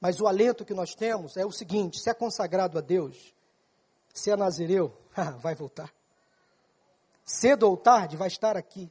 Mas 0.00 0.20
o 0.20 0.26
alento 0.26 0.64
que 0.64 0.74
nós 0.74 0.92
temos 0.92 1.36
é 1.36 1.46
o 1.46 1.52
seguinte: 1.52 2.00
se 2.00 2.10
é 2.10 2.14
consagrado 2.14 2.78
a 2.78 2.80
Deus, 2.80 3.32
se 4.12 4.32
é 4.32 4.36
nazireu, 4.36 4.92
vai 5.38 5.54
voltar. 5.54 5.94
Cedo 7.24 7.70
ou 7.70 7.76
tarde 7.76 8.16
vai 8.16 8.26
estar 8.26 8.56
aqui. 8.56 8.90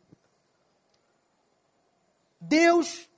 Deus 2.48 3.10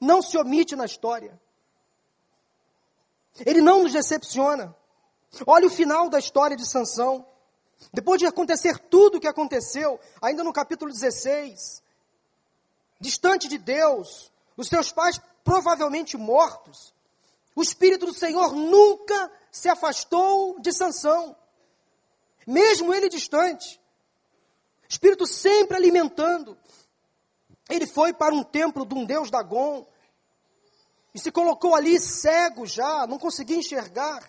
não 0.00 0.20
se 0.20 0.36
omite 0.36 0.76
na 0.76 0.84
história. 0.84 1.40
Ele 3.44 3.60
não 3.60 3.82
nos 3.82 3.92
decepciona. 3.92 4.74
Olha 5.46 5.66
o 5.66 5.70
final 5.70 6.08
da 6.08 6.18
história 6.18 6.56
de 6.56 6.66
Sansão. 6.66 7.26
Depois 7.92 8.18
de 8.18 8.26
acontecer 8.26 8.78
tudo 8.78 9.16
o 9.16 9.20
que 9.20 9.26
aconteceu, 9.26 9.98
ainda 10.20 10.44
no 10.44 10.52
capítulo 10.52 10.92
16, 10.92 11.82
distante 13.00 13.48
de 13.48 13.56
Deus, 13.56 14.30
os 14.56 14.68
seus 14.68 14.92
pais 14.92 15.18
provavelmente 15.42 16.18
mortos, 16.18 16.92
o 17.56 17.62
espírito 17.62 18.04
do 18.04 18.12
Senhor 18.12 18.52
nunca 18.54 19.32
se 19.50 19.68
afastou 19.68 20.60
de 20.60 20.72
Sansão, 20.72 21.34
mesmo 22.46 22.92
ele 22.92 23.08
distante. 23.08 23.80
Espírito 24.86 25.26
sempre 25.26 25.76
alimentando, 25.76 26.58
ele 27.70 27.86
foi 27.86 28.12
para 28.12 28.34
um 28.34 28.42
templo 28.42 28.84
de 28.84 28.94
um 28.94 29.04
deus 29.04 29.30
Dagon 29.30 29.86
e 31.14 31.18
se 31.18 31.30
colocou 31.30 31.74
ali 31.74 31.98
cego 32.00 32.66
já, 32.66 33.06
não 33.06 33.18
conseguia 33.18 33.56
enxergar. 33.56 34.28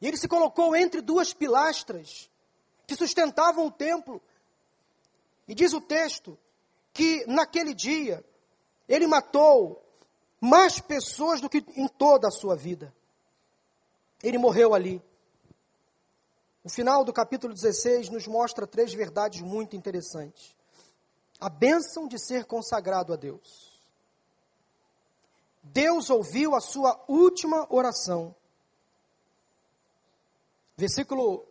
E 0.00 0.08
ele 0.08 0.16
se 0.16 0.28
colocou 0.28 0.74
entre 0.74 1.00
duas 1.00 1.32
pilastras 1.32 2.28
que 2.86 2.96
sustentavam 2.96 3.66
o 3.66 3.70
templo. 3.70 4.20
E 5.46 5.54
diz 5.54 5.72
o 5.72 5.80
texto 5.80 6.36
que 6.92 7.24
naquele 7.26 7.72
dia 7.72 8.24
ele 8.88 9.06
matou 9.06 9.80
mais 10.40 10.80
pessoas 10.80 11.40
do 11.40 11.48
que 11.48 11.64
em 11.76 11.88
toda 11.88 12.28
a 12.28 12.32
sua 12.32 12.56
vida. 12.56 12.94
Ele 14.22 14.36
morreu 14.36 14.74
ali. 14.74 15.02
O 16.62 16.68
final 16.68 17.04
do 17.04 17.12
capítulo 17.12 17.54
16 17.54 18.08
nos 18.08 18.26
mostra 18.26 18.66
três 18.66 18.92
verdades 18.92 19.40
muito 19.40 19.76
interessantes 19.76 20.53
a 21.44 21.50
bênção 21.50 22.08
de 22.08 22.18
ser 22.18 22.46
consagrado 22.46 23.12
a 23.12 23.16
Deus. 23.16 23.78
Deus 25.62 26.08
ouviu 26.08 26.54
a 26.54 26.60
sua 26.60 26.98
última 27.06 27.66
oração. 27.68 28.34
Versículo 30.74 31.46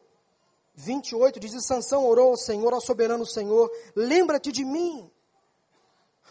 28 0.74 1.40
diz: 1.40 1.54
e 1.54 1.62
Sansão 1.62 2.08
orou 2.08 2.32
ao 2.32 2.38
Senhor, 2.38 2.74
ao 2.74 2.82
soberano 2.82 3.24
Senhor, 3.24 3.70
lembra-te 3.96 4.52
de 4.52 4.66
mim. 4.66 5.12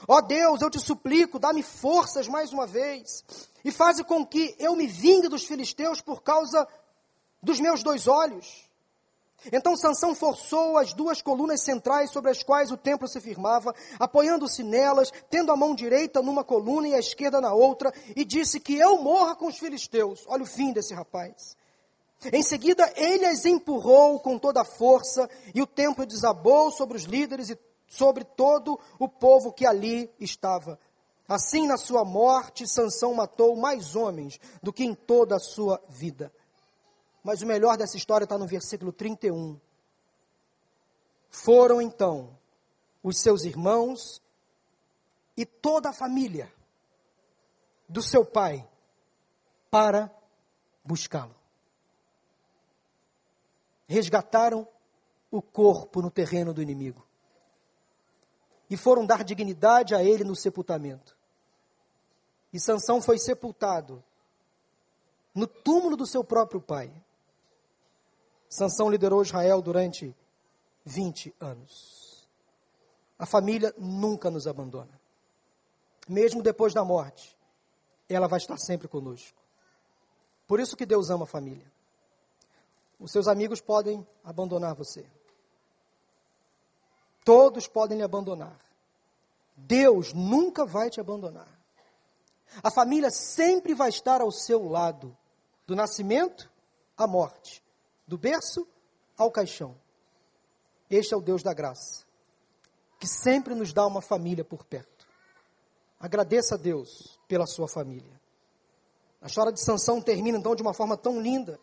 Ó 0.09 0.21
Deus, 0.21 0.61
eu 0.61 0.69
te 0.69 0.81
suplico, 0.81 1.39
dá-me 1.39 1.63
forças 1.63 2.27
mais 2.27 2.53
uma 2.53 2.67
vez, 2.67 3.25
e 3.65 3.71
faze 3.71 4.03
com 4.03 4.27
que 4.27 4.57
eu 4.59 4.75
me 4.75 4.89
vingue 4.89 5.29
dos 5.29 5.45
filisteus 5.45 6.01
por 6.01 6.25
causa 6.25 6.67
dos 7.41 7.61
meus 7.61 7.85
dois 7.85 8.09
olhos. 8.09 8.69
Então 9.51 9.77
Sansão 9.77 10.15
forçou 10.15 10.77
as 10.77 10.93
duas 10.93 11.23
colunas 11.23 11.63
centrais 11.63 12.11
sobre 12.11 12.31
as 12.31 12.43
quais 12.43 12.71
o 12.71 12.77
templo 12.77 13.09
se 13.09 13.21
firmava, 13.21 13.75
apoiando-se 13.99 14.63
nelas, 14.63 15.11
tendo 15.31 15.51
a 15.51 15.57
mão 15.57 15.75
direita 15.75 16.23
numa 16.23 16.45
coluna 16.45 16.89
e 16.89 16.95
a 16.95 16.99
esquerda 16.99 17.41
na 17.41 17.53
outra, 17.53 17.93
e 18.15 18.25
disse 18.25 18.61
que 18.61 18.77
eu 18.77 18.99
morra 19.03 19.35
com 19.35 19.47
os 19.47 19.59
filisteus. 19.59 20.25
Olha 20.29 20.43
o 20.43 20.47
fim 20.47 20.73
desse 20.73 20.95
rapaz. 20.95 21.57
Em 22.33 22.43
seguida, 22.43 22.93
ele 22.95 23.25
as 23.25 23.45
empurrou 23.45 24.21
com 24.21 24.39
toda 24.39 24.61
a 24.61 24.65
força, 24.65 25.29
e 25.55 25.61
o 25.61 25.67
templo 25.67 26.07
desabou 26.07 26.71
sobre 26.71 26.97
os 26.97 27.05
líderes 27.05 27.51
e 27.51 27.59
sobre 27.89 28.25
todo 28.25 28.79
o 28.99 29.09
povo 29.09 29.53
que 29.53 29.67
ali 29.67 30.09
estava. 30.21 30.79
Assim, 31.29 31.67
na 31.67 31.77
sua 31.77 32.05
morte, 32.05 32.69
Sansão 32.69 33.15
matou 33.15 33.57
mais 33.57 33.97
homens 33.97 34.39
do 34.63 34.73
que 34.73 34.85
em 34.85 34.95
toda 34.95 35.37
a 35.37 35.41
sua 35.41 35.83
vida. 35.89 36.33
Mas 37.23 37.43
o 37.43 37.47
melhor 37.47 37.77
dessa 37.77 37.97
história 37.97 38.25
está 38.25 38.37
no 38.37 38.47
versículo 38.47 38.93
31. 38.93 39.59
Foram 41.31 41.81
então 41.81 42.37
os 43.03 43.19
seus 43.21 43.45
irmãos 43.45 44.21
e 45.37 45.47
toda 45.47 45.91
a 45.91 45.93
família 45.93 46.53
do 47.89 48.03
seu 48.03 48.25
pai 48.25 48.69
para 49.71 50.11
buscá-lo. 50.85 51.35
Resgataram 53.87 54.67
o 55.31 55.41
corpo 55.41 56.03
no 56.03 56.11
terreno 56.11 56.53
do 56.53 56.63
inimigo 56.63 57.07
e 58.69 58.77
foram 58.77 59.05
dar 59.05 59.23
dignidade 59.23 59.95
a 59.95 60.03
ele 60.03 60.25
no 60.25 60.35
sepultamento. 60.35 61.17
E 62.53 62.59
Sansão 62.59 63.03
foi 63.03 63.19
sepultado 63.19 64.03
no 65.35 65.47
túmulo 65.47 65.97
do 65.97 66.07
seu 66.07 66.23
próprio 66.25 66.61
pai. 66.61 66.93
Sansão 68.53 68.91
liderou 68.91 69.23
Israel 69.23 69.63
durante 69.63 70.15
20 70.85 71.35
anos. 71.41 72.29
A 73.19 73.25
família 73.25 73.75
nunca 73.79 74.31
nos 74.31 74.47
abandona. 74.47 75.01
Mesmo 76.07 76.43
depois 76.43 76.75
da 76.75 76.85
morte, 76.85 77.35
ela 78.07 78.29
vai 78.29 78.37
estar 78.37 78.59
sempre 78.59 78.89
conosco. 78.89 79.41
Por 80.47 80.61
isso 80.61 80.77
que 80.77 80.85
Deus 80.85 81.09
ama 81.09 81.25
a 81.25 81.27
família. 81.27 81.65
Os 83.01 83.11
seus 83.11 83.27
amigos 83.27 83.63
podem 83.63 84.07
abandonar 84.23 84.75
você. 84.75 85.07
Todos 87.25 87.67
podem 87.67 87.97
lhe 87.97 88.05
abandonar. 88.05 88.61
Deus 89.57 90.13
nunca 90.13 90.67
vai 90.67 90.91
te 90.91 91.01
abandonar. 91.01 91.49
A 92.63 92.71
família 92.71 93.11
sempre 93.11 93.73
vai 93.73 93.89
estar 93.89 94.21
ao 94.21 94.31
seu 94.31 94.69
lado, 94.69 95.17
do 95.67 95.75
nascimento 95.75 96.53
à 96.99 97.07
morte, 97.07 97.63
do 98.07 98.19
berço 98.19 98.67
ao 99.17 99.31
caixão. 99.31 99.77
Este 100.91 101.15
é 101.15 101.17
o 101.17 101.21
Deus 101.21 101.43
da 101.43 101.55
graça, 101.55 102.05
que 102.99 103.07
sempre 103.07 103.55
nos 103.55 103.73
dá 103.73 103.87
uma 103.87 104.03
família 104.03 104.45
por 104.45 104.65
perto. 104.65 105.07
Agradeça 105.99 106.57
a 106.57 106.59
Deus 106.59 107.19
pela 107.29 107.47
sua 107.47 107.69
família. 107.69 108.21
A 109.21 109.27
história 109.27 109.53
de 109.53 109.61
Sansão 109.61 110.03
termina 110.03 110.37
então 110.37 110.55
de 110.55 110.63
uma 110.63 110.75
forma 110.75 110.97
tão 110.97 111.21
linda. 111.21 111.61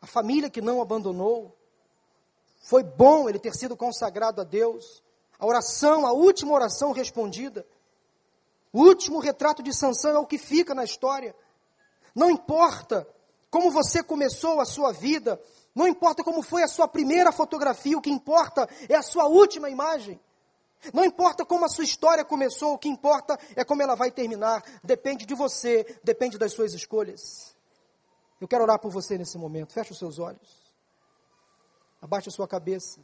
A 0.00 0.06
família 0.06 0.48
que 0.48 0.62
não 0.62 0.80
abandonou. 0.80 1.54
Foi 2.62 2.82
bom 2.82 3.28
ele 3.28 3.38
ter 3.38 3.54
sido 3.54 3.76
consagrado 3.76 4.40
a 4.40 4.44
Deus. 4.44 5.02
A 5.38 5.46
oração, 5.46 6.06
a 6.06 6.12
última 6.12 6.54
oração 6.54 6.92
respondida. 6.92 7.66
O 8.72 8.80
último 8.80 9.18
retrato 9.18 9.62
de 9.62 9.74
Sansão 9.74 10.12
é 10.12 10.18
o 10.18 10.26
que 10.26 10.38
fica 10.38 10.74
na 10.74 10.84
história. 10.84 11.34
Não 12.14 12.30
importa 12.30 13.06
como 13.50 13.70
você 13.70 14.02
começou 14.02 14.60
a 14.60 14.64
sua 14.64 14.92
vida, 14.92 15.40
não 15.74 15.88
importa 15.88 16.22
como 16.22 16.42
foi 16.42 16.62
a 16.62 16.68
sua 16.68 16.86
primeira 16.86 17.32
fotografia, 17.32 17.98
o 17.98 18.00
que 18.00 18.10
importa 18.10 18.68
é 18.88 18.94
a 18.94 19.02
sua 19.02 19.26
última 19.26 19.68
imagem. 19.68 20.20
Não 20.94 21.04
importa 21.04 21.44
como 21.44 21.64
a 21.64 21.68
sua 21.68 21.84
história 21.84 22.24
começou, 22.24 22.74
o 22.74 22.78
que 22.78 22.88
importa 22.88 23.38
é 23.54 23.64
como 23.64 23.82
ela 23.82 23.94
vai 23.94 24.10
terminar. 24.10 24.64
Depende 24.82 25.26
de 25.26 25.34
você, 25.34 25.98
depende 26.02 26.38
das 26.38 26.52
suas 26.52 26.72
escolhas. 26.72 27.54
Eu 28.40 28.48
quero 28.48 28.62
orar 28.62 28.78
por 28.78 28.90
você 28.90 29.18
nesse 29.18 29.36
momento. 29.36 29.74
Feche 29.74 29.92
os 29.92 29.98
seus 29.98 30.18
olhos. 30.18 30.60
Abaixe 32.00 32.30
a 32.30 32.32
sua 32.32 32.48
cabeça. 32.48 33.00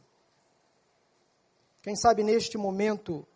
Quem 1.83 1.95
sabe 1.95 2.23
neste 2.23 2.57
momento 2.57 3.27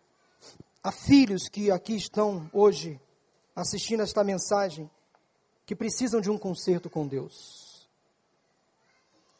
há 0.82 0.90
filhos 0.90 1.48
que 1.48 1.70
aqui 1.70 1.94
estão 1.94 2.50
hoje 2.52 3.00
assistindo 3.54 4.02
esta 4.02 4.24
mensagem 4.24 4.90
que 5.64 5.76
precisam 5.76 6.20
de 6.20 6.30
um 6.30 6.38
conserto 6.38 6.90
com 6.90 7.06
Deus, 7.06 7.88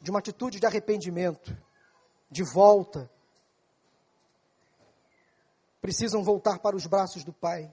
de 0.01 0.09
uma 0.09 0.19
atitude 0.19 0.59
de 0.59 0.65
arrependimento, 0.65 1.55
de 2.29 2.43
volta. 2.43 3.09
Precisam 5.81 6.23
voltar 6.23 6.59
para 6.59 6.75
os 6.75 6.85
braços 6.85 7.23
do 7.23 7.33
Pai. 7.33 7.71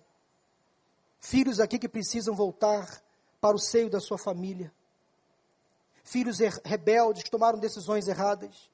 Filhos 1.21 1.61
aqui 1.61 1.79
que 1.79 1.89
precisam 1.89 2.35
voltar 2.35 3.03
para 3.41 3.57
o 3.57 3.61
seio 3.61 3.89
da 3.89 4.01
sua 4.01 4.19
família. 4.19 4.73
Filhos 6.03 6.41
er 6.41 6.53
rebeldes 6.65 7.23
que 7.23 7.31
tomaram 7.31 7.59
decisões 7.59 8.09
erradas, 8.09 8.71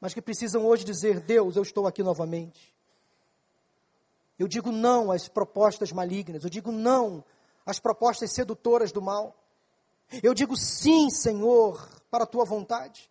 mas 0.00 0.12
que 0.12 0.20
precisam 0.20 0.66
hoje 0.66 0.84
dizer: 0.84 1.20
Deus, 1.20 1.56
eu 1.56 1.62
estou 1.62 1.86
aqui 1.86 2.02
novamente. 2.02 2.74
Eu 4.38 4.46
digo 4.46 4.70
não 4.70 5.10
às 5.10 5.26
propostas 5.26 5.90
malignas, 5.90 6.44
eu 6.44 6.50
digo 6.50 6.70
não 6.70 7.24
às 7.68 7.78
propostas 7.78 8.32
sedutoras 8.32 8.90
do 8.90 9.02
mal. 9.02 9.36
Eu 10.22 10.32
digo 10.32 10.56
sim, 10.56 11.10
Senhor, 11.10 11.86
para 12.10 12.24
a 12.24 12.26
tua 12.26 12.42
vontade. 12.42 13.10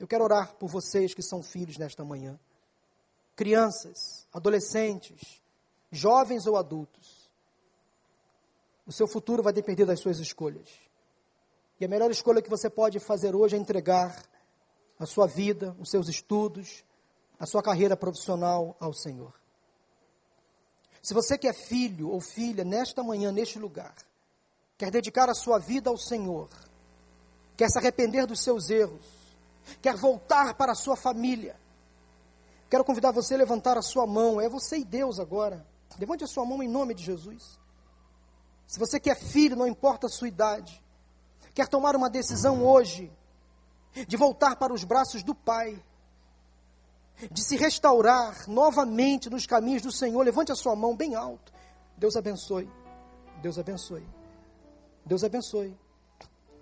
Eu 0.00 0.08
quero 0.08 0.24
orar 0.24 0.54
por 0.54 0.70
vocês 0.70 1.12
que 1.12 1.20
são 1.20 1.42
filhos 1.42 1.76
nesta 1.76 2.02
manhã. 2.02 2.40
Crianças, 3.34 4.26
adolescentes, 4.32 5.42
jovens 5.90 6.46
ou 6.46 6.56
adultos. 6.56 7.30
O 8.86 8.92
seu 8.92 9.06
futuro 9.06 9.42
vai 9.42 9.52
depender 9.52 9.84
das 9.84 10.00
suas 10.00 10.18
escolhas. 10.18 10.70
E 11.78 11.84
a 11.84 11.88
melhor 11.88 12.10
escolha 12.10 12.40
que 12.40 12.48
você 12.48 12.70
pode 12.70 12.98
fazer 12.98 13.36
hoje 13.36 13.56
é 13.56 13.58
entregar 13.58 14.24
a 14.98 15.04
sua 15.04 15.26
vida, 15.26 15.76
os 15.78 15.90
seus 15.90 16.08
estudos, 16.08 16.82
a 17.38 17.44
sua 17.44 17.62
carreira 17.62 17.94
profissional 17.94 18.74
ao 18.80 18.94
Senhor. 18.94 19.34
Se 21.06 21.14
você 21.14 21.38
que 21.38 21.46
é 21.46 21.52
filho 21.52 22.10
ou 22.10 22.20
filha 22.20 22.64
nesta 22.64 23.00
manhã, 23.00 23.30
neste 23.30 23.60
lugar, 23.60 23.94
quer 24.76 24.90
dedicar 24.90 25.30
a 25.30 25.34
sua 25.34 25.56
vida 25.56 25.88
ao 25.88 25.96
Senhor, 25.96 26.48
quer 27.56 27.70
se 27.70 27.78
arrepender 27.78 28.26
dos 28.26 28.40
seus 28.40 28.70
erros, 28.70 29.06
quer 29.80 29.94
voltar 29.94 30.54
para 30.54 30.72
a 30.72 30.74
sua 30.74 30.96
família, 30.96 31.54
quero 32.68 32.84
convidar 32.84 33.12
você 33.12 33.34
a 33.34 33.38
levantar 33.38 33.78
a 33.78 33.82
sua 33.82 34.04
mão. 34.04 34.40
É 34.40 34.48
você 34.48 34.78
e 34.78 34.84
Deus 34.84 35.20
agora. 35.20 35.64
Levante 35.96 36.24
a 36.24 36.26
sua 36.26 36.44
mão 36.44 36.60
em 36.60 36.68
nome 36.68 36.92
de 36.92 37.04
Jesus. 37.04 37.56
Se 38.66 38.76
você 38.76 38.98
que 38.98 39.08
é 39.08 39.14
filho, 39.14 39.54
não 39.54 39.68
importa 39.68 40.08
a 40.08 40.10
sua 40.10 40.26
idade, 40.26 40.82
quer 41.54 41.68
tomar 41.68 41.94
uma 41.94 42.10
decisão 42.10 42.66
hoje 42.66 43.12
de 44.08 44.16
voltar 44.16 44.56
para 44.56 44.72
os 44.72 44.82
braços 44.82 45.22
do 45.22 45.36
Pai, 45.36 45.80
de 47.30 47.42
se 47.42 47.56
restaurar 47.56 48.48
novamente 48.48 49.30
nos 49.30 49.46
caminhos 49.46 49.82
do 49.82 49.92
Senhor. 49.92 50.22
Levante 50.22 50.52
a 50.52 50.54
sua 50.54 50.76
mão 50.76 50.96
bem 50.96 51.14
alto. 51.14 51.52
Deus 51.96 52.16
abençoe. 52.16 52.70
Deus 53.40 53.58
abençoe. 53.58 54.06
Deus 55.04 55.24
abençoe. 55.24 55.76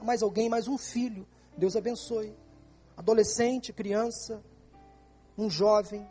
Mais 0.03 0.23
alguém, 0.23 0.49
mais 0.49 0.69
um 0.69 0.79
filho. 0.79 1.27
Deus 1.57 1.77
abençoe. 1.77 2.37
Adolescente, 2.97 3.73
criança, 3.73 4.43
um 5.37 5.51
jovem, 5.51 6.09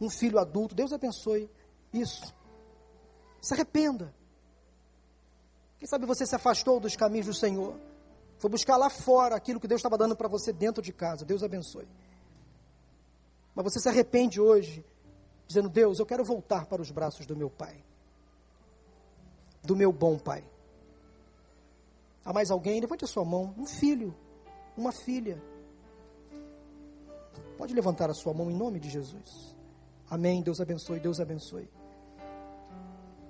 um 0.00 0.08
filho 0.08 0.38
adulto. 0.38 0.74
Deus 0.74 0.92
abençoe. 0.92 1.50
Isso. 1.92 2.34
Se 3.40 3.54
arrependa. 3.54 4.14
Quem 5.78 5.86
sabe 5.86 6.06
você 6.06 6.24
se 6.24 6.34
afastou 6.34 6.80
dos 6.80 6.96
caminhos 6.96 7.26
do 7.26 7.34
Senhor. 7.34 7.78
Foi 8.38 8.50
buscar 8.50 8.76
lá 8.76 8.88
fora 8.88 9.36
aquilo 9.36 9.60
que 9.60 9.68
Deus 9.68 9.80
estava 9.80 9.98
dando 9.98 10.16
para 10.16 10.28
você 10.28 10.52
dentro 10.52 10.82
de 10.82 10.92
casa. 10.92 11.24
Deus 11.24 11.42
abençoe. 11.42 11.86
Mas 13.54 13.64
você 13.64 13.80
se 13.80 13.88
arrepende 13.88 14.40
hoje, 14.40 14.84
dizendo: 15.46 15.68
Deus, 15.68 15.98
eu 15.98 16.06
quero 16.06 16.24
voltar 16.24 16.66
para 16.66 16.82
os 16.82 16.90
braços 16.90 17.26
do 17.26 17.36
meu 17.36 17.48
Pai, 17.48 17.82
do 19.62 19.76
meu 19.76 19.92
bom 19.92 20.18
Pai. 20.18 20.44
Há 22.24 22.32
mais 22.32 22.50
alguém? 22.50 22.80
Levante 22.80 23.04
a 23.04 23.08
sua 23.08 23.24
mão. 23.24 23.54
Um 23.56 23.66
filho, 23.66 24.14
uma 24.76 24.92
filha. 24.92 25.40
Pode 27.58 27.74
levantar 27.74 28.10
a 28.10 28.14
sua 28.14 28.32
mão 28.32 28.50
em 28.50 28.56
nome 28.56 28.80
de 28.80 28.88
Jesus. 28.88 29.54
Amém. 30.10 30.42
Deus 30.42 30.60
abençoe, 30.60 30.98
Deus 30.98 31.20
abençoe. 31.20 31.68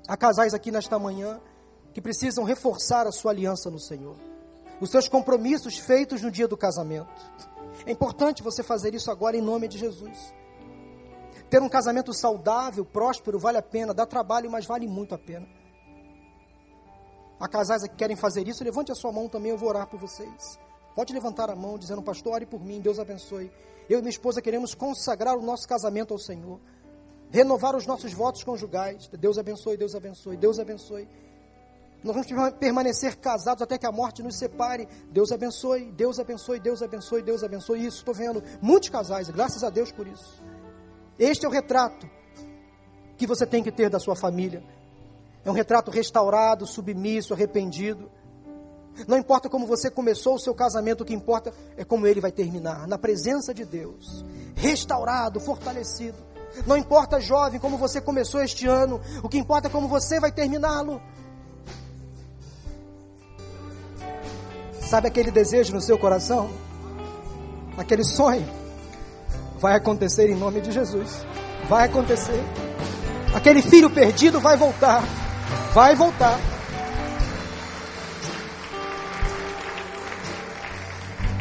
Há 0.06 0.16
casais 0.16 0.54
aqui 0.54 0.70
nesta 0.70 0.98
manhã 0.98 1.40
que 1.92 2.00
precisam 2.00 2.44
reforçar 2.44 3.06
a 3.06 3.12
sua 3.12 3.30
aliança 3.30 3.70
no 3.70 3.80
Senhor. 3.80 4.16
Os 4.80 4.90
seus 4.90 5.08
compromissos 5.08 5.78
feitos 5.78 6.22
no 6.22 6.30
dia 6.30 6.48
do 6.48 6.56
casamento. 6.56 7.08
É 7.86 7.90
importante 7.90 8.42
você 8.42 8.62
fazer 8.62 8.94
isso 8.94 9.10
agora 9.10 9.36
em 9.36 9.42
nome 9.42 9.68
de 9.68 9.78
Jesus. 9.78 10.34
Ter 11.50 11.62
um 11.62 11.68
casamento 11.68 12.12
saudável, 12.12 12.84
próspero, 12.84 13.38
vale 13.38 13.58
a 13.58 13.62
pena, 13.62 13.94
dá 13.94 14.06
trabalho, 14.06 14.50
mas 14.50 14.66
vale 14.66 14.86
muito 14.88 15.14
a 15.14 15.18
pena. 15.18 15.46
Há 17.38 17.48
casais 17.48 17.82
que 17.82 17.96
querem 17.96 18.16
fazer 18.16 18.46
isso, 18.48 18.64
levante 18.64 18.90
a 18.90 18.94
sua 18.94 19.12
mão 19.12 19.28
também, 19.28 19.50
eu 19.50 19.58
vou 19.58 19.68
orar 19.68 19.86
por 19.86 19.98
vocês. 19.98 20.58
Pode 20.94 21.12
levantar 21.12 21.50
a 21.50 21.56
mão, 21.56 21.76
dizendo, 21.76 22.02
pastor, 22.02 22.34
ore 22.34 22.46
por 22.46 22.64
mim, 22.64 22.80
Deus 22.80 22.98
abençoe. 22.98 23.50
Eu 23.88 23.98
e 23.98 24.02
minha 24.02 24.10
esposa 24.10 24.40
queremos 24.40 24.74
consagrar 24.74 25.36
o 25.36 25.42
nosso 25.42 25.68
casamento 25.68 26.14
ao 26.14 26.18
Senhor. 26.18 26.60
Renovar 27.30 27.74
os 27.74 27.86
nossos 27.86 28.12
votos 28.12 28.44
conjugais. 28.44 29.08
Deus 29.08 29.36
abençoe, 29.36 29.76
Deus 29.76 29.94
abençoe, 29.94 30.36
Deus 30.36 30.58
abençoe. 30.58 31.08
Nós 32.04 32.14
vamos 32.14 32.52
permanecer 32.60 33.16
casados 33.16 33.62
até 33.62 33.78
que 33.78 33.86
a 33.86 33.90
morte 33.90 34.22
nos 34.22 34.36
separe. 34.36 34.86
Deus 35.10 35.32
abençoe, 35.32 35.90
Deus 35.90 36.18
abençoe, 36.20 36.60
Deus 36.60 36.82
abençoe, 36.82 37.22
Deus 37.22 37.42
abençoe. 37.42 37.86
Isso, 37.86 37.96
estou 37.98 38.12
vendo 38.12 38.44
muitos 38.60 38.90
casais, 38.90 39.30
graças 39.30 39.64
a 39.64 39.70
Deus 39.70 39.90
por 39.90 40.06
isso. 40.06 40.44
Este 41.18 41.46
é 41.46 41.48
o 41.48 41.50
retrato 41.50 42.06
que 43.16 43.26
você 43.26 43.46
tem 43.46 43.62
que 43.62 43.72
ter 43.72 43.88
da 43.88 43.98
sua 43.98 44.14
família. 44.14 44.62
É 45.46 45.50
um 45.50 45.54
retrato 45.54 45.90
restaurado, 45.90 46.66
submisso, 46.66 47.32
arrependido. 47.32 48.10
Não 49.08 49.16
importa 49.16 49.48
como 49.48 49.66
você 49.66 49.90
começou 49.90 50.34
o 50.34 50.38
seu 50.38 50.54
casamento, 50.54 51.00
o 51.00 51.04
que 51.06 51.14
importa 51.14 51.54
é 51.74 51.84
como 51.84 52.06
ele 52.06 52.20
vai 52.20 52.30
terminar 52.30 52.86
na 52.86 52.98
presença 52.98 53.54
de 53.54 53.64
Deus, 53.64 54.22
restaurado, 54.54 55.40
fortalecido. 55.40 56.18
Não 56.66 56.76
importa, 56.76 57.18
jovem, 57.18 57.58
como 57.58 57.78
você 57.78 57.98
começou 57.98 58.42
este 58.42 58.66
ano, 58.66 59.00
o 59.22 59.28
que 59.28 59.38
importa 59.38 59.68
é 59.68 59.70
como 59.70 59.88
você 59.88 60.20
vai 60.20 60.30
terminá-lo. 60.30 61.00
Sabe 64.94 65.08
aquele 65.08 65.32
desejo 65.32 65.74
no 65.74 65.80
seu 65.80 65.98
coração? 65.98 66.48
Aquele 67.76 68.04
sonho? 68.04 68.48
Vai 69.58 69.74
acontecer 69.74 70.30
em 70.30 70.36
nome 70.36 70.60
de 70.60 70.70
Jesus. 70.70 71.26
Vai 71.68 71.86
acontecer. 71.86 72.40
Aquele 73.34 73.60
filho 73.60 73.90
perdido 73.90 74.40
vai 74.40 74.56
voltar. 74.56 75.02
Vai 75.72 75.96
voltar. 75.96 76.38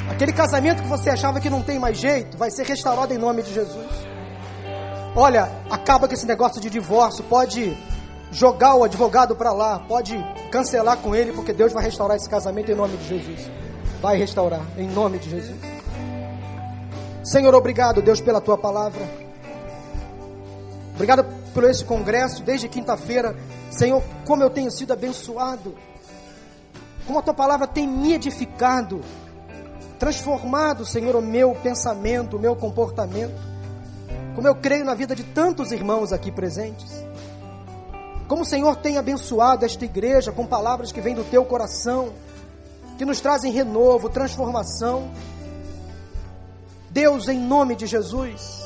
Aquele 0.09 0.33
casamento 0.33 0.81
que 0.81 0.89
você 0.89 1.11
achava 1.11 1.39
que 1.39 1.47
não 1.47 1.61
tem 1.61 1.77
mais 1.77 1.99
jeito, 1.99 2.35
vai 2.35 2.49
ser 2.49 2.65
restaurado 2.65 3.13
em 3.13 3.19
nome 3.19 3.43
de 3.43 3.53
Jesus. 3.53 3.91
Olha, 5.15 5.47
acaba 5.69 6.07
com 6.07 6.13
esse 6.15 6.25
negócio 6.25 6.59
de 6.59 6.71
divórcio. 6.71 7.23
Pode 7.25 7.77
jogar 8.33 8.75
o 8.75 8.83
advogado 8.83 9.35
para 9.35 9.53
lá, 9.53 9.79
pode 9.79 10.17
cancelar 10.51 10.97
com 10.97 11.15
ele, 11.15 11.31
porque 11.31 11.53
Deus 11.53 11.71
vai 11.71 11.83
restaurar 11.83 12.17
esse 12.17 12.27
casamento 12.27 12.71
em 12.71 12.75
nome 12.75 12.97
de 12.97 13.07
Jesus. 13.07 13.49
Vai 14.01 14.17
restaurar 14.17 14.61
em 14.75 14.87
nome 14.87 15.19
de 15.19 15.29
Jesus. 15.29 15.57
Senhor, 17.23 17.53
obrigado, 17.53 18.01
Deus, 18.01 18.19
pela 18.19 18.41
tua 18.41 18.57
palavra. 18.57 19.07
Obrigado 20.95 21.25
por 21.53 21.63
esse 21.63 21.85
congresso 21.85 22.43
desde 22.43 22.67
quinta-feira. 22.67 23.35
Senhor, 23.69 24.03
como 24.25 24.43
eu 24.43 24.49
tenho 24.49 24.71
sido 24.71 24.91
abençoado. 24.91 25.75
Como 27.05 27.19
a 27.19 27.21
tua 27.21 27.33
palavra 27.33 27.67
tem 27.67 27.87
me 27.87 28.13
edificado, 28.13 29.01
transformado, 29.99 30.85
Senhor, 30.85 31.15
o 31.15 31.21
meu 31.21 31.53
pensamento, 31.55 32.37
o 32.37 32.39
meu 32.39 32.55
comportamento. 32.55 33.39
Como 34.35 34.47
eu 34.47 34.55
creio 34.55 34.83
na 34.83 34.95
vida 34.95 35.15
de 35.15 35.23
tantos 35.23 35.71
irmãos 35.71 36.11
aqui 36.11 36.31
presentes. 36.31 37.03
Como 38.33 38.41
o 38.41 38.47
Senhor 38.47 38.75
tem 38.77 38.97
abençoado 38.97 39.63
esta 39.63 39.85
igreja 39.85 40.31
com 40.31 40.43
palavras 40.43 40.91
que 40.91 40.99
vêm 40.99 41.13
do 41.13 41.23
teu 41.23 41.45
coração, 41.45 42.11
que 42.97 43.05
nos 43.05 43.21
trazem 43.21 43.51
renovo, 43.51 44.09
transformação. 44.09 45.11
Deus, 46.89 47.27
em 47.27 47.37
nome 47.37 47.75
de 47.75 47.85
Jesus, 47.85 48.63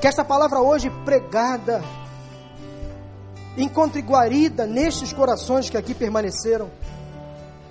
que 0.00 0.08
esta 0.08 0.24
palavra 0.24 0.58
hoje 0.58 0.90
pregada 1.04 1.80
encontre 3.56 4.00
guarida 4.02 4.66
nestes 4.66 5.12
corações 5.12 5.70
que 5.70 5.76
aqui 5.76 5.94
permaneceram. 5.94 6.68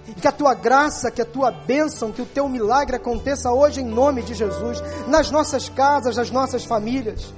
E 0.07 0.13
que 0.13 0.29
a 0.29 0.31
tua 0.31 0.53
graça, 0.53 1.11
que 1.11 1.21
a 1.21 1.25
tua 1.25 1.51
bênção, 1.51 2.09
que 2.09 2.21
o 2.21 2.25
teu 2.25 2.47
milagre 2.47 2.95
aconteça 2.95 3.51
hoje 3.51 3.81
em 3.81 3.85
nome 3.85 4.23
de 4.23 4.33
Jesus, 4.33 4.81
nas 5.09 5.29
nossas 5.29 5.67
casas, 5.67 6.15
nas 6.15 6.31
nossas 6.31 6.63
famílias. 6.63 7.33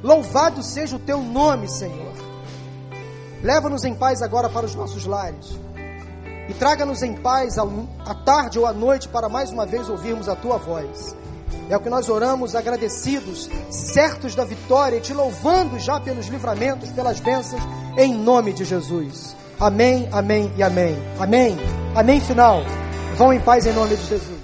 Louvado 0.00 0.62
seja 0.62 0.94
o 0.94 1.00
teu 1.00 1.20
nome, 1.20 1.66
Senhor. 1.66 2.31
Leva-nos 3.42 3.84
em 3.84 3.94
paz 3.94 4.22
agora 4.22 4.48
para 4.48 4.66
os 4.66 4.74
nossos 4.74 5.04
lares. 5.04 5.58
E 6.48 6.54
traga-nos 6.54 7.02
em 7.02 7.14
paz 7.14 7.56
à 7.58 8.14
tarde 8.14 8.58
ou 8.58 8.66
à 8.66 8.72
noite 8.72 9.08
para 9.08 9.28
mais 9.28 9.50
uma 9.50 9.66
vez 9.66 9.88
ouvirmos 9.88 10.28
a 10.28 10.36
tua 10.36 10.58
voz. 10.58 11.16
É 11.68 11.76
o 11.76 11.80
que 11.80 11.88
nós 11.88 12.08
oramos 12.08 12.54
agradecidos, 12.54 13.48
certos 13.70 14.34
da 14.34 14.44
vitória 14.44 14.96
e 14.96 15.00
te 15.00 15.12
louvando 15.12 15.78
já 15.78 16.00
pelos 16.00 16.26
livramentos, 16.26 16.90
pelas 16.90 17.20
bênçãos, 17.20 17.62
em 17.96 18.14
nome 18.14 18.52
de 18.52 18.64
Jesus. 18.64 19.36
Amém, 19.58 20.08
amém 20.12 20.52
e 20.56 20.62
amém. 20.62 20.96
Amém. 21.18 21.56
Amém 21.94 22.20
final. 22.20 22.62
Vão 23.16 23.32
em 23.32 23.40
paz 23.40 23.66
em 23.66 23.72
nome 23.72 23.96
de 23.96 24.06
Jesus. 24.06 24.41